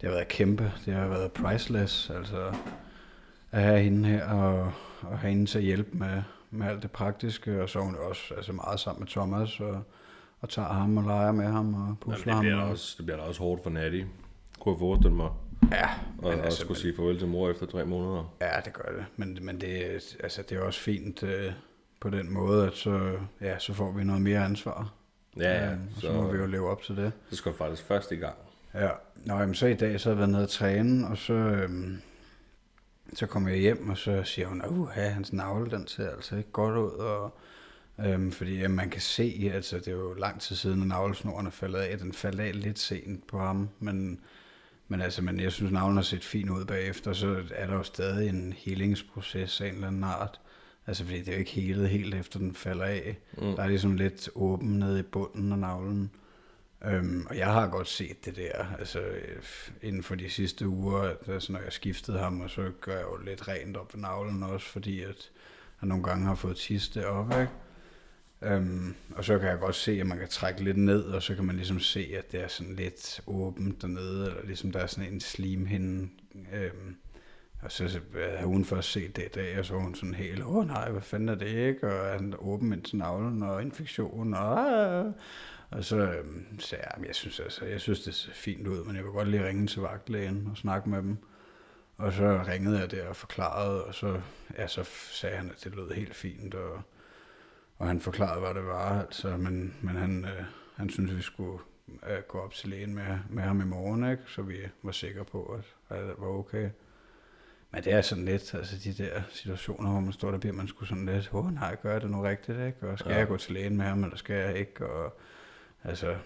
det 0.00 0.08
har 0.08 0.10
været 0.10 0.28
kæmpe. 0.28 0.72
Det 0.86 0.94
har 0.94 1.08
været 1.08 1.32
priceless, 1.32 2.10
altså 2.10 2.52
at 3.52 3.62
have 3.62 3.80
hende 3.80 4.08
her 4.08 4.28
og, 4.28 4.72
og 5.02 5.18
have 5.18 5.30
hende 5.30 5.46
til 5.46 5.58
at 5.58 5.64
hjælpe 5.64 5.90
med, 5.98 6.22
med 6.54 6.66
alt 6.66 6.82
det 6.82 6.90
praktiske, 6.90 7.62
og 7.62 7.68
så 7.68 7.78
er 7.78 7.82
hun 7.82 7.96
også 7.96 8.34
altså 8.34 8.52
meget 8.52 8.80
sammen 8.80 9.00
med 9.00 9.08
Thomas, 9.08 9.60
og, 9.60 9.82
og 10.40 10.48
tager 10.48 10.68
ham 10.68 10.96
og 10.96 11.04
leger 11.04 11.32
med 11.32 11.44
ham 11.46 11.74
og 11.74 11.80
Jamen, 11.80 11.96
pusler 12.00 12.40
det, 12.40 12.52
ham. 12.52 12.62
Og, 12.62 12.68
også, 12.68 12.94
det 12.98 13.06
bliver 13.06 13.18
da 13.18 13.24
også 13.24 13.40
hårdt 13.40 13.62
for 13.62 13.70
Natty. 13.70 14.02
Kunne 14.60 14.72
jeg 14.72 14.78
forestille 14.78 15.16
mig. 15.16 15.30
ja, 15.72 15.88
Og, 16.18 16.30
men 16.30 16.38
og 16.38 16.44
altså, 16.44 16.60
skulle 16.60 16.80
sige 16.80 16.96
farvel 16.96 17.18
til 17.18 17.28
mor 17.28 17.50
efter 17.50 17.66
tre 17.66 17.84
måneder. 17.84 18.34
ja, 18.40 18.60
det 18.64 18.72
gør 18.72 18.92
det. 18.96 19.04
Men, 19.16 19.38
men 19.42 19.60
det, 19.60 19.72
altså, 20.22 20.42
det 20.48 20.58
er 20.58 20.62
også 20.62 20.80
fint 20.80 21.22
øh, 21.22 21.52
på 22.00 22.10
den 22.10 22.32
måde, 22.32 22.66
at 22.66 22.74
så, 22.74 23.16
ja, 23.40 23.58
så 23.58 23.74
får 23.74 23.92
vi 23.92 24.04
noget 24.04 24.22
mere 24.22 24.44
ansvar. 24.44 24.92
Ja, 25.40 25.64
ja. 25.64 25.70
Og 25.70 25.76
så, 25.94 26.00
så 26.00 26.12
må 26.12 26.32
vi 26.32 26.38
jo 26.38 26.46
leve 26.46 26.70
op 26.70 26.82
til 26.82 26.96
det. 26.96 27.12
så 27.30 27.36
skal 27.36 27.50
jeg 27.50 27.56
faktisk 27.58 27.82
først 27.88 28.12
i 28.12 28.16
gang. 28.16 28.34
Ja, 28.74 28.88
Nå, 29.24 29.34
jamen, 29.34 29.54
så 29.54 29.66
i 29.66 29.74
dag 29.74 30.00
så 30.00 30.08
har 30.08 30.12
jeg 30.14 30.18
været 30.18 30.30
nede 30.30 30.42
at 30.42 30.48
træne, 30.48 31.08
og 31.08 31.18
så, 31.18 31.32
øhm, 31.32 32.00
så 33.12 33.26
kommer 33.26 33.50
jeg 33.50 33.58
hjem, 33.58 33.88
og 33.88 33.98
så 33.98 34.22
siger 34.24 34.48
hun, 34.48 34.62
uh, 34.68 34.88
hans 34.88 35.32
navle, 35.32 35.70
den 35.70 35.86
ser 35.86 36.10
altså 36.10 36.36
ikke 36.36 36.50
godt 36.50 36.76
ud, 36.76 36.90
og, 36.90 37.38
øhm, 38.06 38.32
fordi 38.32 38.58
jamen, 38.58 38.76
man 38.76 38.90
kan 38.90 39.00
se, 39.00 39.50
altså 39.54 39.78
det 39.78 39.88
er 39.88 39.92
jo 39.92 40.14
lang 40.14 40.40
tid 40.40 40.56
siden, 40.56 40.82
at 40.82 40.88
navlesnoren 40.88 41.46
er 41.46 41.50
faldet 41.50 41.78
af, 41.78 41.98
den 41.98 42.12
faldt 42.12 42.40
af 42.40 42.60
lidt 42.60 42.78
sent 42.78 43.26
på 43.26 43.38
ham, 43.38 43.68
men, 43.78 44.20
men 44.88 45.00
altså, 45.00 45.22
men 45.22 45.40
jeg 45.40 45.52
synes, 45.52 45.72
navlen 45.72 45.96
har 45.96 46.02
set 46.02 46.24
fint 46.24 46.50
ud 46.50 46.64
bagefter, 46.64 47.12
så 47.12 47.42
er 47.54 47.66
der 47.66 47.74
jo 47.74 47.82
stadig 47.82 48.28
en 48.28 48.54
helingsproces 48.56 49.60
af 49.60 49.68
en 49.68 49.74
eller 49.74 49.88
anden 49.88 50.04
art, 50.04 50.40
altså 50.86 51.04
fordi 51.04 51.18
det 51.18 51.28
er 51.28 51.32
jo 51.32 51.38
ikke 51.38 51.50
helet 51.50 51.88
helt 51.88 52.14
efter 52.14 52.38
den 52.38 52.54
falder 52.54 52.84
af, 52.84 53.18
mm. 53.32 53.54
der 53.56 53.62
er 53.62 53.68
ligesom 53.68 53.94
lidt 53.94 54.28
åben 54.34 54.78
nede 54.78 55.00
i 55.00 55.02
bunden 55.02 55.52
af 55.52 55.58
navlen, 55.58 56.10
Øhm, 56.86 57.26
og 57.30 57.38
jeg 57.38 57.52
har 57.52 57.68
godt 57.68 57.88
set 57.88 58.24
det 58.24 58.36
der, 58.36 58.74
altså 58.78 59.00
øh, 59.00 59.42
inden 59.82 60.02
for 60.02 60.14
de 60.14 60.30
sidste 60.30 60.68
uger, 60.68 61.14
altså, 61.28 61.52
når 61.52 61.60
jeg 61.60 61.72
skiftede 61.72 62.18
ham, 62.18 62.40
og 62.40 62.50
så 62.50 62.70
gør 62.80 62.92
jeg 62.92 63.02
jo 63.02 63.16
lidt 63.16 63.48
rent 63.48 63.76
op 63.76 63.94
ved 63.94 64.00
navlen 64.02 64.42
også, 64.42 64.66
fordi 64.66 65.02
at 65.02 65.30
han 65.76 65.88
nogle 65.88 66.04
gange 66.04 66.26
har 66.26 66.34
fået 66.34 66.56
tiste 66.56 67.08
op, 67.08 67.30
ikke? 67.30 67.48
Øhm, 68.42 68.94
og 69.16 69.24
så 69.24 69.38
kan 69.38 69.48
jeg 69.48 69.58
godt 69.58 69.74
se, 69.74 70.00
at 70.00 70.06
man 70.06 70.18
kan 70.18 70.28
trække 70.28 70.64
lidt 70.64 70.76
ned, 70.76 71.02
og 71.02 71.22
så 71.22 71.34
kan 71.34 71.44
man 71.44 71.56
ligesom 71.56 71.80
se, 71.80 72.14
at 72.18 72.32
det 72.32 72.42
er 72.42 72.48
sådan 72.48 72.76
lidt 72.76 73.20
åbent 73.26 73.82
dernede, 73.82 74.26
eller 74.26 74.44
ligesom 74.44 74.72
der 74.72 74.80
er 74.80 74.86
sådan 74.86 75.12
en 75.12 75.20
slimhinde, 75.20 76.08
øhm, 76.54 76.96
Og 77.62 77.72
så 77.72 78.00
havde 78.14 78.46
hun 78.46 78.64
først 78.64 78.92
set 78.92 79.16
det 79.16 79.22
i 79.22 79.28
dag, 79.34 79.58
og 79.58 79.64
så 79.64 79.74
var 79.74 79.80
hun 79.80 79.94
sådan 79.94 80.14
helt, 80.14 80.42
åh 80.44 80.66
nej, 80.66 80.90
hvad 80.90 81.02
fanden 81.02 81.28
er 81.28 81.34
det 81.34 81.46
ikke? 81.46 81.92
Og 81.92 82.12
han 82.12 82.34
åben 82.38 82.72
ind 82.72 82.94
navlen, 82.94 83.42
og 83.42 83.62
infektion, 83.62 84.34
og... 84.34 85.12
Og 85.74 85.84
så 85.84 85.96
øhm, 85.96 86.60
sagde 86.60 86.84
jeg, 86.84 87.06
jeg 87.06 87.14
synes, 87.14 87.40
altså, 87.40 87.64
jeg 87.64 87.80
synes, 87.80 88.00
det 88.00 88.14
ser 88.14 88.32
fint 88.32 88.66
ud, 88.66 88.84
men 88.84 88.96
jeg 88.96 89.04
vil 89.04 89.12
godt 89.12 89.28
lige 89.28 89.46
ringe 89.46 89.66
til 89.66 89.82
vagtlægen 89.82 90.48
og 90.50 90.56
snakke 90.56 90.88
med 90.88 90.98
dem. 90.98 91.16
Og 91.96 92.12
så 92.12 92.44
ringede 92.48 92.78
jeg 92.78 92.90
der 92.90 93.08
og 93.08 93.16
forklarede, 93.16 93.84
og 93.84 93.94
så, 93.94 94.20
ja, 94.58 94.66
så 94.66 94.84
sagde 95.10 95.36
han, 95.36 95.50
at 95.50 95.64
det 95.64 95.74
lød 95.74 95.90
helt 95.90 96.14
fint, 96.14 96.54
og, 96.54 96.82
og 97.78 97.86
han 97.86 98.00
forklarede, 98.00 98.40
hvad 98.40 98.54
det 98.54 98.66
var, 98.66 99.00
altså, 99.00 99.36
men, 99.36 99.74
men 99.82 99.96
han, 99.96 100.24
øh, 100.24 100.44
han 100.76 100.90
synes, 100.90 101.16
vi 101.16 101.22
skulle 101.22 101.58
øh, 102.08 102.18
gå 102.28 102.38
op 102.38 102.52
til 102.52 102.68
lægen 102.68 102.94
med, 102.94 103.18
med 103.30 103.42
ham 103.42 103.60
i 103.60 103.64
morgen, 103.64 104.10
ikke? 104.10 104.22
så 104.26 104.42
vi 104.42 104.58
var 104.82 104.92
sikre 104.92 105.24
på, 105.24 105.44
at, 105.44 105.96
at 105.96 106.04
det 106.04 106.14
var 106.18 106.26
okay. 106.26 106.70
Men 107.70 107.84
det 107.84 107.92
er 107.92 108.00
sådan 108.00 108.24
lidt, 108.24 108.54
altså 108.54 108.76
de 108.84 109.04
der 109.04 109.22
situationer, 109.30 109.90
hvor 109.90 110.00
man 110.00 110.12
står 110.12 110.30
der, 110.30 110.38
bliver 110.38 110.54
man 110.54 110.68
skulle 110.68 110.88
sådan 110.88 111.06
lidt, 111.06 111.30
åh 111.32 111.46
oh, 111.46 111.54
nej, 111.54 111.76
gør 111.82 111.92
jeg 111.92 112.00
det 112.00 112.10
nu 112.10 112.20
rigtigt, 112.20 112.58
ikke? 112.66 112.88
Og 112.88 112.98
skal 112.98 113.12
ja. 113.12 113.18
jeg 113.18 113.28
gå 113.28 113.36
til 113.36 113.54
lægen 113.54 113.76
med 113.76 113.84
ham, 113.84 114.04
eller 114.04 114.16
skal 114.16 114.36
jeg 114.36 114.56
ikke? 114.56 114.86
Og 114.86 115.18
altså, 115.84 116.16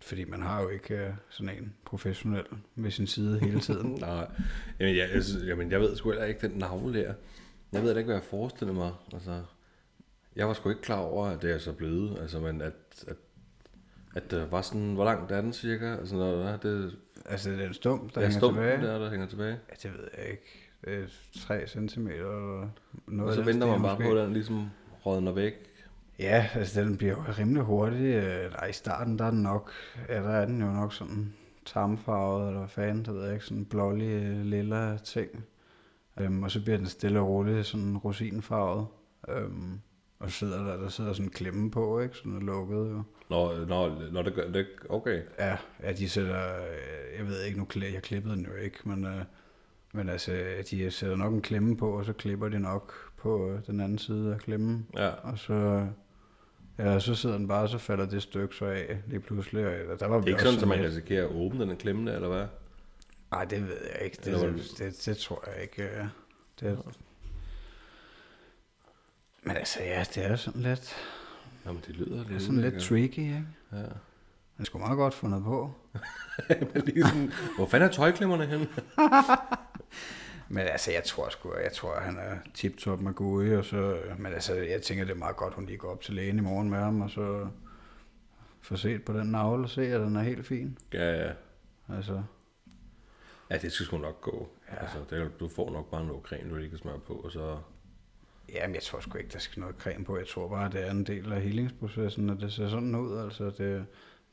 fordi 0.00 0.24
man 0.24 0.42
har 0.42 0.62
jo 0.62 0.68
ikke 0.68 0.94
uh, 0.94 1.14
sådan 1.30 1.56
en 1.56 1.74
professionel 1.84 2.44
ved 2.74 2.90
sin 2.90 3.06
side 3.06 3.40
hele 3.40 3.60
tiden. 3.60 3.90
Nej, 4.00 4.30
jamen 4.80 4.96
jeg, 4.96 5.08
jeg, 5.14 5.22
jamen 5.46 5.70
jeg 5.70 5.80
ved 5.80 5.96
sgu 5.96 6.10
heller 6.10 6.24
ikke 6.24 6.48
den 6.48 6.58
navn 6.58 6.94
der. 6.94 7.14
Jeg 7.72 7.82
ved 7.82 7.96
ikke, 7.96 8.06
hvad 8.06 8.16
jeg 8.16 8.24
forestiller 8.24 8.74
mig. 8.74 8.92
Altså, 9.12 9.42
jeg 10.36 10.48
var 10.48 10.54
sgu 10.54 10.68
ikke 10.68 10.82
klar 10.82 10.98
over, 10.98 11.26
at 11.26 11.42
det 11.42 11.50
er 11.50 11.58
så 11.58 11.72
blevet. 11.72 12.18
Altså, 12.20 12.40
men 12.40 12.60
at, 12.60 12.72
at, 13.06 13.16
at 14.14 14.30
det 14.30 14.52
var 14.52 14.62
sådan, 14.62 14.94
hvor 14.94 15.04
langt 15.04 15.32
er 15.32 15.40
den 15.40 15.52
cirka? 15.52 15.96
Altså, 15.96 16.14
når 16.14 16.32
der 16.32 16.48
er 16.48 16.56
det... 16.56 16.96
Altså, 17.24 17.50
det 17.50 17.62
er 17.62 17.68
en 17.68 17.74
stump, 17.74 18.14
der 18.14 18.20
ja, 18.20 18.26
hænger 18.26 18.40
stumpen 18.40 18.62
tilbage. 18.62 18.86
der, 18.86 18.98
der 18.98 19.10
hænger 19.10 19.26
tilbage. 19.26 19.58
Ja, 19.68 19.88
det 19.88 19.98
ved 19.98 20.08
jeg 20.18 20.30
ikke. 20.30 20.70
Det 20.84 20.94
er 20.94 21.06
3 21.40 21.66
cm 21.66 22.08
eller 22.08 22.68
noget 23.06 23.28
Og 23.28 23.34
så 23.34 23.42
venter 23.42 23.66
man 23.66 23.82
bare 23.82 23.96
på, 23.96 24.12
at 24.12 24.24
den 24.24 24.32
ligesom 24.32 24.70
rådner 25.06 25.32
væk. 25.32 25.67
Ja, 26.18 26.48
altså 26.54 26.80
den 26.80 26.96
bliver 26.96 27.12
jo 27.12 27.22
rimelig 27.38 27.62
hurtig. 27.62 28.14
Øh, 28.14 28.50
Nej, 28.52 28.66
i 28.66 28.72
starten 28.72 29.18
der 29.18 29.24
er 29.24 29.30
den 29.30 29.42
nok, 29.42 29.70
ja, 30.08 30.14
der 30.22 30.30
er 30.30 30.46
den 30.46 30.60
jo 30.60 30.66
nok 30.66 30.92
sådan 30.92 31.34
tarmfarvet, 31.66 32.46
eller 32.46 32.58
hvad 32.58 32.68
fanden, 32.68 33.04
det 33.04 33.14
ved 33.14 33.24
jeg 33.24 33.34
ikke, 33.34 33.44
sådan 33.44 33.64
blålig 33.64 34.44
lilla 34.44 34.96
ting. 34.96 35.44
Øhm, 36.20 36.42
og 36.42 36.50
så 36.50 36.62
bliver 36.62 36.76
den 36.76 36.86
stille 36.86 37.20
og 37.20 37.28
roligt 37.28 37.66
sådan 37.66 37.96
rosinfarvet. 37.96 38.86
Øhm, 39.28 39.80
og 40.18 40.30
så 40.30 40.36
sidder 40.38 40.64
der, 40.64 40.76
der 40.76 40.88
sidder 40.88 41.12
sådan 41.12 41.26
en 41.26 41.30
klemme 41.30 41.70
på, 41.70 42.00
ikke? 42.00 42.16
Sådan 42.16 42.36
er 42.36 42.40
lukket 42.40 42.90
jo. 42.90 43.02
Når, 43.30 43.66
når, 43.66 44.12
når 44.12 44.22
det 44.22 44.34
gør 44.34 44.50
det, 44.50 44.66
okay. 44.88 45.22
Ja, 45.38 45.56
ja, 45.82 45.92
de 45.92 46.08
sætter, 46.08 46.56
øh, 46.56 47.18
jeg 47.18 47.26
ved 47.26 47.42
ikke, 47.42 47.58
nu 47.58 47.66
jeg 47.74 48.02
klippede 48.02 48.36
den 48.36 48.44
jo 48.44 48.54
ikke, 48.54 48.78
men, 48.84 49.04
øh, 49.04 49.22
men 49.92 50.08
altså, 50.08 50.32
de 50.70 50.90
sætter 50.90 51.16
nok 51.16 51.32
en 51.32 51.42
klemme 51.42 51.76
på, 51.76 51.98
og 51.98 52.04
så 52.04 52.12
klipper 52.12 52.48
de 52.48 52.58
nok 52.58 52.94
på 53.16 53.50
øh, 53.50 53.60
den 53.66 53.80
anden 53.80 53.98
side 53.98 54.34
af 54.34 54.38
klemmen. 54.38 54.86
Ja. 54.96 55.08
Og 55.08 55.38
så, 55.38 55.86
ja, 56.78 56.98
så 57.00 57.14
sidder 57.14 57.36
den 57.38 57.48
bare, 57.48 57.62
og 57.62 57.68
så 57.68 57.78
falder 57.78 58.06
det 58.06 58.22
stykke 58.22 58.54
så 58.56 58.64
af 58.64 58.98
lige 59.06 59.20
pludselig. 59.20 59.66
Og 59.66 60.00
der 60.00 60.06
var 60.06 60.16
Det 60.16 60.24
er 60.24 60.28
ikke 60.28 60.42
sådan, 60.42 60.60
at 60.62 60.68
man 60.68 60.78
lidt- 60.78 60.88
risikerer 60.90 61.24
at 61.24 61.34
åbne 61.34 61.60
den 61.60 61.70
og 61.70 61.78
klemme 61.78 62.06
det, 62.10 62.14
eller 62.14 62.28
hvad? 62.28 62.46
Nej, 63.30 63.44
det 63.44 63.68
ved 63.68 63.76
jeg 63.94 64.02
ikke. 64.04 64.16
Det, 64.16 64.26
Eller 64.26 64.46
det, 64.52 64.64
det, 64.78 65.02
det 65.06 65.16
tror 65.16 65.44
jeg 65.54 65.62
ikke. 65.62 65.82
øh, 65.82 66.04
Det, 66.60 66.78
men 69.42 69.56
altså, 69.56 69.82
ja, 69.82 70.04
det 70.14 70.24
er 70.24 70.36
sådan 70.36 70.62
lidt, 70.62 70.94
Jamen, 71.66 71.82
det 71.86 71.96
lyder 71.96 72.16
det 72.16 72.26
er 72.26 72.30
lidt 72.30 72.42
sådan 72.42 72.60
lidt 72.60 72.80
tricky, 72.82 73.18
ikke? 73.18 73.44
Ja. 73.72 73.78
Er 74.58 74.64
sgu 74.64 74.78
meget 74.78 74.96
godt 74.96 75.14
fundet 75.14 75.44
på. 75.44 75.70
Men 76.74 76.82
lige 76.86 77.02
sådan, 77.06 77.32
hvor 77.56 77.66
fanden 77.66 77.88
er 77.88 77.92
tøjklemmerne 77.92 78.46
henne? 78.46 78.68
Men 80.48 80.66
altså, 80.66 80.92
jeg 80.92 81.04
tror 81.04 81.28
sgu, 81.28 81.54
jeg 81.62 81.72
tror, 81.72 81.92
at 81.92 82.02
han 82.02 82.16
er 82.16 82.36
tip-top 82.54 83.00
med 83.00 83.14
gode, 83.14 83.58
og 83.58 83.64
så, 83.64 83.98
men 84.18 84.32
altså, 84.32 84.54
jeg 84.54 84.82
tænker, 84.82 85.04
det 85.04 85.12
er 85.12 85.16
meget 85.16 85.36
godt, 85.36 85.54
hun 85.54 85.66
lige 85.66 85.78
går 85.78 85.90
op 85.90 86.00
til 86.00 86.14
lægen 86.14 86.38
i 86.38 86.42
morgen 86.42 86.70
med 86.70 86.78
ham, 86.78 87.00
og 87.00 87.10
så 87.10 87.48
får 88.60 88.76
set 88.76 89.04
på 89.04 89.12
den 89.12 89.26
navle 89.26 89.64
og 89.64 89.70
se, 89.70 89.82
at 89.94 90.00
den 90.00 90.16
er 90.16 90.22
helt 90.22 90.46
fin. 90.46 90.78
Ja, 90.92 91.26
ja. 91.26 91.32
Altså, 91.96 92.22
Ja, 93.50 93.58
det 93.58 93.72
skal 93.72 93.86
sgu 93.86 93.98
nok 93.98 94.20
gå. 94.20 94.48
Ja. 94.68 94.76
Altså, 94.76 94.98
det, 95.10 95.40
du 95.40 95.48
får 95.48 95.70
nok 95.70 95.90
bare 95.90 96.06
noget 96.06 96.22
creme, 96.22 96.50
du 96.50 96.56
lige 96.56 96.68
kan 96.68 96.78
smøre 96.78 96.98
på, 96.98 97.14
og 97.14 97.32
så... 97.32 97.58
ja, 98.48 98.66
men 98.66 98.74
jeg 98.74 98.82
tror 98.82 99.00
sgu 99.00 99.18
ikke, 99.18 99.32
der 99.32 99.38
skal 99.38 99.60
noget 99.60 99.76
creme 99.76 100.04
på. 100.04 100.16
Jeg 100.16 100.26
tror 100.26 100.48
bare, 100.48 100.70
det 100.70 100.86
er 100.86 100.90
en 100.90 101.04
del 101.04 101.32
af 101.32 101.42
healingsprocessen, 101.42 102.30
og 102.30 102.40
det 102.40 102.52
ser 102.52 102.68
sådan 102.68 102.94
ud. 102.94 103.18
Altså, 103.18 103.50
det, 103.50 103.86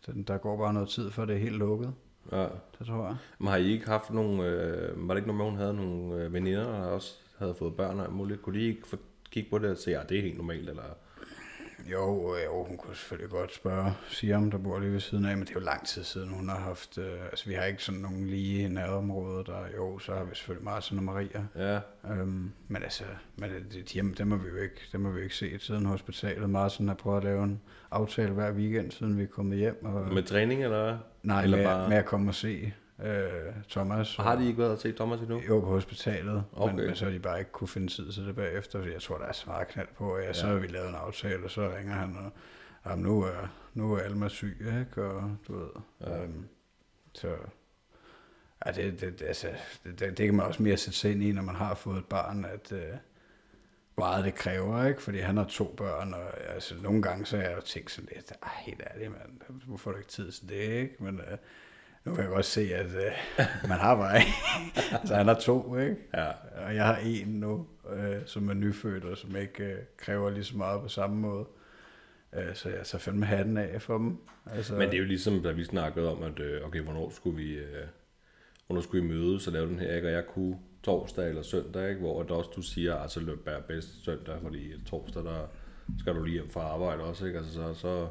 den, 0.06 0.24
der 0.24 0.38
går 0.38 0.58
bare 0.58 0.74
noget 0.74 0.90
tid, 0.90 1.12
før 1.12 1.26
det 1.26 1.36
er 1.36 1.40
helt 1.40 1.56
lukket. 1.58 1.94
Ja. 2.32 2.48
Det 2.80 2.88
tror 2.88 3.06
jeg. 3.06 3.16
Men 3.40 3.48
har 3.48 3.58
I 3.58 3.72
ikke 3.72 3.86
haft 3.86 4.12
nogle... 4.12 4.44
Øh, 4.44 5.08
var 5.08 5.14
det 5.14 5.22
ikke 5.22 5.28
noget 5.28 5.38
med, 5.38 5.46
hun 5.46 5.60
havde 5.60 5.74
nogle 5.74 6.24
øh, 6.24 6.34
veninder, 6.34 6.64
der 6.64 6.86
også 6.86 7.16
havde 7.38 7.56
fået 7.56 7.76
børn 7.76 8.00
og 8.00 8.06
alt 8.06 8.14
muligt? 8.14 8.42
Kunne 8.42 8.60
de 8.60 8.66
ikke 8.66 8.88
få, 8.88 8.98
kigge 9.32 9.50
på 9.50 9.58
det 9.58 9.72
og 9.72 9.78
se, 9.78 9.98
at 9.98 10.10
det 10.10 10.18
er 10.18 10.22
helt 10.22 10.38
normalt, 10.38 10.70
eller... 10.70 10.84
Jo, 11.92 12.36
jo, 12.46 12.64
hun 12.64 12.78
kunne 12.78 12.96
selvfølgelig 12.96 13.30
godt 13.30 13.54
spørge 13.56 13.94
Siam, 14.10 14.52
der 14.52 14.58
bor 14.58 14.80
lige 14.80 14.92
ved 14.92 15.00
siden 15.00 15.26
af, 15.26 15.38
men 15.38 15.48
det 15.48 15.56
er 15.56 15.60
jo 15.60 15.66
lang 15.66 15.88
tid 15.88 16.04
siden, 16.04 16.30
hun 16.30 16.50
har 16.50 16.60
haft... 16.60 16.98
Øh, 16.98 17.22
altså, 17.24 17.46
vi 17.50 17.54
har 17.54 17.64
ikke 17.64 17.84
sådan 17.84 18.02
nogle 18.02 18.26
lige 18.26 18.70
nærområder, 18.70 19.44
der... 19.44 19.58
Jo, 19.78 20.00
så 20.00 20.14
har 20.16 20.24
vi 20.24 20.36
selvfølgelig 20.36 20.66
Martin 20.66 20.98
og 20.98 21.04
Maria. 21.04 21.46
Ja, 21.56 21.80
Øhm, 22.12 22.52
men 22.68 22.84
altså, 22.84 23.04
men 23.36 23.50
det, 23.72 23.94
de, 23.94 24.14
dem 24.18 24.32
har 24.32 24.38
vi 24.38 24.50
jo 24.50 24.56
ikke, 24.56 24.76
dem 24.92 25.06
har 25.06 25.12
vi 25.12 25.18
jo 25.18 25.24
ikke 25.24 25.36
set 25.36 25.62
siden 25.62 25.86
hospitalet. 25.86 26.50
Martin 26.50 26.88
har 26.88 26.96
prøvet 26.96 27.18
at 27.18 27.24
lave 27.24 27.44
en 27.44 27.62
aftale 27.92 28.32
hver 28.32 28.52
weekend, 28.52 28.92
siden 28.92 29.18
vi 29.18 29.24
er 29.24 29.28
kommet 29.28 29.58
hjem. 29.58 29.86
Og, 29.86 30.14
med 30.14 30.24
træning, 30.24 30.64
eller 30.64 30.98
nej, 31.24 31.44
eller 31.44 31.58
med, 31.58 31.66
bare- 31.66 31.90
med 31.90 31.98
at 31.98 32.06
komme 32.06 32.30
og 32.32 32.36
se 32.36 32.74
øh, 33.04 33.54
Thomas. 33.70 34.20
Og 34.20 34.24
har 34.26 34.36
de 34.36 34.48
ikke 34.48 34.60
været 34.60 34.72
og 34.72 34.80
set 34.80 34.96
Thomas 34.96 35.20
endnu? 35.20 35.42
Jo, 35.48 35.60
på 35.60 35.66
hospitalet, 35.66 36.44
okay. 36.54 36.76
men, 36.76 36.86
men 36.86 36.96
så 36.96 37.06
har 37.06 37.12
de 37.12 37.20
bare 37.20 37.40
ikke 37.40 37.52
kunne 37.52 37.68
finde 37.68 37.88
tid 37.88 38.12
til 38.12 38.28
det 38.28 38.36
bagefter, 38.36 38.80
fordi 38.80 38.94
jeg 38.94 39.02
tror, 39.02 39.18
der 39.18 39.26
er 39.26 39.34
så 39.34 39.44
meget 39.48 39.68
knald 39.68 39.88
på. 39.98 40.18
Ja, 40.18 40.34
så 40.34 40.48
Ja. 40.48 40.54
har 40.54 40.60
vi 40.60 40.68
lavet 40.68 40.90
en 40.90 40.96
aftale, 40.96 41.44
og 41.44 41.52
så 41.52 41.74
ringer 41.78 41.94
han, 41.94 42.18
og 42.18 42.32
jamen, 42.92 43.04
nu, 43.04 43.22
er, 43.24 43.48
nu 43.74 43.94
er 43.94 44.00
Alma 44.00 44.28
syg, 44.30 44.58
ikke? 44.80 45.04
Og 45.06 45.38
du 45.48 45.58
ved, 45.60 45.70
Ja. 46.02 46.24
øhm, 46.24 46.48
så... 47.14 47.36
Ja, 48.66 48.72
det, 48.72 49.02
det, 49.02 49.22
altså, 49.22 49.48
det, 49.84 50.00
det, 50.00 50.18
det 50.18 50.26
kan 50.26 50.36
man 50.36 50.46
også 50.46 50.64
mere 50.64 50.78
sætte 50.78 51.00
sig 51.00 51.12
ind 51.12 51.24
i, 51.24 51.32
når 51.32 51.42
man 51.42 51.56
har 51.56 51.76
fået 51.76 51.98
et 51.98 52.06
barn, 52.06 52.46
at 52.46 52.72
øh, 52.72 52.84
meget 53.98 54.26
det 54.26 54.36
kræver, 54.36 54.86
ikke? 54.86 55.02
Fordi 55.02 55.20
han 55.20 55.38
har 55.38 55.44
to 55.44 55.74
børn, 55.78 56.14
og 56.14 56.50
altså, 56.54 56.76
nogle 56.82 57.02
gange 57.02 57.26
så 57.26 57.38
er 57.38 57.42
jeg 57.42 57.56
jo 57.56 57.62
tænkt 57.62 57.92
sådan 57.92 58.10
lidt, 58.16 58.32
ej, 58.44 58.50
helt 58.62 58.82
ærligt, 58.94 59.12
mand, 59.12 59.42
hvorfor 59.66 59.78
får 59.84 59.92
du 59.92 59.98
ikke 59.98 60.10
tid 60.10 60.32
til 60.32 60.50
det, 60.50 60.56
ikke? 60.82 60.96
Men 61.00 61.20
øh, 61.20 61.38
nu 62.06 62.16
kan 62.16 62.24
jeg 62.24 62.32
godt 62.32 62.46
se, 62.46 62.62
at 62.74 62.86
øh, 62.86 63.12
man 63.70 63.80
har 63.80 63.96
bare 63.96 64.22
altså, 64.92 65.16
han 65.20 65.28
har 65.28 65.34
to, 65.34 65.78
ikke? 65.78 65.96
Ja. 66.14 66.32
Og 66.66 66.76
jeg 66.76 66.86
har 66.86 66.98
en 66.98 67.28
nu, 67.28 67.68
øh, 67.94 68.22
som 68.26 68.50
er 68.50 68.54
nyfødt, 68.54 69.04
og 69.04 69.18
som 69.18 69.36
ikke 69.36 69.64
øh, 69.64 69.78
kræver 69.98 70.30
lige 70.30 70.44
så 70.44 70.58
meget 70.58 70.82
på 70.82 70.88
samme 70.88 71.16
måde. 71.16 71.46
Øh, 72.36 72.56
så 72.56 72.70
jeg 72.70 72.86
tager 72.86 73.00
fandme 73.00 73.26
hatten 73.26 73.58
af 73.58 73.82
for 73.82 73.98
dem. 73.98 74.18
Altså, 74.52 74.76
Men 74.76 74.90
det 74.90 74.94
er 74.94 75.00
jo 75.00 75.06
ligesom, 75.06 75.44
da 75.44 75.52
vi 75.52 75.64
snakkede 75.64 76.12
om, 76.12 76.24
at 76.24 76.40
øh, 76.40 76.68
okay, 76.68 76.82
hvornår 76.82 77.10
skulle 77.10 77.38
vi, 77.38 77.54
øh, 77.54 77.86
hvornår 78.68 78.82
skulle 78.82 79.04
vi 79.04 79.14
mødes 79.14 79.48
og 79.48 79.54
lave 79.54 79.68
den 79.68 79.80
her, 79.80 79.96
ikke? 79.96 80.08
Og 80.08 80.14
jeg 80.14 80.26
kunne 80.28 80.58
torsdag 80.84 81.30
eller 81.30 81.42
søndag, 81.42 81.90
ikke? 81.90 82.02
Hvor 82.02 82.22
at 82.22 82.32
også 82.32 82.50
du 82.56 82.62
siger, 82.62 82.96
altså 82.96 83.20
løb 83.20 83.48
er 83.48 83.62
bedst 83.62 84.06
søndag, 84.06 84.38
fordi 84.42 84.86
torsdag, 84.86 85.24
der 85.24 85.48
skal 86.00 86.16
du 86.16 86.24
lige 86.24 86.34
hjem 86.34 86.50
fra 86.50 86.62
arbejde 86.62 87.04
også, 87.04 87.26
ikke? 87.26 87.38
Altså, 87.38 87.54
så, 87.54 87.74
så, 87.74 88.08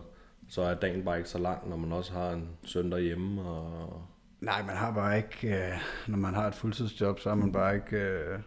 så 0.49 0.63
er 0.63 0.75
dagen 0.75 1.05
bare 1.05 1.19
ikke 1.19 1.31
så 1.31 1.39
lang, 1.39 1.69
når 1.69 1.77
man 1.77 1.93
også 1.93 2.13
har 2.13 2.31
en 2.31 2.49
søndag 2.65 3.01
hjemme, 3.01 3.43
og 3.43 4.03
Nej, 4.45 4.63
man 4.63 4.77
har 4.77 4.91
bare 4.91 5.17
ikke, 5.17 5.57
øh, 5.57 5.73
når 6.07 6.19
man 6.19 6.35
har 6.35 6.47
et 6.49 6.55
fuldtidsjob, 6.55 7.21
så 7.21 7.29
har 7.29 7.37
man 7.37 7.53
bare 7.53 7.75
ikke, 7.75 7.97
øh, 7.97 8.39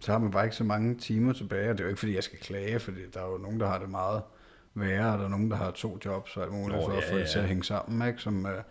så 0.00 0.12
har 0.12 0.18
man 0.18 0.30
bare 0.30 0.44
ikke 0.44 0.56
så 0.56 0.64
mange 0.64 0.94
timer 0.94 1.32
tilbage. 1.32 1.70
Og 1.70 1.78
det 1.78 1.80
er 1.80 1.84
jo 1.84 1.88
ikke, 1.88 1.98
fordi 1.98 2.14
jeg 2.14 2.24
skal 2.24 2.38
klage, 2.38 2.78
fordi 2.78 3.00
der 3.14 3.20
er 3.20 3.30
jo 3.30 3.38
nogen, 3.38 3.60
der 3.60 3.66
har 3.66 3.78
det 3.78 3.90
meget 3.90 4.22
værre, 4.74 5.12
og 5.12 5.18
der 5.18 5.24
er 5.24 5.28
nogen, 5.28 5.50
der 5.50 5.56
har 5.56 5.70
to 5.70 5.98
jobs 6.04 6.36
og 6.36 6.42
alt 6.42 6.52
muligt, 6.52 6.80
Nå, 6.80 6.86
for 6.86 6.92
at 6.92 7.04
ja, 7.04 7.10
få 7.10 7.14
det 7.14 7.20
ja. 7.20 7.26
til 7.26 7.38
at 7.38 7.48
hænge 7.48 7.64
sammen, 7.64 8.08
ikke? 8.08 8.22
som 8.22 8.46
øh, 8.46 8.62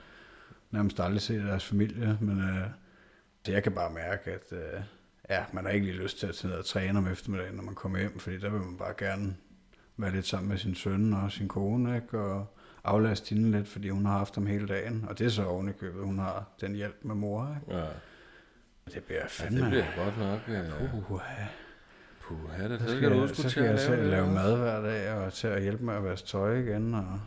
nærmest 0.71 0.99
aldrig 0.99 1.21
ser 1.21 1.45
deres 1.45 1.65
familie. 1.65 2.17
Men 2.21 2.39
øh, 2.39 2.67
så 3.45 3.51
jeg 3.51 3.63
kan 3.63 3.71
bare 3.71 3.93
mærke, 3.93 4.31
at 4.31 4.51
øh, 4.51 4.81
ja, 5.29 5.43
man 5.53 5.65
har 5.65 5.71
ikke 5.71 5.85
lige 5.85 6.03
lyst 6.03 6.19
til 6.19 6.27
at 6.27 6.35
tage 6.35 6.51
ned 6.51 6.59
og 6.59 6.65
træne 6.65 6.99
om 6.99 7.07
eftermiddagen, 7.07 7.55
når 7.55 7.63
man 7.63 7.75
kommer 7.75 7.99
hjem, 7.99 8.19
fordi 8.19 8.37
der 8.39 8.49
vil 8.49 8.61
man 8.61 8.77
bare 8.77 8.93
gerne 8.97 9.35
være 9.97 10.11
lidt 10.11 10.27
sammen 10.27 10.49
med 10.49 10.57
sin 10.57 10.75
søn 10.75 11.13
og 11.13 11.31
sin 11.31 11.47
kone, 11.47 11.95
ikke? 11.95 12.19
og 12.19 12.57
aflaste 12.83 13.35
hende 13.35 13.51
lidt, 13.51 13.67
fordi 13.67 13.89
hun 13.89 14.05
har 14.05 14.17
haft 14.17 14.35
dem 14.35 14.45
hele 14.45 14.67
dagen. 14.67 15.05
Og 15.09 15.19
det 15.19 15.25
er 15.25 15.29
så 15.29 15.45
oven 15.45 15.69
i 15.69 15.71
købet, 15.71 16.05
hun 16.05 16.19
har 16.19 16.45
den 16.61 16.75
hjælp 16.75 16.95
med 17.01 17.15
mor. 17.15 17.57
Ikke? 17.61 17.79
ja, 17.79 17.85
Det 18.93 19.03
bliver 19.03 19.19
ja 19.19 19.25
fandme... 19.27 19.61
det 19.61 19.69
bliver 19.69 20.03
godt 20.05 20.17
nok. 20.17 20.39
Øh, 20.47 20.93
Uh, 22.29 22.37
puh, 22.37 22.69
det, 22.69 22.79
så 22.81 22.97
skal, 22.97 23.11
jeg, 23.11 23.29
så 23.29 23.49
skal 23.49 23.63
jeg 23.63 23.79
selv 23.79 24.09
lave 24.09 24.31
mad 24.33 24.57
hver 24.57 24.81
dag, 24.81 25.13
og 25.13 25.33
til 25.33 25.47
at 25.47 25.61
hjælpe 25.61 25.83
med 25.83 25.93
at 25.93 26.03
vaske 26.03 26.27
tøj 26.27 26.57
igen. 26.57 26.93
Og... 26.93 27.19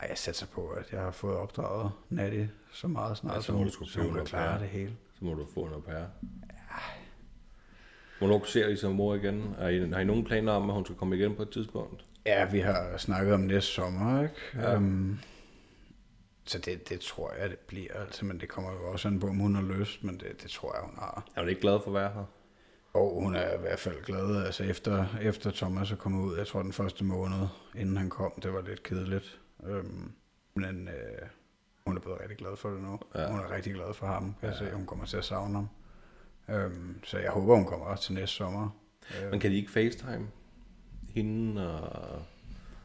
Ej, 0.00 0.06
jeg 0.08 0.18
satser 0.18 0.46
på, 0.46 0.68
at 0.68 0.92
jeg 0.92 1.00
har 1.00 1.10
fået 1.10 1.36
opdraget 1.36 1.90
Natty 2.08 2.44
så 2.72 2.88
meget 2.88 3.16
snart, 3.16 3.34
Ja, 3.34 3.40
så 3.40 3.46
så 3.46 3.52
må 3.52 3.58
hun, 3.58 3.66
du 3.66 3.72
sgu 3.72 3.84
så 3.84 4.00
hun 4.00 4.14
kan 4.14 4.24
klare 4.24 4.60
det 4.60 4.68
hele. 4.68 4.92
Så 5.18 5.24
må 5.24 5.34
du 5.34 5.46
få 5.54 5.60
en 5.64 5.72
au 5.72 5.80
pair. 5.80 6.04
Hvornår 8.18 8.44
ser 8.44 8.68
I 8.68 8.76
som 8.76 8.92
mor 8.94 9.14
igen? 9.14 9.54
Har 9.58 9.68
I, 9.68 9.88
har 9.90 10.00
I 10.00 10.04
nogen 10.04 10.24
planer 10.24 10.52
om, 10.52 10.70
at 10.70 10.74
hun 10.74 10.84
skal 10.84 10.96
komme 10.96 11.16
igen 11.16 11.34
på 11.34 11.42
et 11.42 11.50
tidspunkt? 11.50 12.04
Ja, 12.26 12.50
vi 12.50 12.60
har 12.60 12.96
snakket 12.96 13.34
om 13.34 13.40
næste 13.40 13.72
sommer, 13.72 14.22
ikke? 14.22 14.34
Ja. 14.54 14.74
Øhm, 14.74 15.18
så 16.44 16.58
det, 16.58 16.88
det 16.88 17.00
tror 17.00 17.32
jeg, 17.40 17.50
det 17.50 17.58
bliver. 17.58 17.94
Altså, 17.94 18.24
men 18.24 18.40
det 18.40 18.48
kommer 18.48 18.72
jo 18.72 18.92
også 18.92 19.08
an 19.08 19.20
på, 19.20 19.26
om 19.26 19.36
hun 19.38 19.54
har 19.54 19.62
lyst, 19.62 20.04
men 20.04 20.20
det, 20.20 20.42
det 20.42 20.50
tror 20.50 20.74
jeg, 20.76 20.84
hun 20.84 20.94
har. 20.98 21.24
Er 21.36 21.40
hun 21.40 21.48
ikke 21.48 21.60
glad 21.60 21.80
for 21.84 21.90
at 21.90 21.94
være 21.94 22.10
her? 22.12 22.24
Og 22.94 23.22
hun 23.22 23.36
er 23.36 23.54
i 23.54 23.60
hvert 23.60 23.78
fald 23.78 24.02
glad. 24.04 24.44
Altså 24.44 24.64
efter, 24.64 25.06
efter 25.22 25.50
Thomas 25.50 25.90
er 25.92 25.96
kommet 25.96 26.24
ud, 26.24 26.36
jeg 26.36 26.46
tror 26.46 26.62
den 26.62 26.72
første 26.72 27.04
måned, 27.04 27.46
inden 27.74 27.96
han 27.96 28.10
kom, 28.10 28.32
det 28.42 28.52
var 28.52 28.62
lidt 28.62 28.82
kedeligt. 28.82 29.40
Øhm, 29.66 30.12
men 30.54 30.88
øh, 30.88 31.28
hun 31.86 31.96
er 31.96 32.00
blevet 32.00 32.20
rigtig 32.20 32.38
glad 32.38 32.56
for 32.56 32.70
det 32.70 32.82
nu. 32.82 32.98
Ja. 33.14 33.30
Hun 33.30 33.40
er 33.40 33.50
rigtig 33.50 33.74
glad 33.74 33.94
for 33.94 34.06
ham. 34.06 34.34
Jeg 34.42 34.50
ja. 34.50 34.56
se, 34.58 34.70
hun 34.72 34.86
kommer 34.86 35.04
til 35.04 35.16
at 35.16 35.24
savne 35.24 35.54
ham. 35.54 35.68
Øhm, 36.48 37.00
så 37.04 37.18
jeg 37.18 37.30
håber, 37.30 37.54
hun 37.54 37.64
kommer 37.64 37.86
også 37.86 38.04
til 38.04 38.14
næste 38.14 38.36
sommer. 38.36 38.70
Øh, 39.22 39.30
Men 39.30 39.40
kan 39.40 39.50
de 39.50 39.56
ikke 39.56 39.70
facetime? 39.70 40.28
Hende 41.14 41.80
og... 41.80 42.22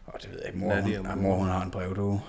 og 0.05 0.21
det 0.21 0.29
ved 0.31 0.37
jeg 0.39 0.47
ikke. 0.47 0.59
Mor, 0.59 0.69
Nadia 0.69 0.97
hun, 0.97 1.05
ja, 1.07 1.15
mor. 1.15 1.35
hun 1.35 1.47
har 1.47 1.63
en 1.65 1.71
brevdue. 1.71 2.21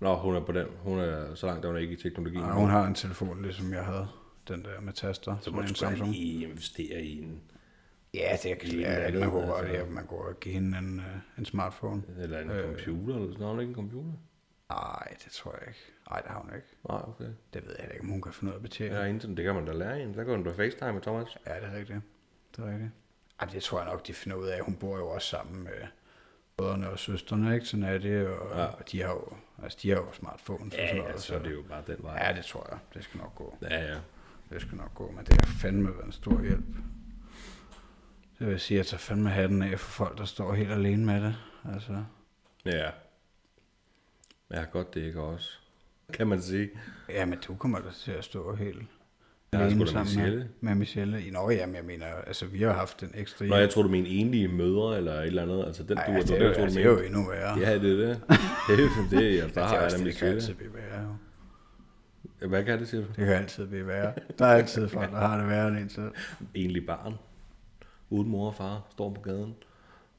Nå, 0.00 0.16
hun 0.16 0.34
er 0.36 0.40
på 0.44 0.52
den. 0.52 0.66
Hun 0.82 0.98
er 0.98 1.34
så 1.34 1.46
langt, 1.46 1.64
er 1.64 1.68
hun 1.68 1.78
ikke 1.78 1.92
i 1.92 1.96
teknologien. 1.96 2.42
Og 2.44 2.54
hun 2.54 2.70
har 2.70 2.86
en 2.86 2.94
telefon, 2.94 3.42
ligesom 3.42 3.72
jeg 3.72 3.84
havde. 3.84 4.08
Den 4.48 4.64
der 4.64 4.80
med 4.80 4.92
taster. 4.92 5.36
så 5.40 5.50
er 5.50 5.60
da 5.60 5.66
Samsung. 5.66 6.10
lige 6.10 6.46
investere 6.48 7.02
i 7.02 7.22
en, 7.22 7.40
Ja, 8.14 8.36
det 8.42 8.80
ja, 8.80 8.86
andet, 8.86 9.20
man 9.20 9.30
kunne 9.30 9.46
godt, 9.46 9.66
altså. 9.66 9.86
man 9.92 10.06
kunne 10.06 10.34
give 10.40 10.54
hende 10.54 10.78
en, 10.78 10.98
øh, 11.00 11.04
en 11.38 11.44
smartphone. 11.44 12.02
eller 12.18 12.38
en 12.40 12.50
Øh. 12.50 12.64
computer, 12.64 13.14
eller 13.14 13.28
sådan 13.32 13.40
noget. 13.40 13.60
ikke 13.60 13.68
en 13.70 13.74
computer? 13.74 14.10
Nej, 14.70 15.14
det 15.24 15.32
tror 15.32 15.52
jeg 15.60 15.68
ikke. 15.68 15.80
Nej, 16.10 16.20
det 16.20 16.30
har 16.30 16.40
hun 16.40 16.50
ikke. 16.56 16.66
Nej, 16.88 17.00
okay. 17.08 17.30
Det 17.54 17.66
ved 17.66 17.74
jeg 17.78 17.88
ikke, 17.92 18.00
om 18.02 18.08
hun 18.08 18.22
kan 18.22 18.32
finde 18.32 18.50
ud 18.50 18.54
af 18.54 18.58
at 18.58 18.62
betjene. 18.62 18.94
Ja, 18.96 19.04
internet, 19.04 19.36
det 19.36 19.44
kan 19.44 19.54
man 19.54 19.64
da 19.66 19.72
lære 19.72 20.02
en. 20.02 20.14
Der 20.14 20.24
kan 20.24 20.32
man 20.32 20.42
da 20.44 20.50
facetime 20.50 20.92
med 20.92 21.02
Thomas. 21.02 21.28
Ja, 21.46 21.54
det 21.54 21.64
er 21.74 21.78
rigtigt. 21.78 21.98
Det 22.56 22.64
er 22.64 22.68
rigtigt. 22.72 22.90
Ej, 23.40 23.46
det 23.52 23.62
tror 23.62 23.78
jeg 23.80 23.88
nok, 23.90 24.06
de 24.06 24.14
finder 24.14 24.36
ud 24.38 24.46
af. 24.46 24.60
Hun 24.62 24.76
bor 24.76 24.96
jo 24.98 25.08
også 25.08 25.28
sammen 25.28 25.62
med 25.64 25.72
brødrene 26.56 26.90
og 26.90 26.98
søstrene, 26.98 27.54
ikke? 27.54 27.66
Sådan 27.66 27.82
er 27.84 27.98
det, 27.98 28.26
og, 28.28 28.50
Ja. 28.56 28.60
ja. 28.62 28.66
og 28.66 28.90
de 28.92 29.02
har 29.02 29.08
jo, 29.10 29.28
altså, 29.62 29.78
de 29.82 29.88
har 29.88 29.96
jo 29.96 30.12
smartphones 30.12 30.74
og 30.74 30.80
Ja, 30.80 30.86
sådan 30.88 31.02
ja, 31.02 31.08
noget. 31.08 31.22
så 31.22 31.34
er 31.34 31.38
det 31.42 31.52
jo 31.52 31.62
bare 31.68 31.82
den 31.86 31.96
vej. 32.00 32.26
Ja, 32.26 32.32
det 32.36 32.44
tror 32.44 32.66
jeg. 32.70 32.78
Det 32.94 33.04
skal 33.04 33.18
nok 33.20 33.34
gå. 33.34 33.56
Ja, 33.62 33.92
ja. 33.92 33.98
Det 34.50 34.60
skal 34.62 34.76
nok 34.76 34.94
gå, 34.94 35.10
men 35.10 35.24
det 35.24 35.34
har 35.44 35.52
fandme 35.60 35.94
været 35.94 36.06
en 36.06 36.12
stor 36.12 36.42
hjælp. 36.42 36.64
Det 38.38 38.46
vil 38.48 38.60
sige, 38.60 38.76
at 38.76 38.78
jeg 38.78 38.86
tager 38.86 38.98
fandme 38.98 39.30
hatten 39.30 39.62
af 39.62 39.80
for 39.80 39.90
folk, 39.90 40.18
der 40.18 40.24
står 40.24 40.54
helt 40.54 40.70
alene 40.72 41.06
med 41.06 41.20
det. 41.22 41.36
Altså, 41.74 42.04
Ja. 42.64 42.90
Ja, 44.50 44.62
godt 44.72 44.94
det 44.94 45.00
ikke 45.00 45.20
også. 45.22 45.58
Kan 46.12 46.26
man 46.26 46.42
sige. 46.42 46.70
ja, 47.08 47.24
men 47.24 47.38
du 47.48 47.54
kommer 47.56 47.78
da 47.78 47.90
til 47.90 48.12
at 48.12 48.24
stå 48.24 48.54
helt 48.54 48.82
Da 49.52 49.70
sammen 49.70 50.00
Michelle. 50.00 50.38
med, 50.38 50.46
med 50.60 50.74
Michelle. 50.74 51.30
Nå, 51.30 51.50
jamen, 51.50 51.74
jeg 51.76 51.84
mener, 51.84 52.06
altså, 52.26 52.46
vi 52.46 52.62
har 52.62 52.72
haft 52.72 53.02
en 53.02 53.10
ekstra 53.14 53.44
Nå, 53.44 53.56
jeg 53.56 53.70
tror 53.70 53.82
du 53.82 53.88
mener 53.88 54.08
enlige 54.10 54.48
mødre 54.48 54.96
eller 54.96 55.12
et 55.12 55.26
eller 55.26 55.42
andet. 55.42 55.64
Altså 55.66 55.82
den 55.82 55.98
Ej, 55.98 56.06
du 56.06 56.12
altså, 56.12 56.34
det, 56.34 56.42
er 56.42 56.46
jo, 56.46 56.54
du 56.54 56.60
altså, 56.60 56.78
det 56.78 56.86
er 56.86 56.90
jo 56.90 56.98
endnu 56.98 57.28
værre. 57.28 57.58
Ja, 57.58 57.78
det 57.78 57.92
er 57.92 58.06
det. 58.06 58.20
Det 58.68 58.80
er 58.80 59.08
det, 59.10 59.36
jeg, 59.36 59.42
der 59.42 59.46
det 59.48 59.62
har 59.62 59.76
er 59.76 59.82
jeg 59.82 59.90
da 59.92 60.04
det 60.04 60.16
kan 60.16 60.28
altid 60.28 60.54
blive 60.54 60.74
værre. 60.74 61.18
Hvad 62.48 62.64
kan 62.64 62.78
det, 62.78 62.88
siger 62.88 63.00
du? 63.00 63.06
Det 63.06 63.26
kan 63.26 63.34
altid 63.34 63.66
blive 63.66 63.86
værre. 63.86 64.12
Der 64.38 64.46
er 64.46 64.54
altid 64.54 64.88
folk, 64.88 65.10
der 65.10 65.18
har 65.18 65.38
det 65.38 65.48
værre 65.48 65.68
end 65.68 65.78
en 65.78 65.88
selv. 65.88 66.12
Enlig 66.54 66.86
barn. 66.86 67.14
Uden 68.10 68.28
mor 68.28 68.46
og 68.46 68.54
far. 68.54 68.82
Står 68.90 69.10
på 69.10 69.20
gaden. 69.20 69.54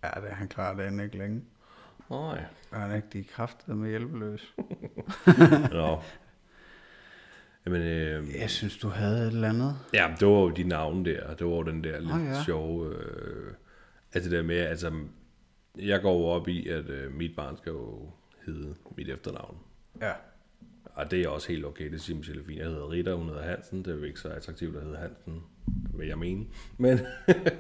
Ja, 0.04 0.10
det 0.22 0.30
han 0.30 0.48
klarer 0.48 0.92
det 0.92 1.04
ikke 1.04 1.18
længe. 1.18 1.42
Nej. 2.10 2.44
Og 2.72 2.80
han 2.80 2.92
er 2.92 2.96
ikke 2.96 3.08
de 3.14 3.24
kræfter 3.24 3.74
med 3.74 3.90
hjælpeløs. 3.90 4.54
Nå. 5.72 6.00
Jamen, 7.66 7.82
øh, 7.82 8.36
Jeg 8.40 8.50
synes, 8.50 8.78
du 8.78 8.88
havde 8.88 9.22
et 9.22 9.28
eller 9.28 9.50
andet. 9.50 9.76
ja, 9.94 10.14
det 10.20 10.28
var 10.28 10.34
jo 10.34 10.50
de 10.50 10.64
navne 10.64 11.06
der. 11.06 11.34
Det 11.34 11.48
var 11.48 11.54
jo 11.56 11.64
den 11.64 11.84
der 11.84 12.00
lidt 12.00 12.12
Åh, 12.14 12.24
ja. 12.26 12.44
sjove... 12.44 12.96
Øh, 12.96 13.54
altså 14.14 14.30
det 14.30 14.38
der 14.38 14.44
med, 14.44 14.58
altså... 14.58 14.92
Jeg 15.80 16.02
går 16.02 16.20
jo 16.20 16.26
op 16.26 16.48
i, 16.48 16.68
at 16.68 16.90
øh, 16.90 17.14
mit 17.14 17.36
barn 17.36 17.58
skal 17.58 17.70
jo 17.70 18.10
hedde 18.46 18.76
mit 18.98 19.10
efternavn. 19.10 19.58
Ja. 20.02 20.12
Og 20.86 21.12
det 21.12 21.22
er 21.22 21.30
også 21.30 21.48
helt 21.48 21.66
okay, 21.66 21.92
det 21.92 22.02
siger 22.02 22.18
Michelle 22.18 22.44
Fien. 22.44 22.58
Jeg 22.58 22.68
hedder 22.68 22.90
Ritter, 22.92 23.14
hun 23.16 23.28
hedder 23.28 23.44
Hansen. 23.44 23.80
Det 23.80 23.88
er 23.88 23.96
jo 23.96 24.04
ikke 24.04 24.20
så 24.20 24.28
attraktivt 24.28 24.76
at 24.78 24.84
hedde 24.84 24.98
Hansen, 24.98 25.44
vil 25.94 26.08
jeg 26.08 26.18
mene. 26.18 26.46
Men, 26.78 27.00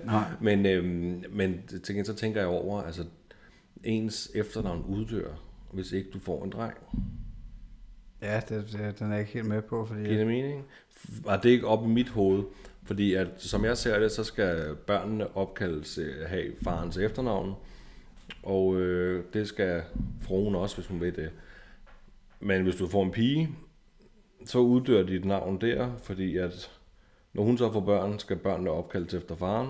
Nej. 0.06 0.24
men, 0.41 0.66
øhm, 0.66 1.24
men 1.30 1.62
til 1.68 1.82
gengæld 1.86 2.06
så 2.06 2.16
tænker 2.16 2.39
jeg 2.39 2.49
over, 2.49 2.82
altså 2.82 3.06
ens 3.84 4.32
efternavn 4.36 4.86
uddør, 4.88 5.43
hvis 5.74 5.91
ikke 5.91 6.10
du 6.10 6.20
får 6.20 6.43
en 6.43 6.49
dreng. 6.52 6.78
Ja, 8.22 8.41
det, 8.49 8.67
det, 8.72 8.99
den 8.99 9.07
er 9.07 9.11
jeg 9.11 9.19
ikke 9.19 9.34
helt 9.34 9.47
med 9.47 9.61
på, 9.61 9.86
fordi... 9.86 10.03
Giver 10.03 10.17
det 10.17 10.28
mening? 10.28 10.65
Var 11.24 11.38
det 11.38 11.49
ikke 11.49 11.67
op 11.67 11.86
i 11.86 11.88
mit 11.88 12.09
hoved. 12.09 12.43
Fordi 12.84 13.13
at, 13.13 13.28
som 13.38 13.65
jeg 13.65 13.78
ser 13.78 13.99
det, 13.99 14.11
så 14.11 14.24
skal 14.24 14.76
børnene 14.76 15.38
opkaldes 15.38 15.97
øh, 15.97 16.28
have 16.28 16.51
farens 16.63 16.97
efternavn. 16.97 17.53
Og 18.43 18.80
øh, 18.80 19.24
det 19.34 19.47
skal 19.47 19.84
fruen 20.22 20.55
også, 20.55 20.76
hvis 20.76 20.88
hun 20.88 21.01
ved 21.01 21.11
det. 21.11 21.32
Men 22.39 22.63
hvis 22.63 22.76
du 22.76 22.88
får 22.88 23.03
en 23.03 23.11
pige, 23.11 23.49
så 24.45 24.59
uddør 24.59 25.03
dit 25.03 25.26
navn 25.26 25.61
der, 25.61 25.91
fordi 26.03 26.38
at 26.38 26.72
når 27.34 27.43
hun 27.43 27.57
så 27.57 27.72
får 27.72 27.80
børn, 27.80 28.19
skal 28.19 28.38
børnene 28.38 28.72
opkaldes 28.72 29.13
efter 29.13 29.36
faren. 29.36 29.69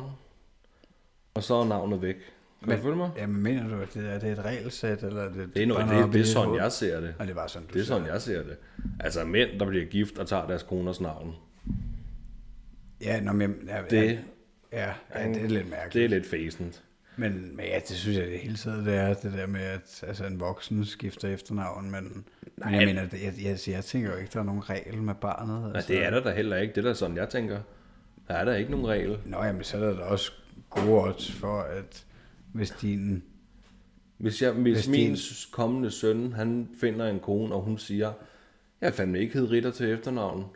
Og 1.34 1.44
så 1.44 1.56
er 1.56 1.66
navnet 1.66 2.02
væk. 2.02 2.16
Kan 2.62 2.70
Men- 2.70 2.78
du 2.78 2.84
følge 2.84 2.96
mig? 2.98 3.10
Jamen, 3.18 3.44
mener 3.44 3.68
du, 3.70 3.82
at 3.82 3.94
det 3.94 4.10
er, 4.14 4.20
det 4.20 4.30
er 4.30 4.34
et 4.34 4.46
regelsæt, 4.46 5.04
eller 5.04 5.22
er 5.22 5.30
det... 5.34 5.50
Det 5.56 5.64
er, 5.64 5.68
noget, 5.68 5.86
bare 5.88 5.96
det, 5.98 6.04
op 6.04 6.14
det 6.14 6.22
er 6.22 6.26
sådan, 6.26 6.56
jeg 6.56 6.72
ser 6.72 7.00
det. 7.02 7.14
Og 7.20 7.26
det 7.26 7.32
er 7.32 7.36
bare 7.36 7.50
sådan, 7.50 7.68
du 7.68 7.74
Det 7.74 7.82
er 7.82 7.86
sådan, 7.86 8.08
jeg 8.08 8.22
ser 8.22 8.44
det. 8.44 8.58
Altså 9.00 9.26
mænd, 9.26 9.60
der 9.60 9.66
bliver 9.66 9.86
gift 9.86 10.18
og 10.18 10.28
tager 10.28 10.48
deres 10.48 10.64
koners 10.64 11.02
navn. 11.02 11.36
Ja, 13.02 13.20
nå, 13.22 13.32
men... 13.34 13.56
Ja, 13.68 13.82
Det, 13.90 14.20
ja, 14.74 14.94
ja, 15.16 15.28
det 15.28 15.44
er 15.44 15.48
lidt 15.48 15.70
mærkeligt. 15.70 15.94
det 15.94 16.04
er 16.06 16.08
lidt 16.10 16.26
fæsent. 16.30 16.84
Men, 17.16 17.56
men 17.56 17.66
ja, 17.66 17.80
det 17.88 17.96
synes 17.98 18.18
jeg 18.18 18.28
det 18.28 18.40
hele 18.40 18.56
tiden, 18.56 18.86
det 18.86 18.96
er 18.96 19.14
det 19.14 19.34
der 19.34 19.48
med, 19.48 19.62
at 19.62 20.04
altså, 20.08 20.26
en 20.26 20.40
voksen 20.40 20.86
skifter 20.86 21.28
efternavn, 21.34 21.92
men, 21.92 22.26
men 22.58 22.74
jeg 22.74 22.86
mener, 22.88 23.06
det, 23.08 23.24
jeg, 23.24 23.34
jeg, 23.44 23.58
jeg 23.76 23.84
tænker 23.86 24.12
jo 24.12 24.18
ikke, 24.18 24.30
der 24.34 24.40
er 24.40 24.44
nogen 24.44 24.70
regel 24.70 24.98
med 25.02 25.14
barnet. 25.16 25.72
Nej, 25.74 25.82
det 25.88 26.06
er 26.06 26.10
der 26.10 26.24
da 26.24 26.32
heller 26.32 26.58
ikke. 26.58 26.74
Det 26.76 26.86
er 26.86 26.90
da 26.90 26.94
sådan, 26.94 27.18
jeg 27.18 27.30
tænker. 27.30 27.60
Der 28.28 28.34
er 28.34 28.46
der 28.46 28.56
ikke 28.56 28.72
nogen 28.72 28.88
regel. 28.88 29.18
Nå, 29.26 29.44
jamen, 29.44 29.64
så 29.64 29.78
er 29.78 29.82
der 29.82 29.96
da 29.98 30.02
også 30.04 30.32
gode 30.70 30.90
odds 31.04 31.32
for, 31.32 31.62
at 31.62 32.06
hvis 32.54 32.72
din... 32.72 33.24
Hvis, 34.18 34.42
jeg, 34.42 34.52
hvis, 34.52 34.78
Hvis 34.78 34.88
min 34.88 35.08
din- 35.14 35.18
kommende 35.52 35.92
søn, 35.92 36.34
han 36.34 36.70
finder 36.80 37.08
en 37.08 37.20
kone, 37.20 37.56
og 37.56 37.62
hun 37.62 37.78
siger, 37.78 38.14
jeg 38.82 38.88
er 38.88 38.92
fandme 38.92 39.20
ikke 39.20 39.34
hed 39.34 39.52
Ritter 39.52 39.72
til 39.72 39.90
efternavn. 39.90 40.40
Det 40.40 40.50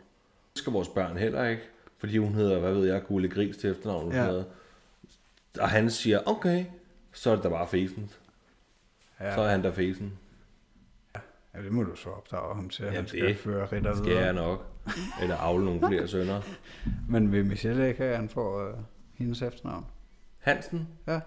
skal 0.58 0.72
vores 0.72 0.88
børn 0.88 1.16
heller 1.16 1.44
ikke. 1.48 1.62
Fordi 1.98 2.18
hun 2.18 2.34
hedder, 2.34 2.58
hvad 2.60 2.74
ved 2.74 2.86
jeg, 2.86 3.04
Gule 3.04 3.28
Gris 3.28 3.56
til 3.56 3.70
efternavn. 3.70 4.12
Ja. 4.12 4.24
Ja. 4.34 4.42
Og 5.60 5.68
han 5.68 5.90
siger, 5.90 6.20
okay, 6.26 6.64
så 7.12 7.30
er 7.30 7.34
det 7.34 7.44
da 7.44 7.48
bare 7.48 7.68
fæsent. 7.68 8.18
Ja, 9.20 9.34
Så 9.34 9.40
er 9.40 9.48
han 9.48 9.62
der 9.64 9.72
fæsen. 9.72 10.12
ja, 11.54 11.62
det 11.62 11.72
må 11.72 11.82
du 11.82 11.96
så 11.96 12.08
opdrage 12.08 12.54
ham 12.54 12.68
til, 12.68 12.82
at 12.84 12.92
Ja, 12.92 12.96
han 12.98 13.06
skal 13.08 13.28
det 13.28 13.36
føre 13.36 13.66
ritter 13.72 13.94
Skal 13.96 14.06
jeg 14.08 14.18
videre. 14.20 14.34
nok. 14.34 14.66
Eller 15.22 15.36
afle 15.36 15.64
nogle 15.64 15.80
flere 15.88 16.08
sønner. 16.08 16.40
Men 17.12 17.32
vil 17.32 17.46
Michelle 17.46 17.88
ikke 17.88 17.98
have, 18.00 18.10
at 18.10 18.16
han 18.18 18.28
får 18.28 18.68
uh, 18.68 18.78
hendes 19.14 19.42
efternavn? 19.42 19.86
Hansen? 20.38 20.88
Ja. 21.06 21.20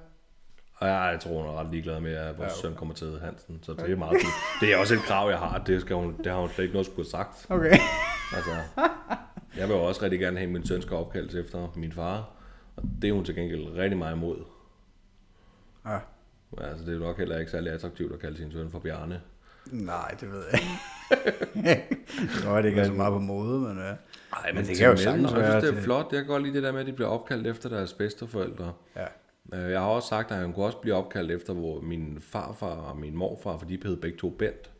Og 0.79 0.87
jeg, 0.87 1.09
jeg 1.13 1.19
tror, 1.19 1.41
hun 1.41 1.49
er 1.55 1.59
ret 1.59 1.71
ligeglad 1.71 1.99
med, 1.99 2.13
at 2.15 2.37
vores 2.37 2.39
Ja, 2.39 2.43
okay. 2.45 2.61
søn 2.61 2.75
kommer 2.75 2.95
til 2.95 3.05
at 3.05 3.21
Hansen. 3.21 3.59
Så 3.61 3.73
det 3.73 3.91
er 3.91 3.95
meget 3.95 4.17
fint. 4.21 4.33
Det 4.61 4.73
er 4.73 4.77
også 4.77 4.93
et 4.93 4.99
krav, 4.99 5.29
jeg 5.29 5.37
har. 5.39 5.57
Det, 5.57 5.81
skal 5.81 5.95
hun, 5.95 6.17
det 6.17 6.25
har 6.31 6.39
hun 6.39 6.49
slet 6.49 6.63
ikke 6.63 6.73
noget 6.73 6.85
skulle 6.85 6.97
have 6.97 7.09
sagt. 7.09 7.45
Okay. 7.49 7.77
Altså, 8.35 8.51
jeg 9.57 9.67
vil 9.67 9.75
også 9.75 10.03
rigtig 10.03 10.19
gerne 10.19 10.37
have, 10.37 10.47
at 10.47 10.53
min 10.53 10.65
søn 10.67 10.81
skal 10.81 10.97
opkaldes 10.97 11.35
efter 11.35 11.67
min 11.75 11.91
far. 11.91 12.29
Og 12.75 12.83
det 13.01 13.09
er 13.09 13.13
hun 13.13 13.25
til 13.25 13.35
gengæld 13.35 13.67
rigtig 13.77 13.97
meget 13.97 14.15
imod. 14.15 14.37
Ja. 15.85 15.97
Altså, 16.57 16.85
det 16.85 16.89
er 16.89 16.93
jo 16.93 16.99
nok 16.99 17.17
heller 17.17 17.37
ikke 17.39 17.51
særlig 17.51 17.71
attraktivt 17.73 18.13
at 18.13 18.19
kalde 18.19 18.37
sin 18.37 18.51
søn 18.51 18.71
for 18.71 18.79
Bjarne. 18.79 19.21
Nej, 19.65 20.15
det 20.19 20.31
ved 20.31 20.43
jeg 20.51 20.59
ikke. 20.61 21.85
godt, 22.45 22.63
det 22.63 22.69
ikke 22.69 22.81
er 22.81 22.85
så 22.85 22.91
meget 22.93 23.11
på 23.13 23.19
mode, 23.19 23.59
men 23.59 23.77
ja. 23.77 23.83
Ej, 23.83 24.51
men 24.53 24.65
det 24.65 24.77
kan 24.77 24.87
jo 24.89 24.95
sagtens 24.97 25.31
Jeg 25.31 25.41
være 25.41 25.51
synes, 25.61 25.71
det 25.71 25.77
er 25.79 25.83
flot. 25.83 26.05
Jeg 26.11 26.19
kan 26.19 26.27
godt 26.27 26.43
lide 26.43 26.53
det 26.53 26.63
der 26.63 26.71
med, 26.71 26.79
at 26.81 26.87
de 26.87 26.93
bliver 26.93 27.09
opkaldt 27.09 27.47
efter 27.47 27.69
deres 27.69 27.93
bedsteforældre. 27.93 28.73
ja. 28.95 29.05
Øh, 29.53 29.71
Jeg 29.71 29.79
har 29.79 29.87
også 29.87 30.07
sagt, 30.07 30.31
at 30.31 30.37
han 30.37 30.53
kunne 30.53 30.65
også 30.65 30.77
blive 30.77 30.95
opkaldt 30.95 31.31
efter, 31.31 31.53
hvor 31.53 31.81
min 31.81 32.17
farfar 32.21 32.75
og 32.75 32.97
min 32.97 33.15
morfar, 33.17 33.57
for 33.57 33.65
de 33.65 33.79
hed 33.83 33.97
begge 33.97 34.17
to 34.17 34.29
Bent. 34.29 34.71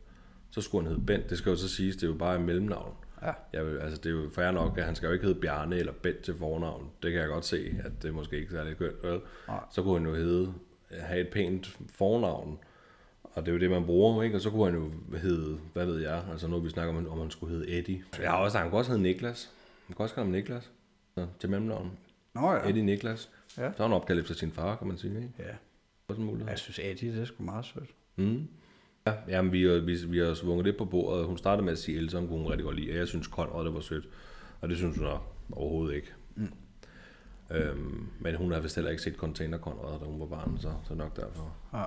Så 0.51 0.61
skulle 0.61 0.83
han 0.83 0.91
hedde 0.91 1.05
Bent. 1.05 1.29
Det 1.29 1.37
skal 1.37 1.49
jo 1.49 1.55
så 1.55 1.69
siges, 1.69 1.95
det 1.95 2.03
er 2.03 2.07
jo 2.07 2.13
bare 2.17 2.35
et 2.35 2.41
mellemnavn. 2.41 2.93
Ja. 3.21 3.31
Jeg 3.53 3.65
vil, 3.65 3.77
altså, 3.77 3.97
det 3.97 4.05
er 4.05 4.13
jo 4.13 4.29
fair 4.35 4.51
nok, 4.51 4.77
at 4.77 4.83
han 4.83 4.95
skal 4.95 5.07
jo 5.07 5.13
ikke 5.13 5.25
hedde 5.25 5.39
Bjarne 5.41 5.75
eller 5.77 5.91
Bent 6.03 6.19
til 6.19 6.35
fornavn. 6.35 6.89
Det 7.03 7.11
kan 7.11 7.21
jeg 7.21 7.29
godt 7.29 7.45
se, 7.45 7.75
at 7.83 7.91
det 8.01 8.07
er 8.07 8.13
måske 8.13 8.39
ikke 8.39 8.51
særlig 8.51 8.77
kønt. 8.77 9.03
Vel? 9.03 9.21
Nej. 9.47 9.59
Så 9.71 9.83
kunne 9.83 9.97
han 9.99 10.07
jo 10.07 10.15
hedde, 10.15 10.53
have 10.91 11.21
et 11.21 11.27
pænt 11.29 11.77
fornavn. 11.93 12.57
Og 13.23 13.45
det 13.45 13.51
er 13.51 13.53
jo 13.53 13.59
det, 13.59 13.69
man 13.69 13.85
bruger, 13.85 14.23
ikke? 14.23 14.35
Og 14.37 14.41
så 14.41 14.49
kunne 14.49 14.65
han 14.71 14.75
jo 14.81 15.17
hedde, 15.17 15.59
hvad 15.73 15.85
ved 15.85 15.99
jeg, 15.99 16.23
altså 16.31 16.47
nu 16.47 16.59
vi 16.59 16.69
snakker 16.69 16.93
om, 16.97 17.07
om 17.11 17.19
han 17.19 17.31
skulle 17.31 17.55
hedde 17.55 17.77
Eddie. 17.79 18.03
Jeg 18.21 18.29
har 18.31 18.37
også, 18.37 18.57
han 18.57 18.69
kunne 18.69 18.79
også 18.79 18.91
hedde 18.91 19.03
Niklas. 19.03 19.51
Man 19.87 19.95
kan 19.95 20.03
også 20.03 20.15
kalde 20.15 20.25
ham 20.25 20.31
Niklas. 20.31 20.71
Så, 21.17 21.27
til 21.39 21.49
mellemnavn. 21.49 21.91
Nå 22.35 22.51
ja. 22.53 22.69
Eddie 22.69 22.83
Niklas. 22.83 23.29
Ja. 23.57 23.71
Så 23.77 23.83
er 23.83 23.87
han 23.87 23.95
opkaldt 23.95 24.21
efter 24.21 24.33
sin 24.33 24.51
far, 24.51 24.75
kan 24.75 24.87
man 24.87 24.97
sige. 24.97 25.15
Ikke? 25.15 25.31
ja. 25.39 25.55
Også 26.07 26.21
en 26.21 26.25
mulighed. 26.27 26.49
Jeg 26.49 26.59
synes, 26.59 26.79
Eddie, 26.79 27.11
det 27.13 27.21
er 27.21 27.25
sgu 27.25 27.43
meget 27.43 27.65
sødt. 27.65 27.89
Mm. 28.15 28.47
Ja, 29.07 29.13
jamen, 29.27 29.51
vi, 29.51 29.63
har- 29.63 29.79
vi, 29.79 29.97
vi 30.07 30.17
har 30.17 30.33
svunget 30.33 30.65
lidt 30.65 30.77
på 30.77 30.85
bordet. 30.85 31.25
Hun 31.25 31.37
startede 31.37 31.65
med 31.65 31.71
at 31.71 31.77
sige, 31.79 31.97
at 31.97 32.03
Elsa 32.03 32.17
kunne 32.19 32.27
hun 32.29 32.47
rigtig 32.47 32.63
godt 32.65 32.75
lide. 32.75 32.91
Og 32.91 32.97
jeg 32.97 33.07
synes, 33.07 33.25
Conrad 33.27 33.65
det 33.65 33.73
var 33.73 33.79
sødt. 33.79 34.09
Og 34.61 34.69
det 34.69 34.77
synes 34.77 34.97
hun 34.97 35.07
overhovedet 35.51 35.95
ikke. 35.95 36.13
Mm. 36.35 36.47
Øhm, 37.51 38.07
men 38.19 38.35
hun 38.35 38.51
har 38.51 38.59
vist 38.59 38.75
heller 38.75 38.91
ikke 38.91 39.03
set 39.03 39.15
Container 39.15 39.57
Conrad, 39.57 39.99
da 39.99 40.05
hun 40.05 40.19
var 40.19 40.25
barn, 40.25 40.57
så, 40.59 40.73
så 40.87 40.93
nok 40.95 41.15
derfor. 41.15 41.55
Ja. 41.73 41.83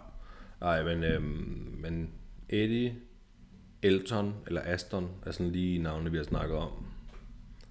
Nej, 0.61 0.83
men, 0.85 1.05
øhm, 1.05 1.75
men 1.81 2.11
Eddie, 2.49 2.97
Elton 3.83 4.35
eller 4.47 4.61
Aston 4.65 5.09
er 5.27 5.31
sådan 5.31 5.53
lige 5.53 5.79
navne, 5.79 6.11
vi 6.11 6.17
har 6.17 6.25
snakket 6.25 6.57
om. 6.57 6.71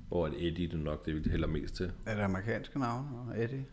Hvor 0.07 0.27
et 0.27 0.33
Eddie 0.47 0.67
det 0.67 0.73
er 0.73 0.77
nok 0.77 1.05
det, 1.05 1.15
vi 1.25 1.29
hælder 1.29 1.47
mest 1.47 1.75
til. 1.75 1.91
Er 2.05 2.15
det 2.15 2.21
amerikanske 2.21 2.79
navne? 2.79 3.07
Eddie? 3.43 3.65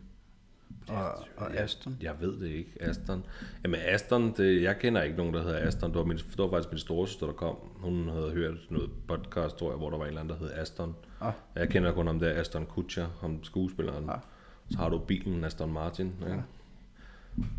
Og, 0.89 1.11
og 1.37 1.53
Aston? 1.55 1.97
Jeg 2.01 2.13
ved 2.19 2.39
det 2.39 2.47
ikke. 2.47 2.71
Aston. 2.79 3.25
Jamen 3.63 3.79
Aston, 3.79 4.33
det, 4.37 4.63
jeg 4.63 4.79
kender 4.79 5.01
ikke 5.01 5.17
nogen, 5.17 5.33
der 5.33 5.43
hedder 5.43 5.67
Aston. 5.67 5.89
Det 5.89 5.97
var, 5.97 6.05
min, 6.05 6.17
det 6.17 6.37
var 6.37 6.49
faktisk 6.49 6.71
min 6.71 6.79
storesøster, 6.79 7.25
der 7.25 7.33
kom. 7.33 7.55
Hun 7.75 8.09
havde 8.09 8.31
hørt 8.31 8.57
noget 8.69 8.89
podcast, 9.07 9.57
tror 9.57 9.69
jeg, 9.71 9.77
hvor 9.77 9.89
der 9.89 9.97
var 9.97 10.05
en 10.05 10.07
eller 10.07 10.21
anden, 10.21 10.39
der 10.39 10.45
hed 10.45 10.53
Aston. 10.53 10.95
Ah. 11.21 11.33
Jeg 11.55 11.69
kender 11.69 11.91
kun 11.91 12.07
om 12.07 12.19
der 12.19 12.39
Aston 12.39 12.65
Kutcher, 12.65 13.07
ham 13.21 13.43
skuespilleren. 13.43 14.09
Ah. 14.09 14.19
Så 14.71 14.77
har 14.77 14.89
du 14.89 14.99
bilen 14.99 15.43
Aston 15.43 15.73
Martin. 15.73 16.07
Ikke? 16.21 16.43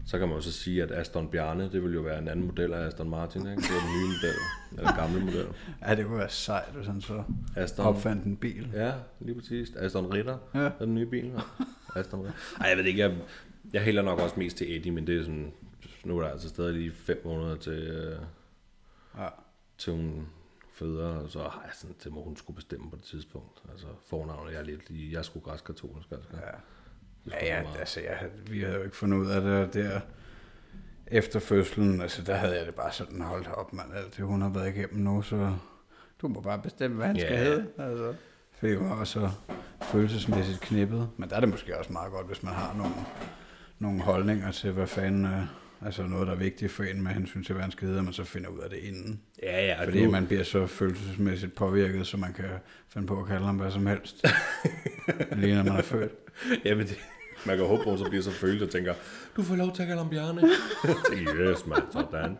Så 0.07 0.18
kan 0.18 0.29
man 0.29 0.37
jo 0.37 0.43
så 0.43 0.53
sige, 0.53 0.83
at 0.83 0.91
Aston 0.93 1.29
Bjarne, 1.31 1.73
det 1.73 1.83
vil 1.85 1.95
jo 1.95 2.01
være 2.01 2.18
en 2.18 2.29
anden 2.29 2.47
model 2.47 2.73
af 2.75 2.87
Aston 2.87 3.11
Martin. 3.11 3.41
Ikke? 3.41 3.62
Det 3.62 3.68
er 3.71 3.81
den 3.81 3.99
nye 4.01 4.07
model, 4.07 4.37
eller 4.79 4.97
gamle 4.97 5.25
model. 5.25 5.47
Ja, 5.87 5.95
det 5.95 6.07
kunne 6.07 6.18
være 6.18 6.31
sejt, 6.31 6.73
hvis 6.75 6.87
han 6.87 7.01
så 7.01 7.23
Aston, 7.57 7.87
opfandt 7.87 8.25
en 8.25 8.37
bil. 8.37 8.71
Ja, 8.75 8.93
lige 9.21 9.35
præcis. 9.41 9.71
Aston 9.77 10.07
Ritter 10.12 10.39
Ja. 10.55 10.59
er 10.61 10.71
den 10.85 10.95
nye 10.95 11.07
bil. 11.07 11.33
Aston 11.97 12.21
Ritter. 12.21 12.39
Ej, 12.61 12.66
jeg 12.68 12.77
ved 12.79 12.85
ikke, 12.85 13.01
jeg, 13.01 13.16
jeg 13.73 13.83
hælder 13.83 14.03
nok 14.03 14.18
også 14.18 14.35
mest 14.39 14.57
til 14.57 14.77
Eddie, 14.77 14.93
men 14.93 15.07
det 15.07 15.18
er 15.18 15.23
sådan, 15.23 15.53
nu 16.05 16.18
er 16.18 16.23
der 16.23 16.31
altså 16.31 16.49
stadig 16.49 16.75
lige 16.75 16.93
fem 16.93 17.23
måneder 17.25 17.57
til, 17.57 17.73
øh, 17.73 18.18
Ja. 19.18 19.29
til 19.79 19.93
hun 19.93 20.27
føder, 20.73 21.09
og 21.09 21.31
så 21.31 21.39
har 21.39 21.62
jeg 21.64 21.73
sådan, 21.75 21.97
det 22.05 22.12
må 22.12 22.23
hun 22.25 22.37
skulle 22.37 22.55
bestemme 22.55 22.91
på 22.91 22.97
det 22.97 23.05
tidspunkt. 23.05 23.62
Altså 23.73 23.87
fornavnet, 24.07 24.53
jeg 24.53 24.61
er 24.61 24.64
lidt 24.64 24.91
lige, 24.91 25.12
jeg 25.12 25.18
er 25.18 25.23
sgu 25.23 25.41
græsk-katolsk, 25.41 26.12
altså. 26.12 26.29
Ja. 26.33 26.41
Det 27.25 27.33
Ja, 27.33 27.47
ja, 27.57 27.62
altså, 27.79 28.01
jeg, 28.01 28.16
havde- 28.18 28.33
vi 28.51 28.61
havde 28.61 28.75
jo 28.77 28.83
ikke 28.83 28.97
fundet 28.97 29.18
ud 29.18 29.27
af 29.31 29.41
det 29.41 29.75
der 29.75 30.01
efter 31.07 31.41
fødslen. 31.41 32.01
Altså, 32.01 32.23
der 32.23 32.35
havde 32.35 32.57
jeg 32.59 32.66
det 32.66 32.75
bare 32.75 32.93
sådan, 32.93 33.21
holdt 33.21 33.49
op, 33.49 33.73
mand. 33.73 33.95
Alt 33.95 34.16
det, 34.16 34.25
hun 34.25 34.43
har 34.43 34.49
været 34.49 34.68
igennem 34.77 34.99
nu, 35.05 35.23
så 35.23 35.53
du 36.23 36.29
må 36.29 36.41
bare 36.41 36.59
bestemme, 36.62 36.97
hvad 36.97 37.07
han 37.07 37.16
skal 37.21 37.33
Ja. 37.33 37.39
hedde. 37.43 37.66
Altså, 37.79 38.14
for 38.59 38.66
det 38.66 38.81
var 38.81 39.05
så 39.05 39.31
følelsesmæssigt 39.83 40.61
knippet. 40.61 41.09
Men 41.16 41.29
der 41.31 41.37
er 41.37 41.41
det 41.41 41.49
måske 41.49 41.79
også 41.79 41.93
meget 41.93 42.12
godt, 42.12 42.27
hvis 42.27 42.43
man 42.43 42.53
har 42.55 42.75
nogle, 42.77 42.93
nogle 43.79 44.01
holdninger 44.03 44.51
til, 44.53 44.73
hvad 44.73 44.87
fanden... 44.87 45.25
Øh, 45.25 45.43
altså 45.87 46.03
noget, 46.03 46.27
der 46.27 46.33
er 46.33 46.37
vigtigt 46.39 46.73
for 46.73 46.83
en 46.83 47.03
med 47.03 47.11
hensyn 47.12 47.45
til, 47.45 47.53
hvad 47.53 47.62
han 47.62 47.73
skal 47.73 47.87
hedde, 47.89 47.99
og 47.99 48.05
man 48.05 48.12
så 48.12 48.25
finder 48.25 48.49
ud 48.49 48.59
af 48.59 48.71
det 48.71 48.79
inden. 48.79 49.21
Ja, 49.43 49.66
ja, 49.66 49.79
og 49.79 49.85
Fordi 49.85 50.05
nu, 50.05 50.11
man 50.11 50.27
bliver 50.27 50.43
så 50.43 50.66
følelsesmæssigt 50.66 51.55
påvirket, 51.55 52.07
så 52.07 52.16
man 52.16 52.33
kan 52.33 52.45
finde 52.89 53.07
på 53.07 53.21
at 53.21 53.27
kalde 53.27 53.45
ham 53.47 53.57
hvad 53.57 53.71
som 53.71 53.87
helst. 53.87 54.25
lige 55.37 55.55
når 55.55 55.62
man 55.62 55.77
er 55.77 55.83
født. 55.83 56.12
Jamen, 56.64 56.86
det, 56.86 56.99
man 57.47 57.57
kan 57.57 57.66
håbe 57.66 57.82
på, 57.84 57.93
at 57.93 57.99
så 57.99 58.05
bliver 58.05 58.22
så 58.22 58.30
følt 58.30 58.62
og 58.62 58.70
tænker, 58.70 58.95
du 59.36 59.43
får 59.43 59.55
lov 59.57 59.72
til 59.74 59.82
at 59.82 59.86
kalde 59.88 60.03
ham 60.03 60.11
Bjarne. 60.11 60.41
Jeg 60.84 60.95
tænker, 61.12 61.34
yes, 61.36 61.66
man, 61.66 61.78
sådan. 61.93 62.36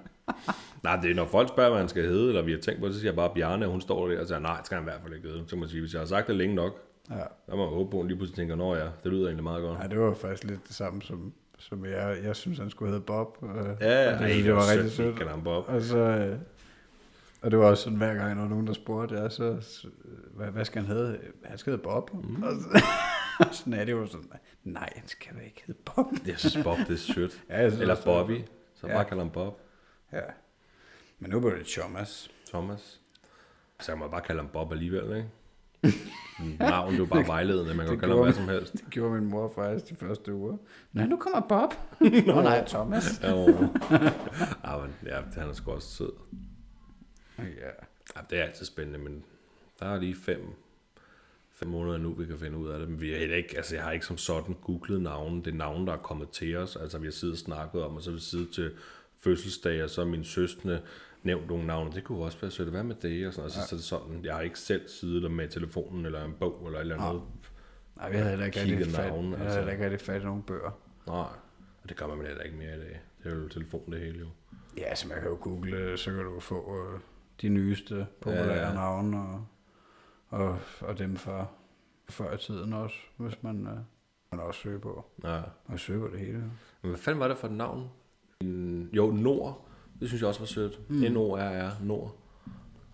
Nej, 0.83 0.97
det 1.03 1.11
er 1.11 1.15
når 1.15 1.27
folk 1.27 1.49
spørger, 1.49 1.71
hvad 1.71 1.81
han 1.81 1.89
skal 1.89 2.05
hedde, 2.05 2.29
eller 2.29 2.43
vi 2.43 2.53
har 2.53 2.59
tænkt 2.59 2.81
på 2.81 2.87
det, 2.87 2.95
så 2.95 3.01
siger 3.01 3.11
jeg 3.11 3.17
bare 3.17 3.31
Bjarne, 3.35 3.67
og 3.67 3.71
hun 3.73 3.81
står 3.81 4.09
der 4.09 4.21
og 4.21 4.27
siger, 4.27 4.39
nej, 4.39 4.57
det 4.57 4.67
skal 4.67 4.75
han 4.77 4.85
i 4.85 4.89
hvert 4.91 5.03
fald 5.03 5.15
ikke 5.15 5.29
hedde. 5.29 5.43
Så 5.47 5.49
kan 5.51 5.59
man 5.59 5.69
sige, 5.69 5.81
hvis 5.81 5.93
jeg 5.93 6.01
har 6.01 6.07
sagt 6.07 6.27
det 6.27 6.37
længe 6.37 6.55
nok, 6.55 6.73
Ja. 7.11 7.17
så 7.49 7.57
må 7.57 7.65
man 7.65 7.75
håbe 7.75 7.91
på, 7.91 7.97
at 7.97 8.01
hun 8.01 8.09
lige 8.09 8.17
pludselig 8.17 8.37
tænker, 8.37 8.57
nå 8.57 8.75
ja, 8.75 8.85
det 9.05 9.13
lyder 9.13 9.25
egentlig 9.27 9.43
meget 9.45 9.63
godt. 9.63 9.79
Ja, 9.83 9.89
det 9.89 10.01
var 10.01 10.15
faktisk 10.15 10.45
lidt 10.45 10.67
det 10.69 10.75
samme, 10.77 11.03
som, 11.03 11.33
som 11.59 11.85
jeg, 11.85 12.17
jeg 12.25 12.37
synes, 12.37 12.59
han 12.59 12.71
skulle 12.71 12.91
hedde 12.93 13.05
Bob. 13.05 13.37
Øh, 13.43 13.49
Ja, 13.81 14.03
ja, 14.03 14.17
og 14.17 14.23
ej, 14.23 14.29
det, 14.29 14.47
var 14.55 14.55
var 14.55 14.71
rigtig 14.73 14.93
sødt, 14.93 15.17
kan 15.19 15.27
han 15.29 15.43
Bob. 15.45 15.65
Og 15.69 15.83
så... 15.83 15.99
Øh, 15.99 16.37
og 17.43 17.51
det 17.51 17.59
var 17.59 17.65
også 17.67 17.83
sådan, 17.83 17.99
hver 17.99 18.15
gang, 18.15 18.37
der 18.37 18.43
var 18.43 18.49
nogen, 18.49 18.67
der 18.67 18.73
spurgte, 18.73 19.15
ja, 19.15 19.29
så, 19.29 19.57
så 19.61 19.87
hvad, 20.37 20.47
hvad 20.49 20.65
skal 20.65 20.83
han 20.83 20.97
hedde? 20.97 21.19
Han 21.45 21.59
skal 21.59 21.71
hedde 21.71 21.83
Bob. 21.83 22.11
Mm. 22.15 22.43
Og 22.43 22.51
så, 22.53 22.69
sådan 23.53 23.73
er 23.73 23.85
det 23.85 23.93
jo 23.93 24.07
sådan, 24.07 24.31
nej, 24.65 24.93
han 24.97 25.09
skal 25.09 25.35
da 25.37 25.41
ikke 25.41 25.63
hedde 25.67 25.81
Bob. 25.85 26.07
Jeg 26.27 26.39
synes, 26.39 26.65
Bob, 26.65 26.79
det 26.79 26.91
er 26.91 26.97
sødt. 26.97 27.43
Ja, 27.49 27.61
jeg 27.63 27.71
synes 27.71 27.81
Eller 27.81 27.95
også, 27.95 28.05
Bobby, 28.05 28.41
så 28.75 28.87
Ja. 28.87 28.93
bare 28.95 29.05
kalder 29.05 29.23
ham 29.25 29.33
Bob. 29.33 29.61
Ja. 30.13 30.21
Men 31.19 31.31
nu 31.31 31.41
blev 31.41 31.59
det 31.59 31.67
Thomas. 31.67 32.31
Thomas. 32.49 33.01
Så 33.81 33.93
kan 33.93 33.99
man 33.99 34.11
bare 34.11 34.21
kalde 34.21 34.41
ham 34.41 34.51
Bob 34.53 34.73
alligevel, 34.73 35.17
ikke? 35.17 35.29
Navn, 36.59 36.89
det 36.89 36.95
er 36.95 36.99
jo 36.99 37.07
bare 37.07 37.27
vejledende, 37.27 37.75
man 37.75 37.87
kan 37.87 37.93
Det 37.93 38.01
kalde 38.01 38.15
ham 38.15 38.25
hvad 38.25 38.33
som 38.33 38.49
helst. 38.49 38.73
Det 38.73 38.85
gjorde 38.91 39.15
min 39.21 39.31
mor 39.31 39.53
faktisk 39.55 39.91
de 39.91 39.97
første 40.07 40.35
uger. 40.35 40.57
Nej, 40.93 41.07
nu 41.07 41.17
kommer 41.17 41.41
Bob. 41.41 41.75
Nå 42.27 42.43
nej, 42.43 42.65
Thomas. 42.67 43.21
Ja, 43.23 43.29
ja, 44.65 44.79
men, 44.79 44.95
ja, 45.07 45.21
han 45.37 45.49
er 45.49 45.53
sgu 45.53 45.71
også 45.71 45.89
sød. 45.89 46.13
Ja. 47.39 47.43
Ja, 48.17 48.21
det 48.31 48.39
er 48.39 48.43
altid 48.45 48.67
spændende, 48.67 48.99
men 48.99 49.25
der 49.81 49.87
er 49.87 49.99
lige 50.01 50.15
fem, 50.17 50.41
fem 51.61 51.69
måneder 51.69 51.99
nu, 51.99 52.13
vi 52.13 52.27
kan 52.27 52.39
finde 52.39 52.59
ud 52.59 52.69
af 52.69 52.79
det. 52.79 52.89
Men 52.89 53.01
vi 53.01 53.15
er 53.15 53.19
heller 53.19 53.37
ikke, 53.37 53.57
altså 53.57 53.75
jeg 53.75 53.85
har 53.85 53.93
ikke 53.93 54.07
som 54.07 54.19
sådan 54.19 54.57
googlet 54.63 55.03
navne. 55.03 55.43
Det 55.43 55.53
er 55.53 55.57
navne, 55.57 55.87
der 55.87 55.93
er 55.93 55.97
kommet 55.97 56.31
til 56.31 56.57
os. 56.57 56.77
Altså 56.77 56.99
vi 56.99 57.07
har 57.07 57.13
siddet 57.13 57.35
og 57.35 57.39
snakket 57.39 57.83
om, 57.83 57.97
og 57.97 58.03
så 58.03 58.11
har 58.11 58.15
vi 58.15 58.21
siddet 58.21 58.51
til 58.51 58.71
fødselsdag, 59.19 59.85
og 59.85 59.91
så 59.91 60.05
min 60.05 60.25
søstre 60.25 60.81
nævnt 61.23 61.49
nogle 61.49 61.67
navne. 61.67 61.93
Det 61.93 62.05
kunne 62.05 62.25
også 62.25 62.39
være 62.41 62.51
sødt. 62.51 62.69
Hvad 62.69 62.83
med 62.83 62.95
det? 63.03 63.27
Og 63.27 63.35
sådan, 63.35 63.45
og 63.45 63.51
så, 63.51 63.61
så 63.61 63.75
er 63.75 63.77
det 63.77 63.85
sådan, 63.85 64.25
jeg 64.25 64.35
har 64.35 64.43
ikke 64.43 64.59
selv 64.59 64.89
siddet 64.89 65.23
der 65.23 65.29
med 65.29 65.49
telefonen, 65.49 66.07
eller 66.07 66.25
en 66.25 66.35
bog, 66.41 66.63
eller 66.67 66.79
et 66.79 66.83
eller 66.83 66.97
andet. 66.97 67.23
Nej, 67.97 68.11
vi 68.11 68.17
havde 68.17 68.31
heller 68.31 68.47
ikke 68.47 68.61
rigtig 68.61 68.87
fat, 68.87 69.07
navne, 69.13 69.37
jeg 69.37 69.47
altså. 69.47 69.71
ikke 69.71 69.85
rigtig 69.85 70.01
fat 70.01 70.23
i 70.23 70.25
nogle 70.25 70.43
bøger. 70.43 70.81
Nej, 71.07 71.17
og 71.83 71.89
det 71.89 71.97
gør 71.97 72.07
man 72.07 72.27
heller 72.27 72.43
ikke 72.43 72.57
mere 72.57 72.77
i 72.77 72.81
dag. 72.81 73.01
Det 73.25 73.33
er 73.33 73.37
jo 73.37 73.49
telefon 73.49 73.93
det 73.93 74.01
hele 74.01 74.19
jo. 74.19 74.27
Ja, 74.77 74.95
så 74.95 75.09
man 75.09 75.21
kan 75.21 75.29
jo 75.29 75.39
google, 75.41 75.99
så 75.99 76.11
kan 76.11 76.25
du 76.25 76.41
få 76.41 76.77
øh, 76.77 77.01
de 77.43 77.49
nyeste 77.49 78.07
populære 78.21 78.47
Ja, 78.47 78.55
ja, 78.55 78.61
ja. 78.61 78.69
ja. 78.69 78.75
navne, 78.75 79.19
og, 79.19 79.47
og, 80.31 80.59
og 80.81 80.99
dem 80.99 81.17
fra 81.17 81.47
før 82.09 82.35
i 82.35 82.39
tiden 82.39 82.73
også, 82.73 82.97
hvis 83.17 83.43
man, 83.43 83.67
øh, 83.67 83.77
man 84.33 84.41
også 84.41 84.61
søger 84.61 84.79
på. 84.79 85.05
Ja. 85.25 85.41
Man 85.69 85.79
søger 85.79 86.01
på 86.01 86.13
det 86.13 86.21
hele. 86.21 86.39
Men 86.83 86.89
hvad 86.91 86.99
fanden 86.99 87.21
var 87.21 87.29
det 87.29 87.39
for 87.39 87.47
et 87.47 87.53
navn? 87.53 87.89
Jo, 88.93 89.11
Nord. 89.11 89.67
Det 90.01 90.09
synes 90.09 90.21
jeg 90.21 90.29
også 90.29 90.41
var 90.41 90.47
sødt. 90.47 90.91
Mm. 90.91 90.97
N-O-R-R, 91.13 91.71
Nord. 91.85 92.17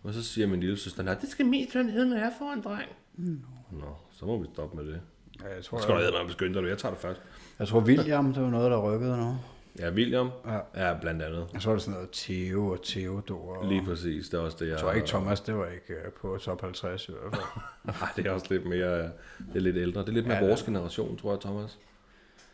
Og 0.03 0.12
så 0.12 0.22
siger 0.22 0.47
min 0.47 0.61
lille 0.61 0.76
søster, 0.76 1.03
nej, 1.03 1.14
det 1.14 1.28
skal 1.28 1.47
min 1.47 1.70
søn 1.70 1.91
hedde, 1.91 2.11
når 2.11 2.16
jeg 2.16 2.32
får 2.39 2.53
en 2.53 2.61
dreng. 2.62 2.91
Mm. 3.14 3.43
Nå, 3.70 3.97
så 4.11 4.26
må 4.26 4.39
vi 4.39 4.47
stoppe 4.53 4.76
med 4.76 4.87
det. 4.87 5.01
Ja, 5.43 5.55
jeg, 5.55 5.64
tror, 5.64 5.78
Så 5.78 5.82
skal 5.82 5.95
jeg, 5.95 6.12
mig 6.12 6.26
beskytte 6.26 6.61
dig, 6.62 6.68
jeg 6.68 6.78
tager 6.78 6.93
det 6.93 7.03
først. 7.03 7.22
jeg 7.59 7.68
tror, 7.68 7.80
William, 7.80 8.32
det 8.34 8.43
var 8.43 8.51
noget, 8.51 8.70
der 8.70 8.93
rykkede 8.93 9.16
nu. 9.16 9.34
Ja, 9.79 9.91
William. 9.91 10.31
Ja. 10.47 10.89
Ja, 10.89 10.97
blandt 11.01 11.22
andet. 11.22 11.47
Jeg 11.53 11.61
tror, 11.61 11.72
det 11.72 11.79
er 11.79 11.83
sådan 11.83 11.95
noget 11.95 12.09
Theo 12.12 12.66
og 12.68 12.79
Theodor. 12.85 13.57
Og, 13.57 13.68
Lige 13.68 13.85
præcis, 13.85 14.29
det 14.29 14.39
er 14.39 14.43
også 14.43 14.57
det, 14.61 14.64
jeg... 14.66 14.70
jeg 14.72 14.79
tror 14.81 14.93
ikke, 14.93 15.07
Thomas, 15.07 15.41
det 15.41 15.57
var 15.57 15.66
ikke 15.66 15.95
øh, 15.95 16.12
på 16.20 16.39
top 16.43 16.61
50 16.61 17.09
i 17.09 17.12
hvert 17.12 17.35
fald. 17.35 17.43
Nej, 18.01 18.09
det 18.16 18.27
er 18.27 18.31
også 18.31 18.47
lidt 18.51 18.66
mere... 18.66 18.99
Det 19.03 19.11
er 19.55 19.61
lidt 19.61 19.77
ældre. 19.77 20.01
Det 20.01 20.09
er 20.09 20.12
lidt 20.12 20.27
mere 20.27 20.35
Ja, 20.35 20.41
ja, 20.41 20.45
det- 20.45 20.51
vores 20.51 20.62
generation, 20.62 21.16
tror 21.18 21.33
jeg, 21.33 21.41
Thomas. 21.41 21.79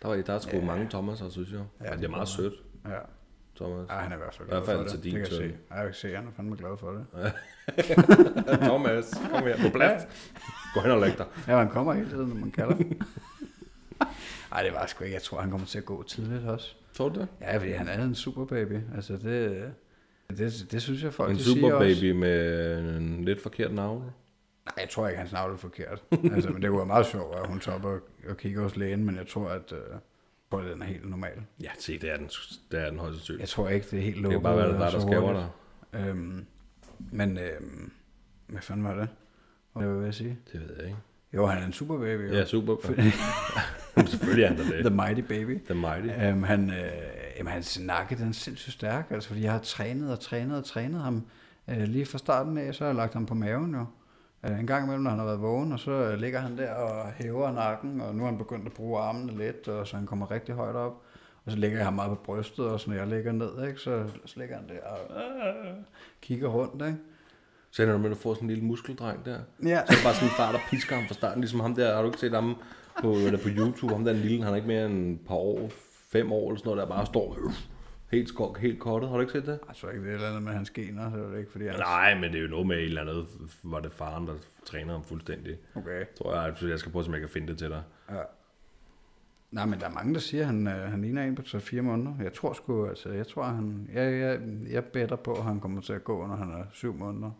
Der, 0.02 0.08
var, 0.08 0.16
der 0.16 0.32
er 0.32 0.38
sgu 0.38 0.50
Ja. 0.50 0.58
ja. 0.58 0.64
mange 0.64 0.86
Thomaser, 0.90 1.30
synes 1.30 1.50
jeg. 1.52 1.58
Ja, 1.80 1.84
Ja, 1.86 1.90
det 1.90 1.98
det 1.98 2.04
er 2.06 2.10
meget 2.10 2.28
sødt, 2.28 2.54
Ja. 2.88 2.90
Thomas. 3.56 3.86
Ej, 3.90 4.02
han 4.02 4.12
er 4.12 4.16
i 4.16 4.18
hvert 4.18 4.34
fald 4.34 4.48
glad 4.48 4.62
for 4.64 4.72
det. 4.72 4.90
til 4.90 5.02
din 5.04 5.14
det 5.14 5.28
kan 5.28 5.38
jeg 5.38 5.50
se. 5.50 5.56
Ej, 5.70 5.76
jeg 5.76 5.86
kan 5.86 5.94
se, 5.94 6.14
han 6.14 6.26
er 6.26 6.30
fandme 6.36 6.56
glad 6.56 6.76
for 6.78 6.90
det. 6.90 7.32
Thomas, 8.68 9.14
kom 9.30 9.42
her 9.42 9.56
på 9.62 9.68
plads. 9.78 10.02
Gå 10.74 10.80
hen 10.80 10.90
og 10.90 11.00
læg 11.00 11.18
dig. 11.18 11.26
Ja, 11.48 11.56
han 11.56 11.68
kommer 11.68 11.92
hele 11.92 12.08
tiden, 12.10 12.28
når 12.28 12.34
man 12.36 12.50
kalder. 12.50 12.76
Ej, 14.52 14.62
det 14.62 14.72
var 14.72 14.86
sgu 14.86 15.04
ikke. 15.04 15.14
Jeg 15.14 15.22
tror, 15.22 15.40
han 15.40 15.50
kommer 15.50 15.66
til 15.66 15.78
at 15.78 15.84
gå 15.84 16.02
tidligt 16.02 16.44
også. 16.44 16.74
Tror 16.94 17.08
du 17.08 17.20
det? 17.20 17.28
Ja, 17.40 17.56
fordi 17.58 17.70
han 17.70 17.88
er 17.88 18.04
en 18.04 18.14
superbaby. 18.14 18.80
Altså, 18.96 19.12
det, 19.12 19.72
det, 20.30 20.66
det 20.70 20.82
synes 20.82 21.02
jeg, 21.02 21.14
folk 21.14 21.30
En 21.30 21.36
de 21.36 21.42
siger 21.42 21.54
super 21.54 21.72
også. 21.74 22.00
baby 22.00 22.10
med 22.18 22.78
en 22.96 23.24
lidt 23.24 23.42
forkert 23.42 23.74
navn. 23.74 23.98
Nej, 24.02 24.74
jeg 24.78 24.88
tror 24.90 25.08
ikke, 25.08 25.18
hans 25.18 25.32
navn 25.32 25.52
er 25.52 25.56
forkert. 25.56 26.02
altså, 26.34 26.50
men 26.50 26.62
det 26.62 26.68
kunne 26.70 26.78
være 26.78 26.86
meget 26.86 27.06
sjovt, 27.06 27.36
at 27.38 27.46
hun 27.46 27.60
topper 27.60 27.88
og, 27.88 28.00
og 28.28 28.36
kigger 28.36 28.62
hos 28.62 28.76
lægen, 28.76 29.04
men 29.04 29.16
jeg 29.16 29.26
tror, 29.26 29.48
at, 29.48 29.72
øh, 29.72 29.78
tror, 30.50 30.60
at 30.60 30.72
den 30.72 30.82
er 30.82 30.86
helt 30.86 31.10
normal. 31.10 31.32
Ja, 31.62 31.70
se, 31.78 31.98
det 31.98 32.10
er 32.10 32.16
den, 32.16 32.26
det 32.72 32.80
er 32.80 32.90
den 32.90 32.98
højst 32.98 33.14
sandsynligt. 33.16 33.40
Jeg 33.40 33.48
tror 33.48 33.68
ikke, 33.68 33.86
det 33.90 33.98
er 33.98 34.02
helt 34.02 34.14
Det 34.16 34.22
lukket. 34.22 34.36
kan 34.38 34.42
bare 34.42 34.56
være, 34.56 34.66
øh, 34.68 34.72
der, 34.74 34.78
der, 34.78 34.90
så 34.90 34.96
der 34.98 35.02
skæver 35.06 35.20
hurtigt. 35.20 35.46
dig. 35.92 36.08
Øhm, 36.08 36.46
men, 37.12 37.38
øhm, 37.38 37.92
hvad 38.46 38.62
fanden 38.62 38.84
var 38.84 38.94
det? 38.94 39.08
Hvad 39.72 39.88
vil 39.94 40.04
jeg 40.04 40.14
sige? 40.14 40.38
Det 40.52 40.60
ved 40.60 40.76
jeg 40.76 40.84
ikke. 40.84 40.98
Jo, 41.34 41.46
han 41.46 41.62
er 41.62 41.66
en 41.66 41.72
superbaby. 41.72 42.28
Jo. 42.28 42.34
Ja, 42.34 42.44
super. 42.44 42.76
Selvfølgelig 43.96 44.44
er 44.44 44.48
han 44.48 44.56
da 44.56 44.62
The 44.70 44.82
det. 44.82 44.92
Mighty 44.92 45.20
Baby. 45.20 45.60
The 45.64 45.74
Mighty. 45.74 46.24
Øhm, 46.26 46.42
han, 46.42 46.70
øh, 46.70 46.76
jamen, 47.38 47.52
hans 47.52 47.80
nakke, 47.80 48.16
den 48.16 48.28
er 48.28 48.32
sindssygt 48.32 48.72
stærk, 48.72 49.06
altså, 49.10 49.28
fordi 49.28 49.42
jeg 49.42 49.52
har 49.52 49.58
trænet 49.58 50.12
og 50.12 50.20
trænet 50.20 50.58
og 50.58 50.64
trænet 50.64 51.00
ham. 51.00 51.22
Øh, 51.70 51.82
lige 51.82 52.06
fra 52.06 52.18
starten 52.18 52.58
af, 52.58 52.74
så 52.74 52.84
har 52.84 52.88
jeg 52.88 52.96
lagt 52.96 53.14
ham 53.14 53.26
på 53.26 53.34
maven 53.34 53.74
jo. 53.74 53.84
Øh, 54.50 54.60
en 54.60 54.66
gang 54.66 54.84
imellem, 54.84 55.02
når 55.02 55.10
han 55.10 55.18
har 55.18 55.26
været 55.26 55.42
vågen, 55.42 55.72
og 55.72 55.78
så 55.78 55.90
øh, 55.90 56.18
ligger 56.18 56.40
han 56.40 56.58
der 56.58 56.74
og 56.74 57.12
hæver 57.12 57.52
nakken, 57.52 58.00
og 58.00 58.14
nu 58.14 58.22
har 58.22 58.30
han 58.30 58.38
begyndt 58.38 58.66
at 58.66 58.72
bruge 58.72 59.00
armene 59.00 59.38
lidt, 59.38 59.68
og 59.68 59.86
så 59.86 59.96
han 59.96 60.06
kommer 60.06 60.30
rigtig 60.30 60.54
højt 60.54 60.76
op. 60.76 61.02
Og 61.44 61.52
så 61.52 61.58
lægger 61.58 61.78
jeg 61.78 61.86
ham 61.86 61.94
meget 61.94 62.10
på 62.10 62.22
brystet, 62.24 62.66
og 62.66 62.80
så 62.80 62.90
når 62.90 62.96
jeg 62.96 63.06
ligger 63.06 63.32
ned, 63.32 63.66
ikke, 63.68 63.80
så, 63.80 64.04
så 64.26 64.34
ligger 64.40 64.56
han 64.56 64.68
der 64.68 64.80
og 64.84 65.16
øh, 65.16 65.74
kigger 66.22 66.48
rundt. 66.48 66.82
Ikke? 66.86 66.98
Så 67.70 67.82
ender 67.82 67.94
du 67.94 68.00
med 68.00 68.10
at 68.10 68.16
få 68.16 68.34
sådan 68.34 68.44
en 68.46 68.50
lille 68.50 68.64
muskeldreng 68.64 69.24
der. 69.24 69.38
Ja. 69.62 69.68
Så 69.68 69.74
er 69.76 69.86
det 69.86 70.04
bare 70.04 70.14
sådan 70.14 70.28
en 70.28 70.34
far, 70.36 70.52
der 70.52 70.58
pisker 70.70 70.96
ham 70.96 71.06
fra 71.06 71.14
starten. 71.14 71.40
Ligesom 71.40 71.60
ham 71.60 71.74
der, 71.74 71.94
har 71.94 72.02
du 72.02 72.08
ikke 72.08 72.20
set 72.20 72.32
ham 72.32 72.56
på, 73.00 73.12
eller 73.12 73.38
på 73.38 73.48
YouTube? 73.48 73.92
Ham 73.92 74.04
der 74.04 74.12
er 74.12 74.16
lille, 74.16 74.44
han 74.44 74.52
er 74.52 74.56
ikke 74.56 74.68
mere 74.68 74.86
end 74.86 75.14
et 75.20 75.26
par 75.26 75.34
år, 75.34 75.70
fem 76.12 76.32
år 76.32 76.48
eller 76.48 76.58
sådan 76.58 76.68
noget, 76.70 76.88
der 76.88 76.94
bare 76.94 77.06
står 77.06 77.36
øh, 77.44 77.52
helt, 78.10 78.28
skok, 78.28 78.58
helt 78.58 78.80
kottet. 78.80 79.10
Har 79.10 79.16
du 79.16 79.20
ikke 79.20 79.32
set 79.32 79.46
det? 79.46 79.58
Jeg 79.68 79.76
tror 79.76 79.90
ikke, 79.90 80.02
det 80.02 80.10
er 80.10 80.12
et 80.12 80.14
eller 80.14 80.28
andet 80.28 80.42
med 80.42 80.52
hans 80.52 80.70
gener, 80.70 81.10
så 81.10 81.16
er 81.16 81.30
det 81.30 81.38
ikke, 81.38 81.50
fordi 81.50 81.66
han... 81.66 81.78
Nej, 81.78 82.14
men 82.14 82.32
det 82.32 82.38
er 82.38 82.42
jo 82.42 82.48
noget 82.48 82.66
med 82.66 82.76
et 82.76 82.84
eller 82.84 83.00
andet, 83.00 83.26
var 83.62 83.80
det 83.80 83.92
faren, 83.92 84.26
der 84.26 84.34
træner 84.66 84.92
ham 84.92 85.04
fuldstændig. 85.04 85.56
Okay. 85.74 86.04
Tror 86.18 86.34
jeg, 86.34 86.54
jeg 86.62 86.78
skal 86.78 86.92
prøve, 86.92 87.06
om 87.06 87.12
jeg 87.12 87.20
kan 87.20 87.28
finde 87.28 87.46
det 87.46 87.58
til 87.58 87.68
dig. 87.68 87.82
Ja. 88.10 88.22
Nej, 89.50 89.66
men 89.66 89.80
der 89.80 89.86
er 89.86 89.90
mange, 89.90 90.14
der 90.14 90.20
siger, 90.20 90.40
at 90.40 90.46
han, 90.46 90.66
øh, 90.66 90.90
han 90.90 91.02
ligner 91.02 91.24
en 91.24 91.34
på 91.34 91.42
3-4 91.42 91.80
måneder. 91.80 92.14
Jeg 92.22 92.32
tror 92.32 92.52
sgu, 92.52 92.86
altså, 92.86 93.08
jeg 93.08 93.26
tror, 93.26 93.42
han, 93.42 93.90
jeg, 93.94 94.12
jeg, 94.20 94.40
jeg 94.70 94.84
better 94.84 95.16
på, 95.16 95.32
at 95.32 95.44
han 95.44 95.60
kommer 95.60 95.80
til 95.80 95.92
at 95.92 96.04
gå, 96.04 96.26
når 96.26 96.36
han 96.36 96.50
er 96.50 96.64
7 96.72 96.94
måneder. 96.94 97.30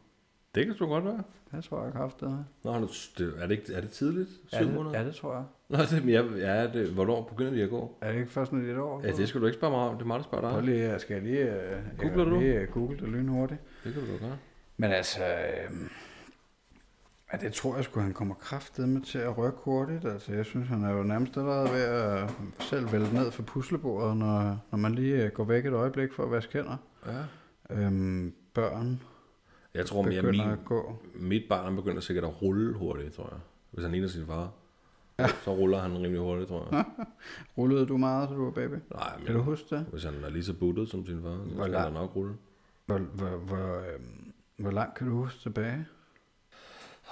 Det 0.55 0.66
kan 0.66 0.74
sgu 0.74 0.86
godt 0.86 1.05
være. 1.05 1.22
Det 1.53 1.64
tror 1.64 1.84
jeg 1.84 1.92
kraftigt. 1.92 2.30
Nå, 2.64 2.72
han 2.72 2.82
er, 2.82 2.86
det, 3.18 3.34
er, 3.38 3.46
det 3.46 3.50
ikke, 3.50 3.74
er 3.74 3.80
det 3.80 3.90
tidligt? 3.90 4.30
Ja, 4.53 4.59
7 4.59 4.66
det, 4.66 4.74
måneder? 4.74 4.98
ja, 4.98 5.07
det 5.07 5.14
tror 5.14 5.34
jeg. 5.34 5.44
Nå, 5.68 5.78
det, 5.78 6.09
ja, 6.12 6.22
ja 6.53 6.72
det, 6.72 6.88
hvornår 6.88 7.22
begynder 7.22 7.50
de 7.53 7.62
at 7.62 7.70
gå? 7.70 7.98
Er 8.00 8.12
det 8.12 8.18
ikke 8.18 8.32
først, 8.32 8.53
når 8.53 8.61
det 8.61 8.68
er 8.68 8.74
et 8.74 8.80
år? 8.80 9.00
Ja, 9.05 9.12
det 9.12 9.28
skal 9.28 9.40
du 9.40 9.46
ikke 9.46 9.59
spørge 9.59 9.70
mig 9.70 9.80
om. 9.80 9.94
Det 9.94 10.03
er 10.03 10.07
mig, 10.07 10.16
der 10.18 10.24
spørger 10.24 10.50
Prøv 10.50 10.62
dig. 10.62 10.68
lige, 10.68 10.98
skal 10.98 11.14
jeg 11.14 11.22
lige, 11.22 11.40
øh, 11.40 11.70
jeg 11.70 11.82
Googler 11.98 12.24
kan 12.24 12.32
du? 12.32 12.40
lige 12.40 12.55
øh, 12.55 12.68
google 12.68 12.98
det 12.98 13.09
lynhurtigt. 13.09 13.61
Det 13.84 13.92
kan 13.92 14.03
du 14.03 14.12
da 14.12 14.16
gøre. 14.18 14.36
Men 14.76 14.90
altså, 14.90 15.20
øh, 15.24 15.76
ja, 17.32 17.36
det 17.38 17.53
tror 17.53 17.76
jeg 17.76 17.84
sgu, 17.84 18.00
han 18.00 18.12
kommer 18.12 18.34
kraftet 18.34 18.88
med 18.88 19.00
til 19.00 19.18
at 19.18 19.38
rykke 19.38 19.59
hurtigt. 19.62 20.05
Altså, 20.05 20.32
jeg 20.32 20.44
synes, 20.44 20.68
han 20.68 20.84
er 20.84 20.90
jo 20.92 21.03
nærmest 21.03 21.36
allerede 21.36 21.68
ved 21.72 21.82
at 21.82 22.30
selv 22.59 22.92
vælte 22.92 23.14
ned 23.14 23.30
for 23.30 23.42
puslebordet, 23.42 24.16
når, 24.16 24.59
når 24.70 24.78
man 24.78 24.94
lige 24.94 25.24
øh, 25.24 25.30
går 25.32 25.44
væk 25.44 25.66
et 25.66 25.72
øjeblik 25.72 26.12
for 26.12 26.22
at 26.24 26.30
vaske 26.30 26.53
hænder. 26.59 26.76
Ja. 27.07 27.22
Øhm, 27.76 28.34
børn 28.55 29.03
Jeg 29.74 29.86
tror, 29.86 30.02
begynder 30.02 30.30
min, 30.30 30.40
at 30.40 30.58
gå. 30.64 30.96
mit 31.14 31.42
barn 31.48 31.76
begynder 31.76 32.00
sikkert 32.00 32.24
at 32.24 32.42
rulle 32.42 32.74
hurtigt, 32.74 33.14
tror 33.14 33.28
jeg. 33.32 33.38
Hvis 33.70 33.82
han 33.84 33.92
ligner 33.92 34.08
sin 34.08 34.26
far. 34.26 34.50
Ja. 35.18 35.28
Så 35.44 35.54
ruller 35.54 35.78
han 35.80 35.92
rimelig 35.98 36.18
hurtigt, 36.20 36.48
tror 36.48 36.68
jeg. 36.72 36.84
Rullede 37.58 37.86
du 37.86 37.96
meget, 37.96 38.28
da 38.30 38.34
du 38.34 38.44
var 38.44 38.50
baby? 38.50 38.74
Nej, 38.94 39.16
Kan 39.16 39.26
du 39.26 39.32
men 39.32 39.42
huske 39.42 39.76
det? 39.76 39.86
hvis 39.92 40.04
han 40.04 40.14
er 40.24 40.30
lige 40.30 40.44
så 40.44 40.52
buttet 40.52 40.88
som 40.88 41.06
sin 41.06 41.22
far, 41.22 41.30
så 41.48 41.54
Hvor 41.54 41.64
skal 41.64 41.72
lang- 41.72 41.84
han 41.84 41.92
nok 41.92 42.16
rulle. 42.16 42.34
Hvor, 42.86 42.98
hvor, 42.98 43.28
hvor, 43.28 43.78
øhm, 43.94 44.32
hvor 44.56 44.70
langt 44.70 44.94
kan 44.98 45.06
du 45.08 45.14
huske 45.14 45.40
tilbage? 45.40 45.86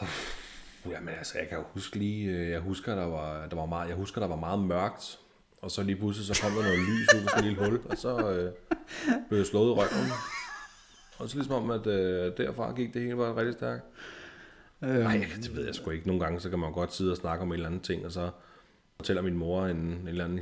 Jamen 0.90 1.08
altså, 1.18 1.38
jeg 1.38 1.48
kan 1.48 1.58
jo 1.58 1.64
huske 1.74 1.96
lige, 1.98 2.30
øh, 2.30 2.50
jeg 2.50 2.60
husker, 2.60 2.94
der 2.94 3.06
var, 3.06 3.46
der 3.46 3.56
var 3.56 3.66
meget, 3.66 3.88
jeg 3.88 3.96
husker, 3.96 4.20
der 4.20 4.28
var 4.28 4.36
meget 4.36 4.58
mørkt, 4.60 5.18
og 5.62 5.70
så 5.70 5.82
lige 5.82 5.96
pludselig, 5.96 6.26
så 6.36 6.42
kom 6.42 6.52
der 6.52 6.62
noget 6.62 6.78
lys 6.78 7.08
ud 7.14 7.20
af 7.22 7.28
sådan 7.30 7.44
et 7.44 7.44
lille 7.44 7.64
hul, 7.70 7.80
og 7.90 7.96
så 7.96 8.30
øh, 8.30 8.52
blev 9.28 9.38
jeg 9.38 9.46
slået 9.46 9.66
i 9.68 9.70
røven. 9.72 10.10
Og 11.20 11.28
så 11.28 11.36
ligesom 11.36 11.54
om, 11.54 11.70
at 11.70 11.86
øh, 11.86 12.32
derfra 12.36 12.72
gik 12.72 12.94
det 12.94 13.02
hele 13.02 13.16
bare 13.16 13.36
rigtig 13.36 13.54
stærkt. 13.54 13.84
Øhm, 14.82 14.92
Nej, 14.92 15.26
det 15.36 15.56
ved 15.56 15.64
jeg 15.64 15.74
sgu 15.74 15.90
ikke. 15.90 16.06
Nogle 16.06 16.24
gange, 16.24 16.40
så 16.40 16.50
kan 16.50 16.58
man 16.58 16.72
godt 16.72 16.94
sidde 16.94 17.10
og 17.10 17.16
snakke 17.16 17.42
om 17.42 17.48
en 17.48 17.52
eller 17.52 17.66
anden 17.66 17.80
ting, 17.80 18.04
og 18.04 18.12
så 18.12 18.30
fortæller 18.96 19.22
min 19.22 19.36
mor 19.36 19.66
en, 19.66 19.76
en 19.76 20.08
eller 20.08 20.24
anden 20.24 20.40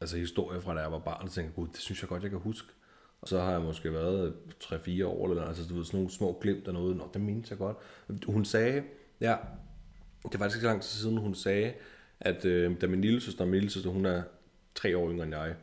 altså 0.00 0.16
historie 0.16 0.60
fra 0.60 0.74
da 0.74 0.80
jeg 0.80 0.92
var 0.92 0.98
barn, 0.98 1.24
og 1.24 1.30
tænker, 1.30 1.52
gud, 1.52 1.68
det 1.68 1.78
synes 1.78 2.02
jeg 2.02 2.08
godt, 2.08 2.22
jeg 2.22 2.30
kan 2.30 2.40
huske. 2.40 2.68
Og 3.20 3.28
så 3.28 3.40
har 3.40 3.50
jeg 3.50 3.60
måske 3.60 3.92
været 3.92 4.34
3-4 4.64 5.04
år, 5.04 5.28
eller 5.28 5.44
altså 5.44 5.68
du 5.68 5.74
ved, 5.74 5.84
sådan 5.84 5.98
nogle 5.98 6.10
små 6.10 6.38
glimt 6.42 6.68
af 6.68 6.74
noget. 6.74 6.96
Nå, 6.96 7.10
det 7.14 7.20
mindes 7.20 7.50
jeg 7.50 7.58
godt. 7.58 7.76
Hun 8.26 8.44
sagde, 8.44 8.82
ja, 9.20 9.36
det 10.22 10.32
var 10.32 10.38
faktisk 10.38 10.56
ikke 10.56 10.64
så 10.64 10.68
lang 10.68 10.82
tid 10.82 11.00
siden, 11.00 11.18
hun 11.18 11.34
sagde, 11.34 11.72
at 12.20 12.44
øh, 12.44 12.80
da 12.80 12.86
min 12.86 13.00
lille 13.00 13.20
søster, 13.20 13.44
min 13.44 13.54
lille 13.54 13.70
søster, 13.70 13.90
hun 13.90 14.06
er 14.06 14.22
tre 14.74 14.98
år 14.98 15.10
yngre 15.10 15.24
end 15.24 15.34
jeg, 15.34 15.54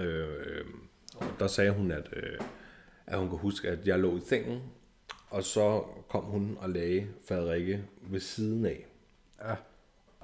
øh, 0.00 0.28
øh, 0.46 0.64
og 1.16 1.26
der 1.38 1.46
sagde 1.46 1.70
hun, 1.70 1.90
at, 1.90 2.08
øh, 2.12 2.38
at 3.06 3.18
hun 3.18 3.28
kunne 3.28 3.40
huske, 3.40 3.68
at 3.68 3.86
jeg 3.86 3.98
lå 3.98 4.16
i 4.16 4.20
sengen, 4.20 4.60
og 5.30 5.44
så 5.44 5.84
kom 6.08 6.24
hun 6.24 6.56
og 6.60 6.70
lagde 6.70 7.08
Frederikke 7.28 7.84
ved 8.02 8.20
siden 8.20 8.66
af. 8.66 8.86
Ja. 9.44 9.54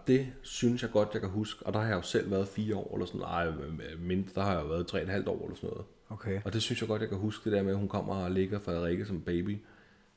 Det 0.07 0.33
synes 0.43 0.83
jeg 0.83 0.91
godt, 0.91 1.09
jeg 1.13 1.21
kan 1.21 1.31
huske. 1.31 1.67
Og 1.67 1.73
der 1.73 1.81
har 1.81 1.87
jeg 1.87 1.97
jo 1.97 2.03
selv 2.03 2.31
været 2.31 2.49
fire 2.49 2.77
år 2.77 2.95
eller 2.95 3.07
sådan 3.07 3.21
noget. 3.21 3.33
Ej, 3.33 3.97
mindre, 3.99 4.31
der 4.35 4.43
har 4.43 4.53
jeg 4.53 4.63
jo 4.63 4.69
været 4.69 4.87
tre 4.87 4.99
og 4.99 5.03
et 5.03 5.09
halvt 5.09 5.29
år 5.29 5.45
eller 5.45 5.57
sådan 5.57 5.71
noget. 5.71 5.85
Okay. 6.09 6.41
Og 6.45 6.53
det 6.53 6.63
synes 6.63 6.81
jeg 6.81 6.89
godt, 6.89 7.03
jeg 7.03 7.09
kan 7.09 7.19
huske 7.19 7.45
det 7.45 7.57
der 7.57 7.63
med, 7.63 7.73
at 7.73 7.79
hun 7.79 7.89
kommer 7.89 8.15
og 8.15 8.31
ligger 8.31 8.59
Frederikke 8.59 9.07
som 9.07 9.21
baby 9.21 9.59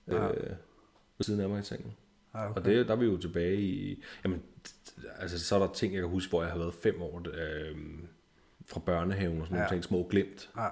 ja. 0.08 0.28
øh, 0.28 0.50
ved 1.18 1.24
siden 1.24 1.42
af 1.42 1.50
mig 1.50 1.60
i 1.60 1.64
sengen. 1.64 1.94
Ja, 2.34 2.50
okay. 2.50 2.60
Og 2.60 2.66
det, 2.66 2.88
der 2.88 2.94
er 2.94 2.98
vi 2.98 3.06
jo 3.06 3.18
tilbage 3.18 3.62
i... 3.62 4.04
Jamen, 4.24 4.42
altså, 5.20 5.40
så 5.40 5.56
er 5.56 5.60
der 5.60 5.74
ting, 5.74 5.94
jeg 5.94 6.02
kan 6.02 6.10
huske, 6.10 6.30
hvor 6.30 6.44
jeg 6.44 6.52
har 6.52 6.60
været 6.60 6.74
fem 6.74 7.02
år 7.02 7.22
øh, 7.34 7.78
fra 8.66 8.80
børnehaven 8.80 9.42
og 9.42 9.48
sådan 9.48 9.58
ja. 9.58 9.64
nogle 9.64 9.76
ting, 9.76 9.84
små 9.84 10.08
glimt 10.10 10.50
Ja. 10.58 10.68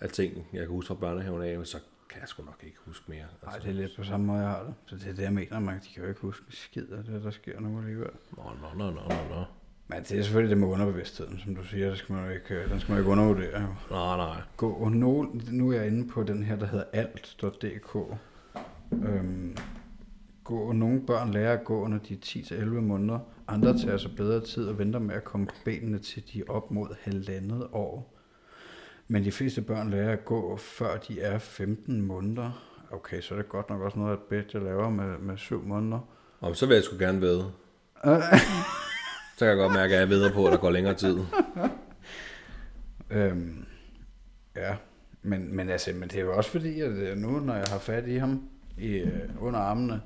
Af 0.00 0.08
ting, 0.10 0.46
jeg 0.52 0.60
kan 0.60 0.68
huske 0.68 0.88
fra 0.88 0.94
børnehaven 0.94 1.42
af, 1.42 1.66
så 1.66 1.78
kan 2.10 2.20
jeg 2.20 2.28
sgu 2.28 2.42
nok 2.42 2.60
ikke 2.62 2.76
huske 2.84 3.04
mere. 3.08 3.18
Nej, 3.18 3.26
Altså, 3.54 3.60
det 3.68 3.68
er 3.68 3.80
lidt 3.82 3.96
på 3.96 4.04
samme 4.04 4.26
måde, 4.26 4.38
jeg 4.38 4.48
har 4.48 4.62
det. 4.62 4.74
Så 4.86 4.96
det 4.96 5.06
er 5.08 5.14
det, 5.14 5.22
jeg 5.22 5.32
mener, 5.32 5.58
man. 5.58 5.74
De 5.74 5.88
kan 5.94 6.02
jo 6.02 6.08
ikke 6.08 6.20
huske 6.20 6.44
skid 6.48 6.88
af 6.88 7.04
det, 7.04 7.24
der 7.24 7.30
sker 7.30 7.60
nu 7.60 7.78
alligevel. 7.78 8.10
Nå, 8.36 8.42
nå, 8.42 8.78
nå, 8.78 8.90
nå, 8.90 9.00
nå, 9.00 9.14
nå. 9.34 9.44
Men 9.88 9.98
det 10.02 10.18
er 10.18 10.22
selvfølgelig 10.22 10.50
det 10.50 10.58
med 10.58 10.68
underbevidstheden, 10.68 11.38
som 11.38 11.56
du 11.56 11.64
siger. 11.64 11.88
Det 11.88 11.98
skal 11.98 12.14
man 12.14 12.24
jo 12.24 12.30
ikke, 12.30 12.54
øh, 12.54 12.70
den 12.70 12.80
skal 12.80 12.92
man 12.92 12.98
jo 12.98 13.02
ikke 13.02 13.10
undervurdere. 13.10 13.60
jo. 13.62 13.68
Nej, 13.90 14.16
nej. 14.16 14.42
Gå, 14.56 14.88
nu, 14.88 15.32
nu 15.50 15.70
er 15.72 15.76
jeg 15.76 15.86
inde 15.86 16.08
på 16.08 16.22
den 16.22 16.42
her, 16.42 16.56
der 16.56 16.66
hedder 16.66 16.84
alt.dk. 16.92 17.96
Øhm, 18.92 19.56
gå, 20.44 20.72
nogle 20.72 21.06
børn 21.06 21.30
lærer 21.30 21.58
at 21.58 21.64
gå, 21.64 21.86
når 21.86 21.98
de 21.98 22.14
er 22.14 22.18
10-11 22.18 22.64
måneder. 22.64 23.18
Andre 23.48 23.78
tager 23.78 23.96
sig 23.96 24.16
bedre 24.16 24.40
tid 24.40 24.68
og 24.68 24.78
venter 24.78 24.98
med 24.98 25.14
at 25.14 25.24
komme 25.24 25.46
på 25.46 25.54
benene, 25.64 25.98
til 25.98 26.22
de 26.32 26.40
er 26.40 26.44
op 26.48 26.70
mod 26.70 26.88
halvandet 27.00 27.66
år. 27.72 28.15
Men 29.08 29.24
de 29.24 29.32
fleste 29.32 29.62
børn 29.62 29.90
lærer 29.90 30.12
at 30.12 30.24
gå, 30.24 30.56
før 30.56 30.96
de 30.96 31.20
er 31.20 31.38
15 31.38 32.00
måneder. 32.00 32.76
Okay, 32.90 33.20
så 33.20 33.34
er 33.34 33.38
det 33.38 33.48
godt 33.48 33.70
nok 33.70 33.80
også 33.80 33.98
noget, 33.98 34.18
at 34.30 34.54
jeg 34.54 34.62
laver 34.62 34.90
med, 34.90 35.18
med 35.18 35.36
7 35.36 35.62
måneder. 35.62 35.98
Og 36.40 36.56
så 36.56 36.66
vil 36.66 36.74
jeg 36.74 36.84
sgu 36.84 36.98
gerne 36.98 37.20
vide. 37.20 37.52
så 39.36 39.38
kan 39.38 39.48
jeg 39.48 39.56
godt 39.56 39.72
mærke, 39.72 39.94
at 39.94 40.00
jeg 40.00 40.08
ved 40.08 40.32
på, 40.32 40.46
at 40.46 40.52
der 40.52 40.58
går 40.58 40.70
længere 40.70 40.94
tid. 40.94 41.18
Øhm, 43.10 43.66
ja, 44.56 44.76
men, 45.22 45.56
men, 45.56 45.68
altså, 45.68 45.92
men 45.92 46.08
det 46.08 46.16
er 46.16 46.24
jo 46.24 46.36
også 46.36 46.50
fordi, 46.50 46.80
at 46.80 46.90
øh, 46.90 47.16
nu, 47.16 47.40
når 47.40 47.54
jeg 47.54 47.64
har 47.68 47.78
fat 47.78 48.08
i 48.08 48.16
ham 48.16 48.48
i, 48.78 48.88
øh, 48.88 49.30
under 49.40 49.60
armene, 49.60 50.00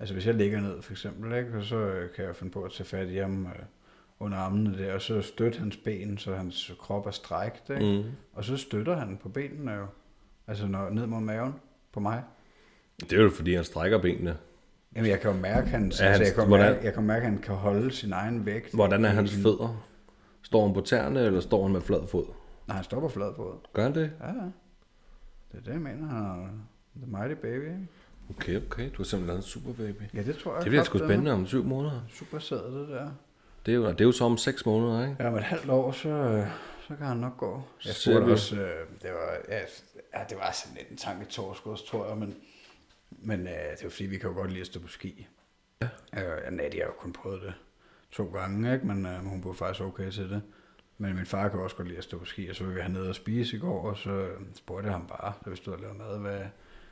altså 0.00 0.14
hvis 0.14 0.26
jeg 0.26 0.34
ligger 0.34 0.60
ned 0.60 0.82
for 0.82 0.92
eksempel, 0.92 1.38
ikke, 1.38 1.62
så 1.62 1.76
øh, 1.76 2.14
kan 2.16 2.24
jeg 2.24 2.36
finde 2.36 2.52
på 2.52 2.62
at 2.62 2.72
tage 2.72 2.86
fat 2.86 3.08
i 3.08 3.16
ham 3.16 3.46
øh, 3.46 3.52
under 4.20 4.38
armene 4.38 4.78
der, 4.78 4.94
og 4.94 5.02
så 5.02 5.22
støtte 5.22 5.58
hans 5.58 5.76
ben, 5.76 6.18
så 6.18 6.34
hans 6.34 6.72
krop 6.78 7.06
er 7.06 7.10
strækt, 7.10 7.70
ikke? 7.70 8.02
Mm. 8.02 8.10
og 8.32 8.44
så 8.44 8.56
støtter 8.56 8.96
han 8.96 9.18
på 9.22 9.28
benene 9.28 9.72
jo, 9.72 9.86
altså 10.46 10.66
når, 10.66 10.90
ned 10.90 11.06
mod 11.06 11.20
maven 11.20 11.54
på 11.92 12.00
mig. 12.00 12.22
Det 13.00 13.12
er 13.12 13.22
jo 13.22 13.30
fordi, 13.30 13.54
han 13.54 13.64
strækker 13.64 13.98
benene. 13.98 14.36
Jamen, 14.96 15.10
jeg 15.10 15.20
kan 15.20 15.30
jo 15.30 15.36
mærke, 15.36 15.68
han, 15.68 15.80
Ja, 16.00 16.04
altså, 16.04 16.22
jeg, 16.24 16.34
kan 16.34 16.46
hvordan- 16.46 16.72
mærke, 16.72 16.84
jeg 16.84 16.94
kan 16.94 17.02
mærke, 17.02 17.26
at 17.26 17.30
han 17.32 17.40
kan 17.40 17.54
holde 17.54 17.90
sin 17.92 18.12
egen 18.12 18.46
vægt. 18.46 18.74
Hvordan 18.74 19.04
er 19.04 19.08
hans 19.08 19.34
fødder? 19.34 19.84
Står 20.42 20.64
han 20.66 20.74
på 20.74 20.80
tæerne, 20.80 21.20
eller 21.20 21.40
står 21.40 21.62
han 21.62 21.72
med 21.72 21.80
flad 21.80 22.06
fod? 22.08 22.24
Nej, 22.66 22.74
han 22.74 22.84
står 22.84 23.00
på 23.00 23.08
flad 23.08 23.32
fod. 23.36 23.52
Gør 23.72 23.82
han 23.82 23.94
det? 23.94 24.10
Ja, 24.20 24.26
ja. 24.26 24.32
Det 25.52 25.60
er 25.60 25.64
det, 25.64 25.72
jeg 25.72 25.80
mener. 25.80 26.06
Han 26.06 26.24
er 26.24 26.48
the 26.96 27.06
mighty 27.06 27.40
baby? 27.40 27.68
Okay, 28.30 28.56
okay. 28.66 28.84
Du 28.90 28.96
har 28.96 29.04
simpelthen 29.04 29.26
lavet 29.26 29.36
en 29.38 29.42
super 29.42 29.72
baby. 29.72 30.02
Ja, 30.14 30.22
det 30.22 30.36
tror 30.36 30.54
jeg. 30.54 30.62
Det 30.62 30.70
bliver 30.70 30.84
sgu 30.84 30.98
spændende 30.98 31.32
om 31.32 31.46
syv 31.46 31.64
måneder. 31.64 32.00
Super 32.08 32.38
sad 32.38 32.80
det 32.80 32.88
der. 32.88 33.10
Det 33.66 33.72
er 33.72 33.76
jo, 33.76 33.88
det 33.88 34.00
er 34.00 34.04
jo 34.04 34.12
så 34.12 34.24
om 34.24 34.36
seks 34.36 34.66
måneder, 34.66 35.02
ikke? 35.02 35.22
Ja, 35.22 35.28
om 35.28 35.36
et 35.36 35.42
halvt 35.42 35.70
år, 35.70 35.92
så, 35.92 36.08
øh, 36.08 36.46
så 36.88 36.96
kan 36.96 37.06
han 37.06 37.16
nok 37.16 37.36
gå. 37.36 37.62
Jeg 37.84 37.94
spurgte 37.94 38.32
også, 38.32 38.56
øh, 38.56 38.86
det 39.02 39.10
var, 39.10 39.36
ja, 39.48 39.60
ja, 40.14 40.24
det 40.28 40.36
var 40.38 40.52
sådan 40.52 40.76
lidt 40.76 40.90
en 40.90 40.96
tanke 40.96 41.24
torskud, 41.24 41.76
tror 41.76 42.08
jeg, 42.08 42.16
men, 42.16 42.36
men 43.10 43.40
øh, 43.40 43.46
det 43.46 43.84
var 43.84 43.90
fordi, 43.90 44.06
vi 44.06 44.18
kan 44.18 44.28
jo 44.28 44.34
godt 44.34 44.50
lide 44.50 44.60
at 44.60 44.66
stå 44.66 44.80
på 44.80 44.88
ski. 44.88 45.26
Ja. 45.82 45.88
Øh, 46.46 46.52
Nadia 46.52 46.80
har 46.80 46.86
jo 46.86 46.94
kun 46.98 47.12
prøvet 47.12 47.42
det 47.42 47.54
to 48.10 48.24
gange, 48.24 48.74
ikke? 48.74 48.86
men 48.86 49.06
øh, 49.06 49.24
hun 49.24 49.40
blev 49.40 49.54
faktisk 49.54 49.84
okay 49.84 50.10
til 50.10 50.30
det. 50.30 50.42
Men 50.98 51.16
min 51.16 51.26
far 51.26 51.48
kan 51.48 51.60
også 51.60 51.76
godt 51.76 51.88
lide 51.88 51.98
at 51.98 52.04
stå 52.04 52.18
på 52.18 52.24
ski, 52.24 52.48
og 52.48 52.56
så 52.56 52.64
var 52.64 52.72
vi 52.72 52.80
hernede 52.80 53.08
og 53.08 53.14
spise 53.14 53.56
i 53.56 53.60
går, 53.60 53.90
og 53.90 53.98
så 53.98 54.10
øh, 54.10 54.40
spurgte 54.54 54.86
jeg 54.86 54.94
ham 54.94 55.06
bare, 55.06 55.32
da 55.44 55.50
vi 55.50 55.56
stod 55.56 55.72
og 55.72 55.80
lavede 55.80 55.98
mad, 55.98 56.18
hvad, 56.18 56.40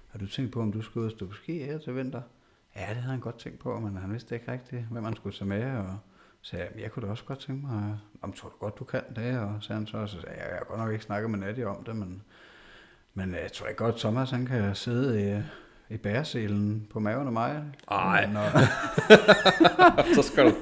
har 0.08 0.18
du 0.18 0.26
tænkt 0.26 0.52
på, 0.52 0.60
om 0.60 0.72
du 0.72 0.82
skulle 0.82 1.02
ud 1.02 1.10
og 1.10 1.16
stå 1.16 1.26
på 1.26 1.34
ski 1.34 1.58
her 1.58 1.78
til 1.78 1.96
vinter? 1.96 2.22
Ja, 2.76 2.80
det 2.80 2.96
havde 2.96 3.10
han 3.10 3.20
godt 3.20 3.38
tænkt 3.38 3.58
på, 3.58 3.80
men 3.80 3.96
han 3.96 4.12
vidste 4.12 4.34
ikke 4.34 4.52
rigtigt, 4.52 4.82
hvem 4.90 5.04
han 5.04 5.16
skulle 5.16 5.36
tage 5.36 5.48
med, 5.48 5.76
og 5.76 5.98
så 6.42 6.56
jeg, 6.56 6.68
jeg 6.78 6.90
kunne 6.92 7.06
da 7.06 7.10
også 7.10 7.24
godt 7.24 7.38
tænke 7.38 7.66
mig, 7.66 7.98
om 8.22 8.32
tror 8.32 8.48
du 8.48 8.54
godt, 8.60 8.78
du 8.78 8.84
kan 8.84 9.02
det, 9.16 9.38
og 9.38 9.56
så 9.60 9.72
han 9.72 9.86
så, 9.86 9.96
og 9.96 10.08
så 10.08 10.20
sagde 10.20 10.36
jeg, 10.36 10.46
jeg 10.50 10.58
har 10.58 10.64
godt 10.64 10.80
nok 10.80 10.92
ikke 10.92 11.04
snakket 11.04 11.30
med 11.30 11.38
Nadia 11.38 11.66
om 11.66 11.84
det, 11.84 11.96
men, 11.96 12.22
men 13.14 13.34
jeg 13.34 13.52
tror 13.52 13.66
ikke 13.66 13.84
godt, 13.84 13.96
Thomas 13.96 14.30
han 14.30 14.46
kan 14.46 14.74
sidde 14.74 15.40
i, 15.90 15.94
i 15.94 15.96
bæreselen 15.96 16.86
på 16.90 17.00
maven 17.00 17.26
af 17.26 17.32
mig. 17.32 17.62
Ej. 17.90 18.26
Når, 18.26 18.42
så 20.16 20.22
skal 20.22 20.46
du... 20.46 20.54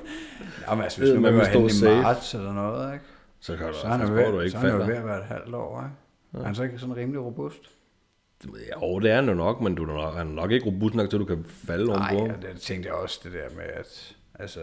jamen, 0.68 0.84
altså, 0.84 0.98
hvis 1.00 1.10
Øh, 1.10 1.14
nu 1.16 1.20
man 1.20 1.36
var 1.36 1.46
i 1.46 2.02
marts 2.02 2.34
eller 2.34 2.52
noget, 2.52 2.92
ikke? 2.92 3.04
Så 3.40 3.56
kan 3.56 3.66
du 3.66 3.74
Så 3.74 3.86
er 3.86 3.90
han, 3.90 4.08
på, 4.08 4.14
at 4.14 4.26
du 4.26 4.36
ved, 4.36 4.44
ikke 4.44 4.50
så 4.50 4.66
er 4.66 4.70
han 4.70 4.80
jo 4.80 4.86
ved 4.86 4.94
at 4.94 5.04
være 5.04 5.18
et 5.18 5.24
halvt 5.24 5.54
år, 5.54 5.80
ikke? 5.80 5.94
Ja. 6.34 6.38
Er 6.38 6.44
han 6.44 6.54
så 6.54 6.62
ikke 6.62 6.78
sådan 6.78 6.96
rimelig 6.96 7.20
robust? 7.20 7.70
Ja, 8.44 8.86
jo, 8.86 8.98
det 8.98 9.10
er 9.10 9.14
han 9.14 9.28
jo 9.28 9.34
nok, 9.34 9.60
men 9.60 9.74
du 9.74 9.82
er 9.82 9.86
nok, 9.86 10.14
han 10.14 10.28
er 10.28 10.32
nok 10.32 10.50
ikke 10.50 10.66
robust 10.66 10.94
nok 10.94 11.10
til, 11.10 11.16
at 11.16 11.20
du 11.20 11.24
kan 11.24 11.44
falde 11.48 11.86
Nej, 11.86 12.14
ovenpå. 12.16 12.46
ja, 12.46 12.52
det 12.52 12.60
tænkte 12.60 12.86
jeg 12.88 12.96
også, 12.96 13.20
det 13.24 13.32
der 13.32 13.56
med, 13.56 13.64
at 13.64 14.16
altså, 14.34 14.60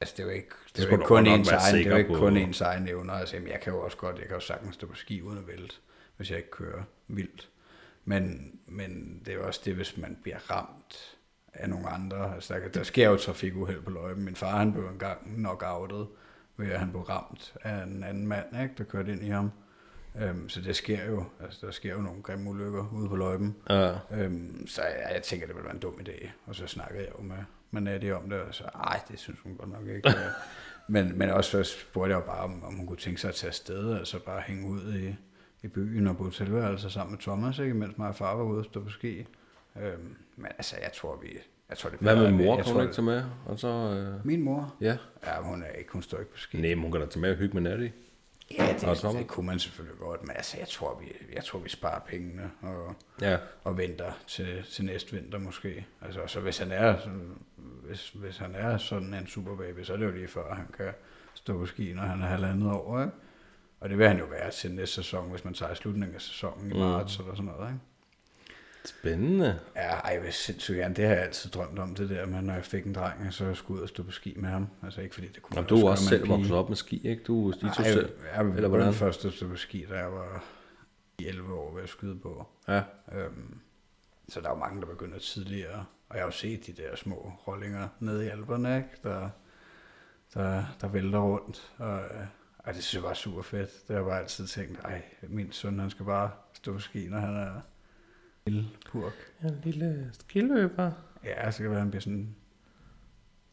altså 0.00 0.14
det 0.16 0.22
er 0.22 0.26
jo 0.26 0.34
ikke, 0.34 0.48
det 0.76 0.84
er 0.84 0.88
jo 0.88 0.92
ikke 0.92 1.04
kun 1.04 1.26
ens 1.26 1.48
egen, 1.48 1.74
det 1.74 1.86
er 1.86 1.90
jo 1.90 1.96
ikke 1.96 2.14
kun 2.14 2.36
ens 2.36 2.60
egen 2.60 2.88
evner. 2.88 3.14
Altså, 3.14 3.36
jamen, 3.36 3.52
jeg 3.52 3.60
kan 3.60 3.72
jo 3.72 3.80
også 3.80 3.96
godt, 3.96 4.18
jeg 4.18 4.26
kan 4.26 4.34
jo 4.34 4.40
sagtens 4.40 4.74
stå 4.74 4.86
på 4.86 4.94
ski 4.94 5.22
uden 5.22 5.38
at 5.38 5.46
vælte, 5.46 5.74
hvis 6.16 6.30
jeg 6.30 6.38
ikke 6.38 6.50
kører 6.50 6.82
vildt. 7.08 7.48
Men, 8.04 8.52
men 8.66 9.20
det 9.24 9.32
er 9.32 9.36
jo 9.36 9.46
også 9.46 9.60
det, 9.64 9.74
hvis 9.74 9.96
man 9.96 10.18
bliver 10.22 10.50
ramt 10.50 11.16
af 11.54 11.68
nogle 11.68 11.88
andre. 11.88 12.34
Altså, 12.34 12.54
der, 12.54 12.68
der 12.68 12.82
sker 12.82 13.10
jo 13.10 13.16
trafikuheld 13.16 13.82
på 13.82 13.90
løjpen. 13.90 14.24
Min 14.24 14.36
far, 14.36 14.58
han 14.58 14.72
blev 14.72 14.84
engang 14.84 15.34
knockoutet, 15.36 16.08
ved 16.56 16.70
at 16.70 16.78
han 16.78 16.90
blev 16.90 17.02
ramt 17.02 17.54
af 17.62 17.82
en 17.82 18.04
anden 18.04 18.26
mand, 18.26 18.62
ikke, 18.62 18.74
der 18.78 18.84
kørte 18.84 19.12
ind 19.12 19.22
i 19.22 19.28
ham. 19.28 19.50
Øhm, 20.18 20.48
så 20.48 20.60
det 20.60 20.76
sker 20.76 21.04
jo, 21.04 21.24
altså 21.40 21.66
der 21.66 21.72
sker 21.72 21.92
jo 21.92 22.00
nogle 22.00 22.22
grimme 22.22 22.50
ulykker 22.50 22.88
ude 22.92 23.08
på 23.08 23.16
løjpen. 23.16 23.56
Ja. 23.70 23.94
Øhm, 24.12 24.66
så 24.66 24.82
jeg, 24.82 25.10
jeg 25.14 25.22
tænker, 25.22 25.46
det 25.46 25.56
ville 25.56 25.64
være 25.64 25.74
en 25.74 25.80
dum 25.80 26.00
idé. 26.08 26.28
Og 26.46 26.54
så 26.54 26.66
snakkede 26.66 27.00
jeg 27.00 27.12
jo 27.18 27.22
med, 27.22 27.36
med 27.74 27.82
Nadia 27.82 28.12
om 28.12 28.30
det, 28.30 28.40
og 28.40 28.54
så, 28.54 28.64
ej, 28.64 29.00
det 29.10 29.18
synes 29.18 29.40
hun 29.40 29.56
godt 29.56 29.70
nok 29.70 29.88
ikke. 29.96 30.10
Men, 30.88 31.18
men 31.18 31.30
også 31.30 31.50
så 31.64 31.70
spurgte 31.80 32.10
jeg 32.14 32.20
jo 32.20 32.26
bare, 32.26 32.38
om, 32.44 32.64
om 32.64 32.74
hun 32.74 32.86
kunne 32.86 32.96
tænke 32.96 33.20
sig 33.20 33.28
at 33.28 33.34
tage 33.34 33.48
afsted, 33.48 33.98
altså 33.98 34.18
bare 34.18 34.40
hænge 34.46 34.68
ud 34.68 34.94
i, 34.94 35.16
i 35.62 35.68
byen 35.68 36.06
og 36.06 36.16
på 36.16 36.24
hotelværelse 36.24 36.90
sammen 36.90 37.12
med 37.12 37.20
Thomas, 37.20 37.58
ikke? 37.58 37.74
mens 37.74 37.98
mig 37.98 38.08
og 38.08 38.16
far 38.16 38.34
var 38.36 38.44
ude 38.44 38.58
og 38.58 38.64
stå 38.64 38.84
på 38.84 38.90
ski. 38.90 39.26
Øhm, 39.82 40.16
men 40.36 40.46
altså, 40.46 40.76
jeg 40.82 40.90
tror, 40.94 41.18
vi... 41.22 41.28
Jeg 41.68 41.78
tror, 41.78 41.90
det 41.90 41.98
Hvad 41.98 42.16
med 42.16 42.30
mor? 42.30 42.62
tror, 42.62 42.72
hun 42.72 42.82
ikke 42.82 42.94
tage 42.94 43.04
med? 43.04 43.22
Og 43.46 43.58
så, 43.58 43.68
øh, 43.68 44.26
Min 44.26 44.42
mor? 44.42 44.74
ja. 44.80 44.96
Ja, 45.26 45.42
hun 45.42 45.62
er 45.62 45.68
ikke, 45.78 45.92
hun 45.92 46.02
står 46.02 46.18
ikke 46.18 46.32
på 46.32 46.38
ski. 46.38 46.60
Nej, 46.60 46.74
men 46.74 46.82
hun 46.82 46.92
kan 46.92 47.00
da 47.00 47.06
tage 47.06 47.20
med 47.20 47.30
og 47.30 47.36
hygge 47.36 47.60
med 47.60 47.62
Natty. 47.62 47.88
Ja, 48.58 48.72
det, 48.80 48.84
Og 48.88 48.96
Thomas? 48.96 49.16
det, 49.18 49.26
kunne 49.26 49.46
man 49.46 49.58
selvfølgelig 49.58 49.98
godt, 49.98 50.22
men 50.22 50.30
altså, 50.36 50.56
jeg 50.58 50.68
tror, 50.68 50.98
vi, 51.00 51.12
jeg 51.34 51.44
tror, 51.44 51.58
vi 51.58 51.68
sparer 51.68 51.98
pengene 52.00 52.50
og, 52.62 52.94
Ja. 53.20 53.38
og 53.64 53.78
venter 53.78 54.12
til, 54.26 54.64
til 54.72 54.84
næste 54.84 55.12
vinter 55.12 55.38
måske. 55.38 55.86
Altså, 56.02 56.20
så 56.26 56.40
hvis 56.40 56.58
han 56.58 56.72
er, 56.72 56.96
hvis, 57.56 58.08
hvis 58.10 58.36
han 58.38 58.54
er 58.54 58.78
sådan 58.78 59.14
en 59.14 59.26
superbaby, 59.26 59.84
så 59.84 59.92
er 59.92 59.96
det 59.96 60.04
jo 60.06 60.10
lige 60.10 60.28
før, 60.28 60.54
han 60.54 60.66
kan 60.76 60.92
stå 61.34 61.58
på 61.58 61.66
ski, 61.66 61.92
når 61.92 62.02
han 62.02 62.22
er 62.22 62.26
halvandet 62.26 62.72
år, 62.72 63.00
ikke? 63.00 63.12
Og 63.80 63.88
det 63.90 63.98
vil 63.98 64.08
han 64.08 64.18
jo 64.18 64.24
være 64.24 64.50
til 64.50 64.74
næste 64.74 64.94
sæson, 64.94 65.30
hvis 65.30 65.44
man 65.44 65.54
tager 65.54 65.74
slutningen 65.74 66.14
af 66.14 66.20
sæsonen 66.20 66.70
i 66.70 66.74
Mm. 66.74 66.80
marts 66.80 67.16
eller 67.18 67.34
sådan 67.34 67.44
noget, 67.44 67.68
ikke? 67.68 67.80
Spændende. 68.84 69.60
Ja, 69.76 69.90
ej, 69.90 70.12
jeg 70.14 70.22
vil 70.22 70.32
sindssygt 70.32 70.76
gerne. 70.76 70.94
Det 70.94 71.04
har 71.04 71.14
jeg 71.14 71.22
altid 71.22 71.50
drømt 71.50 71.78
om, 71.78 71.94
det 71.94 72.10
der 72.10 72.26
med, 72.26 72.42
når 72.42 72.54
jeg 72.54 72.64
fik 72.64 72.84
en 72.86 72.94
dreng, 72.94 73.32
så 73.32 73.46
jeg 73.46 73.56
skulle 73.56 73.78
ud 73.78 73.82
og 73.82 73.88
stå 73.88 74.02
på 74.02 74.10
ski 74.10 74.34
med 74.38 74.48
ham. 74.48 74.68
Altså 74.82 75.00
ikke 75.00 75.14
fordi 75.14 75.28
det 75.28 75.42
kunne 75.42 75.56
Jamen, 75.56 75.68
du 75.68 75.76
er 75.76 75.90
også 75.90 76.04
selv 76.04 76.28
vokset 76.28 76.52
op 76.52 76.68
med 76.68 76.76
ski, 76.76 77.08
ikke? 77.08 77.22
Du, 77.22 77.50
de 77.50 77.68
to 77.68 77.82
selv. 77.82 78.12
jeg, 78.34 78.44
jeg 78.44 78.54
Eller 78.54 78.68
hvordan? 78.68 78.86
den 78.86 78.94
første 78.94 79.30
stå 79.32 79.48
på 79.48 79.56
ski, 79.56 79.86
da 79.90 79.98
jeg 79.98 80.12
var 80.12 80.44
i 81.18 81.26
11 81.26 81.54
år 81.54 81.74
ved 81.74 81.82
at 81.82 81.88
skyde 81.88 82.16
på. 82.16 82.46
Ja. 82.68 82.82
Øhm, 83.12 83.60
så 84.28 84.40
der 84.40 84.46
er 84.46 84.50
jo 84.52 84.58
mange, 84.58 84.80
der 84.80 84.86
begynder 84.86 85.18
tidligere. 85.18 85.84
Og 86.08 86.16
jeg 86.16 86.22
har 86.22 86.26
jo 86.26 86.32
set 86.32 86.66
de 86.66 86.72
der 86.72 86.96
små 86.96 87.32
rollinger 87.46 87.88
nede 88.00 88.26
i 88.26 88.28
alberne, 88.28 88.76
ikke? 88.76 88.88
Der, 89.02 89.30
der, 90.34 90.64
der 90.80 90.88
vælter 90.88 91.18
rundt. 91.18 91.72
Og, 91.78 92.00
øh, 92.00 92.26
ej, 92.64 92.72
det 92.72 92.84
synes 92.84 92.94
jeg 92.94 93.02
var 93.02 93.14
super 93.14 93.42
fedt. 93.42 93.70
Det 93.70 93.88
har 93.88 93.94
jeg 93.96 94.04
bare 94.04 94.20
altid 94.20 94.46
tænkt, 94.46 94.80
ej, 94.84 95.02
min 95.22 95.52
søn, 95.52 95.78
han 95.78 95.90
skal 95.90 96.06
bare 96.06 96.30
stå 96.52 96.72
på 96.72 96.78
ski, 96.78 97.08
når 97.08 97.18
han 97.18 97.36
er 97.36 97.60
lille 98.46 98.64
purk. 98.90 99.12
Ja, 99.42 99.48
en 99.48 99.54
lille 99.64 100.10
skiløber. 100.12 100.90
Ja, 101.24 101.50
så 101.50 101.56
kan 101.58 101.64
det 101.64 101.70
være, 101.70 101.80
han 101.80 101.90
bliver 101.90 102.00
sådan, 102.00 102.34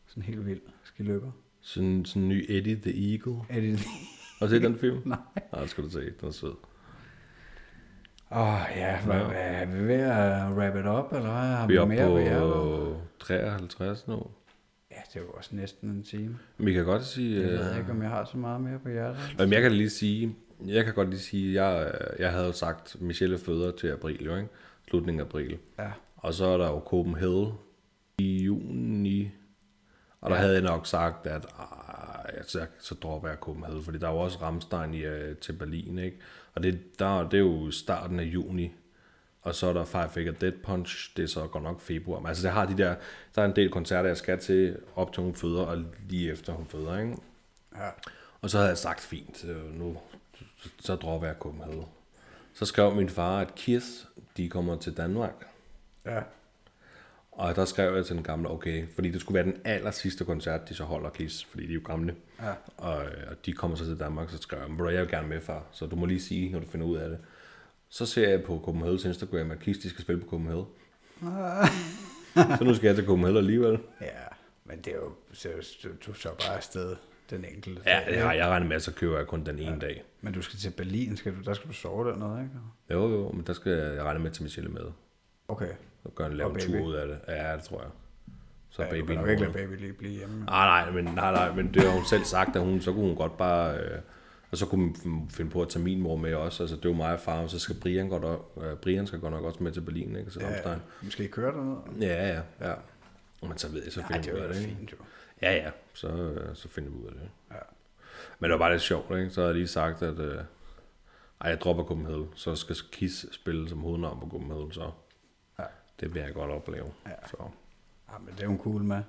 sådan 0.07 0.23
helt 0.23 0.45
vild 0.45 0.61
skiløber. 0.83 1.31
Sådan, 1.61 2.05
sådan 2.05 2.21
en 2.23 2.29
ny 2.29 2.45
Eddie 2.49 2.75
the 2.75 3.11
Eagle. 3.11 3.41
Er 3.49 3.61
det 3.61 3.79
Har 4.39 4.45
du 4.45 4.49
set 4.49 4.61
den 4.61 4.75
film? 4.83 5.01
Nej. 5.05 5.17
Nej, 5.51 5.61
det 5.61 5.69
skal 5.69 5.83
du 5.83 5.89
se. 5.89 5.99
Den 5.99 6.27
er 6.27 6.31
sød. 6.31 6.53
Åh, 8.31 8.53
oh, 8.53 8.61
ja, 8.75 9.01
hvad, 9.05 9.15
Ja. 9.15 9.31
er 9.31 9.65
vi 9.65 9.87
ved 9.87 9.95
at 9.95 10.51
wrap 10.51 10.75
it 10.75 10.85
up, 10.85 11.17
eller 11.17 11.31
hvad? 11.31 11.55
Har 11.55 11.67
Vi 11.67 11.75
er 11.75 11.85
mere 11.85 12.39
på 12.39 12.55
på 12.55 13.01
53 13.25 14.07
nu. 14.07 14.23
Ja, 14.91 14.95
det 15.13 15.15
er 15.15 15.21
jo 15.21 15.29
også 15.31 15.55
næsten 15.55 15.89
en 15.89 16.03
time. 16.03 16.37
Vi 16.57 16.73
kan 16.73 16.85
godt 16.85 17.05
sige... 17.05 17.41
Jeg 17.41 17.49
ved 17.59 17.71
øh, 17.71 17.79
ikke, 17.79 17.91
om 17.91 18.01
jeg 18.01 18.09
har 18.09 18.25
så 18.25 18.37
meget 18.37 18.61
mere 18.61 18.79
på 18.79 18.89
hjertet. 18.89 19.35
Jamen, 19.39 19.53
jeg 19.53 19.61
kan 19.61 19.71
lige 19.71 19.89
sige, 19.89 20.35
jeg 20.65 20.85
kan 20.85 20.93
godt 20.93 21.09
lige 21.09 21.19
sige, 21.19 21.63
jeg, 21.63 21.91
jeg 22.19 22.31
havde 22.31 22.45
jo 22.45 22.51
sagt, 22.51 23.01
Michelle 23.01 23.37
føder 23.37 23.71
til 23.71 23.87
april, 23.87 24.23
jo, 24.25 24.35
ikke? 24.35 24.49
Slutningen 24.91 25.19
af 25.21 25.25
april. 25.25 25.57
Ja, 25.79 25.91
Og 26.17 26.33
så 26.33 26.45
er 26.45 26.57
der 26.57 26.67
jo 26.67 26.79
Copenhagen 26.85 27.53
i 28.17 28.43
juni. 28.43 29.31
Og 30.21 30.29
der 30.29 30.35
Ja. 30.35 30.41
havde 30.41 30.53
jeg 30.53 30.61
nok 30.63 30.87
sagt, 30.87 31.27
at 31.27 31.45
så, 32.47 32.65
så 32.79 32.95
dropper 32.95 33.29
jeg 33.29 33.37
Copenhagen, 33.37 33.83
fordi 33.83 33.97
der 33.97 34.07
er 34.07 34.11
jo 34.11 34.17
også 34.19 34.37
Ramstein 34.41 34.93
i, 34.93 35.05
uh, 35.07 35.37
til 35.41 35.53
Berlin, 35.53 35.97
ikke? 35.97 36.17
Og 36.55 36.63
det, 36.63 36.99
der, 36.99 37.23
det 37.29 37.33
er 37.33 37.41
jo 37.41 37.71
starten 37.71 38.19
af 38.19 38.23
juni. 38.23 38.71
Og 39.41 39.55
så 39.55 39.67
er 39.67 39.73
der 39.73 39.83
Five 39.85 40.09
Finger 40.09 40.31
Dead 40.33 40.51
Punch, 40.63 41.17
det 41.17 41.23
er 41.23 41.27
så 41.27 41.47
godt 41.47 41.63
nok 41.63 41.79
februar. 41.81 42.19
Men 42.19 42.27
altså, 42.27 42.43
det 42.43 42.51
har 42.51 42.65
de 42.65 42.77
der, 42.77 42.95
der 43.35 43.41
er 43.41 43.45
en 43.45 43.55
del 43.55 43.69
koncerter, 43.69 44.07
jeg 44.09 44.17
skal 44.17 44.39
til, 44.39 44.77
op 44.95 45.13
til 45.13 45.23
hun 45.23 45.35
føder, 45.35 45.61
og 45.61 45.83
lige 46.09 46.31
efter 46.31 46.53
hun 46.53 46.65
føder, 46.65 46.99
ikke? 46.99 47.15
ja. 47.75 47.89
Og 48.41 48.49
så 48.49 48.57
havde 48.57 48.69
jeg 48.69 48.77
sagt, 48.77 48.99
fint, 49.01 49.45
øh, 49.45 49.73
nu 49.79 49.97
så 50.79 50.95
dropper 50.95 51.27
jeg 51.27 51.35
Copenhagen. 51.39 51.85
Så 52.53 52.65
skrev 52.65 52.95
min 52.95 53.09
far, 53.09 53.39
at 53.39 53.55
Kiss, 53.55 54.07
de 54.37 54.49
kommer 54.49 54.77
til 54.77 54.97
Danmark. 54.97 55.33
ja. 56.05 56.21
Og 57.31 57.55
der 57.55 57.65
skrev 57.65 57.95
jeg 57.95 58.05
til 58.05 58.15
den 58.15 58.23
gamle, 58.23 58.49
okay, 58.49 58.87
fordi 58.95 59.09
det 59.11 59.21
skulle 59.21 59.35
være 59.35 59.53
den 59.53 59.61
aller 59.65 59.91
sidste 59.91 60.25
koncert, 60.25 60.69
de 60.69 60.73
så 60.75 60.83
holder 60.83 61.09
Kiss, 61.09 61.45
fordi 61.45 61.63
de 61.63 61.69
er 61.71 61.73
jo 61.75 61.81
gamle. 61.85 62.15
Ja. 62.41 62.51
Og, 62.77 62.95
og 62.97 63.45
de 63.45 63.53
kommer 63.53 63.77
så 63.77 63.85
til 63.85 63.99
Danmark, 63.99 64.29
så 64.29 64.37
skrev 64.37 64.59
jeg, 64.59 64.69
"Ved 64.69 64.77
du 64.77 64.83
hvad, 64.83 64.93
jeg 64.93 65.01
vil 65.01 65.09
gerne 65.11 65.27
med, 65.27 65.41
far, 65.41 65.65
så 65.71 65.85
du 65.85 65.95
må 65.95 66.05
lige 66.05 66.21
sige, 66.21 66.51
når 66.51 66.59
du 66.59 66.65
finder 66.67 66.87
ud 66.87 66.97
af 66.97 67.09
det. 67.09 67.19
Så 67.89 68.05
ser 68.05 68.29
jeg 68.29 68.43
på 68.43 68.63
Copenhagen's 68.67 69.07
Instagram, 69.07 69.51
at 69.51 69.59
Kiss, 69.59 69.79
de 69.79 69.89
skal 69.89 70.01
spille 70.01 70.21
på 70.21 70.27
Copenhagen. 70.29 70.65
så 72.57 72.63
nu 72.63 72.75
skal 72.75 72.87
jeg 72.87 72.95
til 72.95 73.05
Copenhagen 73.05 73.37
alligevel. 73.37 73.79
Ja, 74.01 74.07
men 74.65 74.77
det 74.77 74.87
er 74.87 74.97
jo, 74.97 75.11
så, 75.33 75.49
du, 76.05 76.13
så 76.13 76.29
bare 76.29 76.55
afsted 76.57 76.95
den 77.31 77.45
enkelte 77.45 77.81
Ja, 77.85 77.99
dag, 78.05 78.13
det 78.13 78.21
har 78.21 78.33
jeg 78.33 78.47
regnet 78.47 78.67
med, 78.69 78.75
at 78.75 78.81
så 78.81 78.93
køber 78.93 79.17
jeg 79.17 79.27
kun 79.27 79.45
den 79.45 79.59
ene 79.59 79.71
ja. 79.71 79.77
dag. 79.79 80.03
Men 80.21 80.33
du 80.33 80.41
skal 80.41 80.59
til 80.59 80.69
Berlin, 80.77 81.17
skal 81.17 81.35
du, 81.35 81.41
der 81.45 81.53
skal 81.53 81.67
du 81.69 81.73
sove 81.73 82.09
dernede, 82.09 82.43
ikke? 82.43 82.55
Jo, 82.91 83.09
jo, 83.09 83.31
men 83.31 83.43
der 83.47 83.53
skal 83.53 83.71
jeg 83.71 84.03
regne 84.03 84.19
med 84.19 84.31
tage 84.31 84.43
Michelle 84.43 84.69
med. 84.69 84.85
Okay. 85.47 85.71
Så 86.03 86.09
gør 86.15 86.25
en 86.25 86.33
lave 86.33 86.49
en 86.53 86.59
tur 86.59 86.81
ud 86.81 86.93
af 86.93 87.07
det. 87.07 87.19
Ja, 87.27 87.55
det 87.55 87.63
tror 87.63 87.81
jeg. 87.81 87.89
Så 88.69 88.83
Ja, 88.83 88.89
baby 88.89 89.11
du 89.11 89.15
kan 89.21 89.29
ikke 89.29 89.41
lade 89.41 89.53
baby 89.53 89.79
lige 89.79 89.93
blive 89.93 90.11
hjemme. 90.11 90.45
Nej, 90.45 90.83
nej, 90.83 90.91
men, 90.91 91.05
nej, 91.05 91.31
nej, 91.31 91.55
men 91.55 91.73
det 91.73 91.83
har 91.83 91.91
hun 91.91 92.05
selv 92.05 92.23
sagt, 92.23 92.55
at 92.55 92.61
hun, 92.61 92.81
så 92.81 92.93
kunne 92.93 93.05
hun 93.05 93.15
godt 93.15 93.37
bare... 93.37 93.77
Øh, 93.77 93.99
og 94.51 94.57
så 94.57 94.65
kunne 94.65 94.93
hun 95.03 95.29
finde 95.29 95.51
på 95.51 95.61
at 95.61 95.69
tage 95.69 95.83
min 95.83 96.01
mor 96.01 96.15
med 96.15 96.33
også. 96.33 96.63
Altså, 96.63 96.75
det 96.75 96.85
er 96.85 96.89
jo 96.89 96.95
mig 96.95 97.13
og 97.13 97.19
far, 97.19 97.41
og 97.41 97.49
så 97.49 97.59
skal 97.59 97.75
Brian, 97.81 98.09
godt, 98.09 98.39
øh, 98.63 98.77
Brian 98.77 99.07
skal 99.07 99.19
godt 99.19 99.33
nok 99.33 99.43
også 99.43 99.63
med 99.63 99.71
til 99.71 99.81
Berlin, 99.81 100.15
ikke? 100.15 100.31
Så 100.31 100.39
Ja, 100.39 100.69
ja, 100.71 100.75
måske 101.01 101.27
køre 101.27 101.51
derned? 101.51 102.01
ja, 102.01 102.27
ja, 102.27 102.69
ja. 102.69 102.73
Men 103.41 103.57
så 103.57 103.67
ved 103.71 103.83
jeg, 103.83 103.91
så 103.91 104.01
finder 104.07 104.21
det 104.21 104.33
er 104.33 104.37
jo 104.37 104.43
af 104.43 104.53
det, 104.53 104.61
ikke? 104.61 104.75
fint, 104.77 104.91
jo. 104.91 104.97
Ja, 105.41 105.53
ja, 105.55 105.71
så, 105.93 106.07
øh, 106.07 106.55
så 106.55 106.69
finder 106.69 106.89
vi 106.91 106.97
ud 106.97 107.05
af 107.07 107.11
det. 107.13 107.29
Ja. 107.51 107.57
Men 108.39 108.49
det 108.49 108.51
var 108.51 108.57
bare 108.65 108.71
lidt 108.71 108.81
sjovt, 108.81 109.17
ikke? 109.17 109.29
Så 109.29 109.41
har 109.41 109.47
jeg 109.47 109.55
lige 109.55 109.67
sagt, 109.67 110.01
at 110.03 110.19
øh, 110.19 110.35
ej, 111.41 111.49
jeg 111.49 111.61
dropper 111.61 111.83
Copenhagen, 111.83 112.29
så 112.35 112.55
skal 112.55 112.75
Kiss 112.91 113.25
spille 113.35 113.69
som 113.69 113.79
hovednavn 113.81 114.19
på 114.19 114.27
Copenhagen, 114.31 114.71
så 114.71 114.91
Ja. 115.59 115.63
det 115.99 116.13
vil 116.13 116.21
jeg 116.21 116.33
godt 116.33 116.51
opleve. 116.51 116.93
Ja. 117.05 117.27
Så 117.27 117.37
Ja, 118.11 118.17
men 118.19 118.33
det 118.37 118.43
er 118.43 118.47
hun 118.47 118.59
cool 118.59 118.83
med. 118.83 118.95
det 118.97 119.03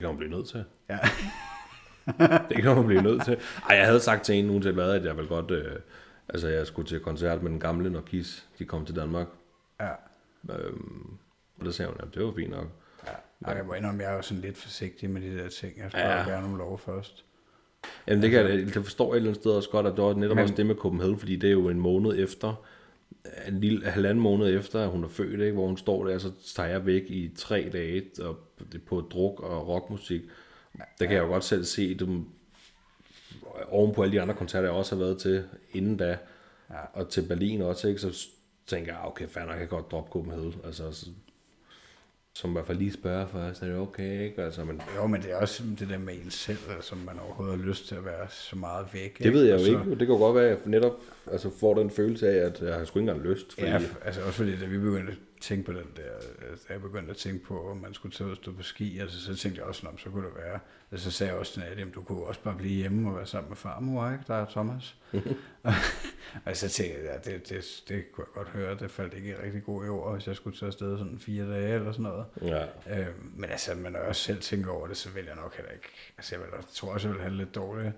kan 0.00 0.08
man 0.08 0.16
blive 0.16 0.30
nødt 0.30 0.48
til. 0.48 0.64
Ja. 0.88 0.98
det 2.48 2.62
kan 2.62 2.76
man 2.76 2.86
blive 2.86 3.02
nødt 3.02 3.24
til. 3.24 3.36
Ej, 3.70 3.76
jeg 3.76 3.86
havde 3.86 4.00
sagt 4.00 4.24
til 4.24 4.34
en 4.34 4.44
nu 4.44 4.60
til 4.60 4.72
hvad, 4.72 4.90
at 4.92 5.04
jeg 5.04 5.16
vil 5.16 5.28
godt, 5.28 5.50
øh, 5.50 5.76
altså 6.28 6.48
jeg 6.48 6.66
skulle 6.66 6.88
til 6.88 7.00
koncert 7.00 7.42
med 7.42 7.50
den 7.50 7.60
gamle, 7.60 7.90
når 7.90 8.00
Kiss, 8.00 8.46
de 8.58 8.64
kom 8.64 8.86
til 8.86 8.96
Danmark. 8.96 9.26
Ja. 9.80 9.92
Øhm, 10.50 11.16
og 11.58 11.64
der 11.64 11.70
sagde 11.70 11.90
hun, 11.90 12.00
at 12.00 12.14
det 12.14 12.24
var 12.24 12.32
fint 12.36 12.50
nok. 12.50 12.66
Ja. 13.46 13.50
Jeg 13.50 13.64
må 13.66 13.74
indrømme, 13.74 14.02
jeg 14.02 14.12
er 14.12 14.16
jo 14.16 14.22
sådan 14.22 14.40
lidt 14.42 14.56
forsigtig 14.58 15.10
med 15.10 15.20
de 15.22 15.38
der 15.38 15.48
ting. 15.48 15.78
Jeg 15.78 15.90
spørger 15.90 16.08
Ja. 16.10 16.18
ja. 16.18 16.28
gerne 16.28 16.46
om 16.46 16.56
lov 16.56 16.78
først. 16.78 17.24
Jamen 18.08 18.22
det, 18.22 18.30
kan, 18.30 18.40
jeg- 18.40 18.58
det 18.74 18.84
forstår 18.84 19.04
jeg 19.06 19.12
et 19.12 19.16
eller 19.16 19.28
andet 19.30 19.42
sted 19.42 19.50
også 19.52 19.70
godt, 19.70 19.86
at 19.86 19.92
det 19.96 20.04
var 20.04 20.14
netop 20.14 20.36
Men- 20.36 20.42
også 20.42 20.54
det 20.54 20.66
med 20.66 20.74
Copenhagen, 20.74 21.18
fordi 21.18 21.36
det 21.36 21.48
er 21.48 21.52
jo 21.52 21.68
en 21.68 21.80
måned 21.80 22.18
efter, 22.18 22.64
en 23.48 23.60
lille 23.60 23.86
halvanden 23.90 24.22
måned 24.22 24.58
efter, 24.58 24.82
at 24.82 24.88
hun 24.90 25.04
er 25.04 25.08
født, 25.08 25.40
ikke? 25.40 25.52
hvor 25.52 25.66
hun 25.66 25.76
står 25.76 26.06
der, 26.06 26.18
så 26.18 26.32
tager 26.54 26.68
jeg 26.68 26.86
væk 26.86 27.02
i 27.08 27.30
tre 27.36 27.68
dage 27.72 28.02
og 28.20 28.36
på 28.86 29.00
druk 29.00 29.40
og 29.40 29.68
rockmusik. 29.68 30.22
Der 30.98 31.06
kan 31.06 31.12
jeg 31.16 31.22
jo 31.22 31.26
godt 31.28 31.44
selv 31.44 31.64
se, 31.64 31.94
dem, 31.94 32.24
oven 33.68 33.94
på 33.94 34.02
alle 34.02 34.12
de 34.12 34.20
andre 34.20 34.34
koncerter, 34.34 34.68
jeg 34.68 34.76
også 34.76 34.94
har 34.96 35.02
været 35.04 35.18
til 35.18 35.44
inden 35.72 35.96
da, 35.96 36.18
Ja. 36.70 36.76
og 36.92 37.08
til 37.08 37.22
Berlin 37.28 37.62
også, 37.62 37.88
ikke? 37.88 38.00
så 38.00 38.26
tænker 38.66 38.92
jeg, 38.92 39.00
okay, 39.04 39.28
fair 39.28 39.42
nok, 39.44 39.50
jeg 39.50 39.58
kan 39.58 39.68
godt 39.68 39.90
droppe 39.90 40.10
Copenhagen. 40.10 40.54
Altså, 40.64 40.92
så, 40.92 41.06
som 42.36 42.50
i 42.50 42.52
hvert 42.52 42.66
fald 42.66 42.78
lige 42.78 42.92
spørger 42.92 43.26
først, 43.26 43.62
er 43.62 43.66
det 43.66 43.76
okay, 43.76 44.24
ikke? 44.24 44.42
Altså, 44.42 44.64
men 44.64 44.80
Jo, 44.96 45.06
men 45.06 45.22
det 45.22 45.30
er 45.32 45.36
også 45.36 45.62
det 45.78 45.88
der 45.88 45.98
med 45.98 46.14
en 46.24 46.30
selv, 46.30 46.58
altså, 46.76 46.94
man 47.06 47.14
overhovedet 47.26 47.58
har 47.58 47.66
lyst 47.66 47.88
til 47.88 47.94
at 47.94 48.04
være 48.04 48.26
så 48.30 48.56
meget 48.56 48.86
væk. 48.92 49.18
Det 49.18 49.32
ved 49.32 49.42
jeg 49.44 49.50
jo 49.50 49.54
Og 49.54 49.60
så- 49.60 49.70
ikke. 49.70 49.90
Det 49.98 50.06
kan 50.06 50.18
godt 50.18 50.34
være, 50.36 50.44
at 50.44 50.50
jeg 50.50 50.58
netop 50.66 50.92
altså, 51.32 51.50
får 51.60 51.74
den 51.74 51.90
følelse 51.90 52.28
af, 52.28 52.46
at 52.46 52.62
jeg 52.62 52.74
har 52.74 52.84
sgu 52.84 52.98
ikke 52.98 53.10
engang 53.10 53.28
lyst. 53.28 53.52
Fordi, 53.54 53.66
Ja, 53.66 53.80
altså 54.04 54.20
også 54.20 54.32
fordi, 54.36 54.58
da 54.60 54.66
vi 54.66 54.78
begyndte 54.78 55.12
tænke 55.40 55.64
på 55.64 55.72
den 55.72 55.90
der, 55.96 56.12
altså, 56.50 56.64
da 56.68 56.72
jeg 56.72 56.82
begyndte 56.82 57.10
at 57.10 57.16
tænke 57.16 57.44
på, 57.44 57.70
om 57.70 57.76
man 57.76 57.94
skulle 57.94 58.14
tage 58.14 58.26
ud 58.26 58.30
og 58.30 58.36
stå 58.36 58.52
på 58.52 58.62
ski, 58.62 58.98
altså 58.98 59.20
så 59.20 59.36
tænkte 59.36 59.60
jeg 59.60 59.68
også, 59.68 59.86
om 59.86 59.98
så 59.98 60.10
kunne 60.10 60.26
det 60.26 60.34
være. 60.36 60.60
Altså, 60.92 61.10
så 61.10 61.16
sagde 61.16 61.32
jeg 61.32 61.40
også 61.40 61.52
til 61.52 61.62
Nadia, 61.62 61.84
du 61.94 62.02
kunne 62.02 62.24
også 62.24 62.40
bare 62.40 62.54
blive 62.54 62.74
hjemme 62.74 63.10
og 63.10 63.16
være 63.16 63.26
sammen 63.26 63.48
med 63.48 63.56
farmor, 63.56 64.10
ikke? 64.10 64.24
Der 64.28 64.34
er 64.34 64.46
Thomas. 64.50 64.96
og 66.46 66.56
så 66.56 66.68
tænkte 66.68 66.98
jeg, 66.98 67.04
ja, 67.04 67.30
det, 67.30 67.48
det, 67.48 67.82
det 67.88 68.12
kunne 68.12 68.24
jeg 68.28 68.34
godt 68.34 68.48
høre, 68.48 68.78
det 68.78 68.90
faldt 68.90 69.14
ikke 69.14 69.42
rigtig 69.42 69.64
god 69.64 69.84
i 69.86 69.88
ord, 69.88 70.12
hvis 70.14 70.26
jeg 70.26 70.36
skulle 70.36 70.58
tage 70.58 70.66
afsted 70.66 70.98
sådan 70.98 71.18
fire 71.18 71.50
dage 71.50 71.74
eller 71.74 71.92
sådan 71.92 72.02
noget. 72.02 72.24
ja. 72.42 72.66
Øh, 73.00 73.06
men 73.34 73.50
altså, 73.50 73.74
men 73.74 73.92
når 73.92 73.98
jeg 73.98 74.08
også 74.08 74.22
selv 74.22 74.40
tænker 74.40 74.70
over 74.70 74.86
det, 74.86 74.96
så 74.96 75.10
vil 75.10 75.24
jeg 75.24 75.36
nok 75.36 75.56
heller 75.56 75.72
ikke, 75.72 75.88
altså 76.18 76.34
jeg, 76.34 76.40
vil, 76.40 76.48
jeg 76.56 76.64
tror 76.72 76.92
også, 76.92 77.08
jeg 77.08 77.14
vil 77.14 77.22
have 77.22 77.34
lidt 77.34 77.54
dårligt, 77.54 77.92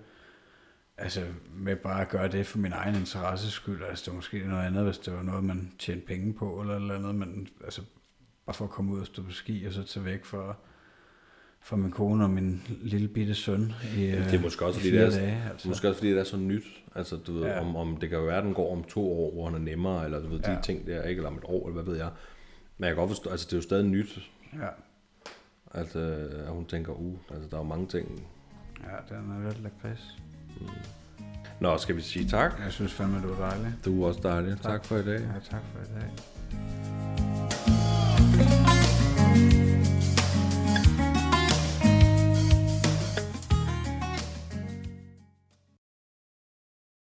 altså 0.99 1.25
med 1.55 1.75
bare 1.75 2.01
at 2.01 2.09
gøre 2.09 2.27
det 2.27 2.45
for 2.45 2.57
min 2.57 2.71
egen 2.73 2.95
interesse 2.95 3.51
skyld, 3.51 3.83
altså 3.89 4.03
det 4.05 4.11
var 4.11 4.15
måske 4.15 4.47
noget 4.47 4.65
andet, 4.65 4.83
hvis 4.83 4.97
det 4.97 5.13
var 5.13 5.21
noget, 5.23 5.43
man 5.43 5.71
tjente 5.79 6.05
penge 6.07 6.33
på, 6.33 6.61
eller 6.61 6.75
eller 6.75 6.95
andet, 6.95 7.15
men 7.15 7.47
altså 7.63 7.81
bare 8.45 8.53
for 8.53 8.65
at 8.65 8.71
komme 8.71 8.91
ud 8.93 8.99
og 8.99 9.05
stå 9.05 9.23
på 9.23 9.31
ski, 9.31 9.65
og 9.65 9.73
så 9.73 9.83
tage 9.83 10.05
væk 10.05 10.25
for, 10.25 10.57
for 11.61 11.75
min 11.77 11.91
kone 11.91 12.23
og 12.23 12.29
min 12.29 12.61
lille 12.81 13.07
bitte 13.07 13.35
søn 13.35 13.73
i, 13.97 14.01
Det 14.05 14.33
er 14.33 14.39
måske 14.41 14.65
også, 14.65 14.79
fordi 14.79 14.91
det 14.91 15.01
er, 15.01 15.09
dage. 15.09 15.43
altså. 15.51 15.67
Måske 15.67 15.87
også 15.87 15.97
fordi 15.99 16.11
det 16.11 16.19
er 16.19 16.23
så 16.23 16.37
nyt. 16.37 16.63
Altså, 16.95 17.15
du 17.15 17.33
ved, 17.33 17.43
ja. 17.45 17.59
om, 17.59 17.75
om, 17.75 17.97
det 17.97 18.09
kan 18.09 18.17
jo 18.17 18.23
være, 18.25 18.37
at 18.37 18.43
den 18.43 18.53
går 18.53 18.71
om 18.77 18.83
to 18.83 19.11
år, 19.11 19.33
hvor 19.33 19.45
han 19.45 19.55
er 19.55 19.59
nemmere, 19.59 20.05
eller 20.05 20.19
du 20.19 20.27
ved, 20.27 20.39
de 20.39 20.51
Ja. 20.51 20.61
ting 20.61 20.87
der, 20.87 21.03
ikke? 21.03 21.19
Eller 21.19 21.29
om 21.29 21.37
et 21.37 21.43
år, 21.43 21.67
eller 21.69 21.81
hvad 21.81 21.93
ved 21.93 22.01
jeg. 22.01 22.09
Men 22.77 22.83
jeg 22.87 22.89
kan 22.95 22.97
godt 23.01 23.09
forstå, 23.09 23.29
altså 23.29 23.45
det 23.45 23.53
er 23.53 23.57
jo 23.57 23.61
stadig 23.61 23.85
nyt, 23.85 24.19
Ja. 24.53 24.67
altså, 25.79 25.99
at 26.45 26.51
hun 26.51 26.65
tænker, 26.65 26.93
uh, 26.93 27.17
altså 27.31 27.49
der 27.49 27.55
er 27.57 27.61
jo 27.61 27.67
mange 27.67 27.87
ting. 27.87 28.27
Ja, 28.83 29.15
den 29.15 29.31
er 29.31 29.43
lidt 29.49 29.63
lakrids. 29.63 30.17
Nå, 31.59 31.77
skal 31.77 31.95
vi 31.95 32.01
sige 32.01 32.29
tak? 32.29 32.51
Jeg 32.63 32.71
synes 32.71 32.93
fandme, 32.93 33.21
du 33.21 33.33
er 33.33 33.49
dejlig. 33.49 33.73
Du 33.85 34.03
er 34.03 34.07
også 34.07 34.19
dejlig. 34.23 34.51
Tak, 34.61 34.71
tak 34.71 34.85
for 34.85 34.95
i 34.97 35.05
dag. 35.05 35.19
Ja, 35.19 35.39
tak 35.51 35.61
for 35.73 35.79
i 35.79 35.99
dag. 35.99 36.09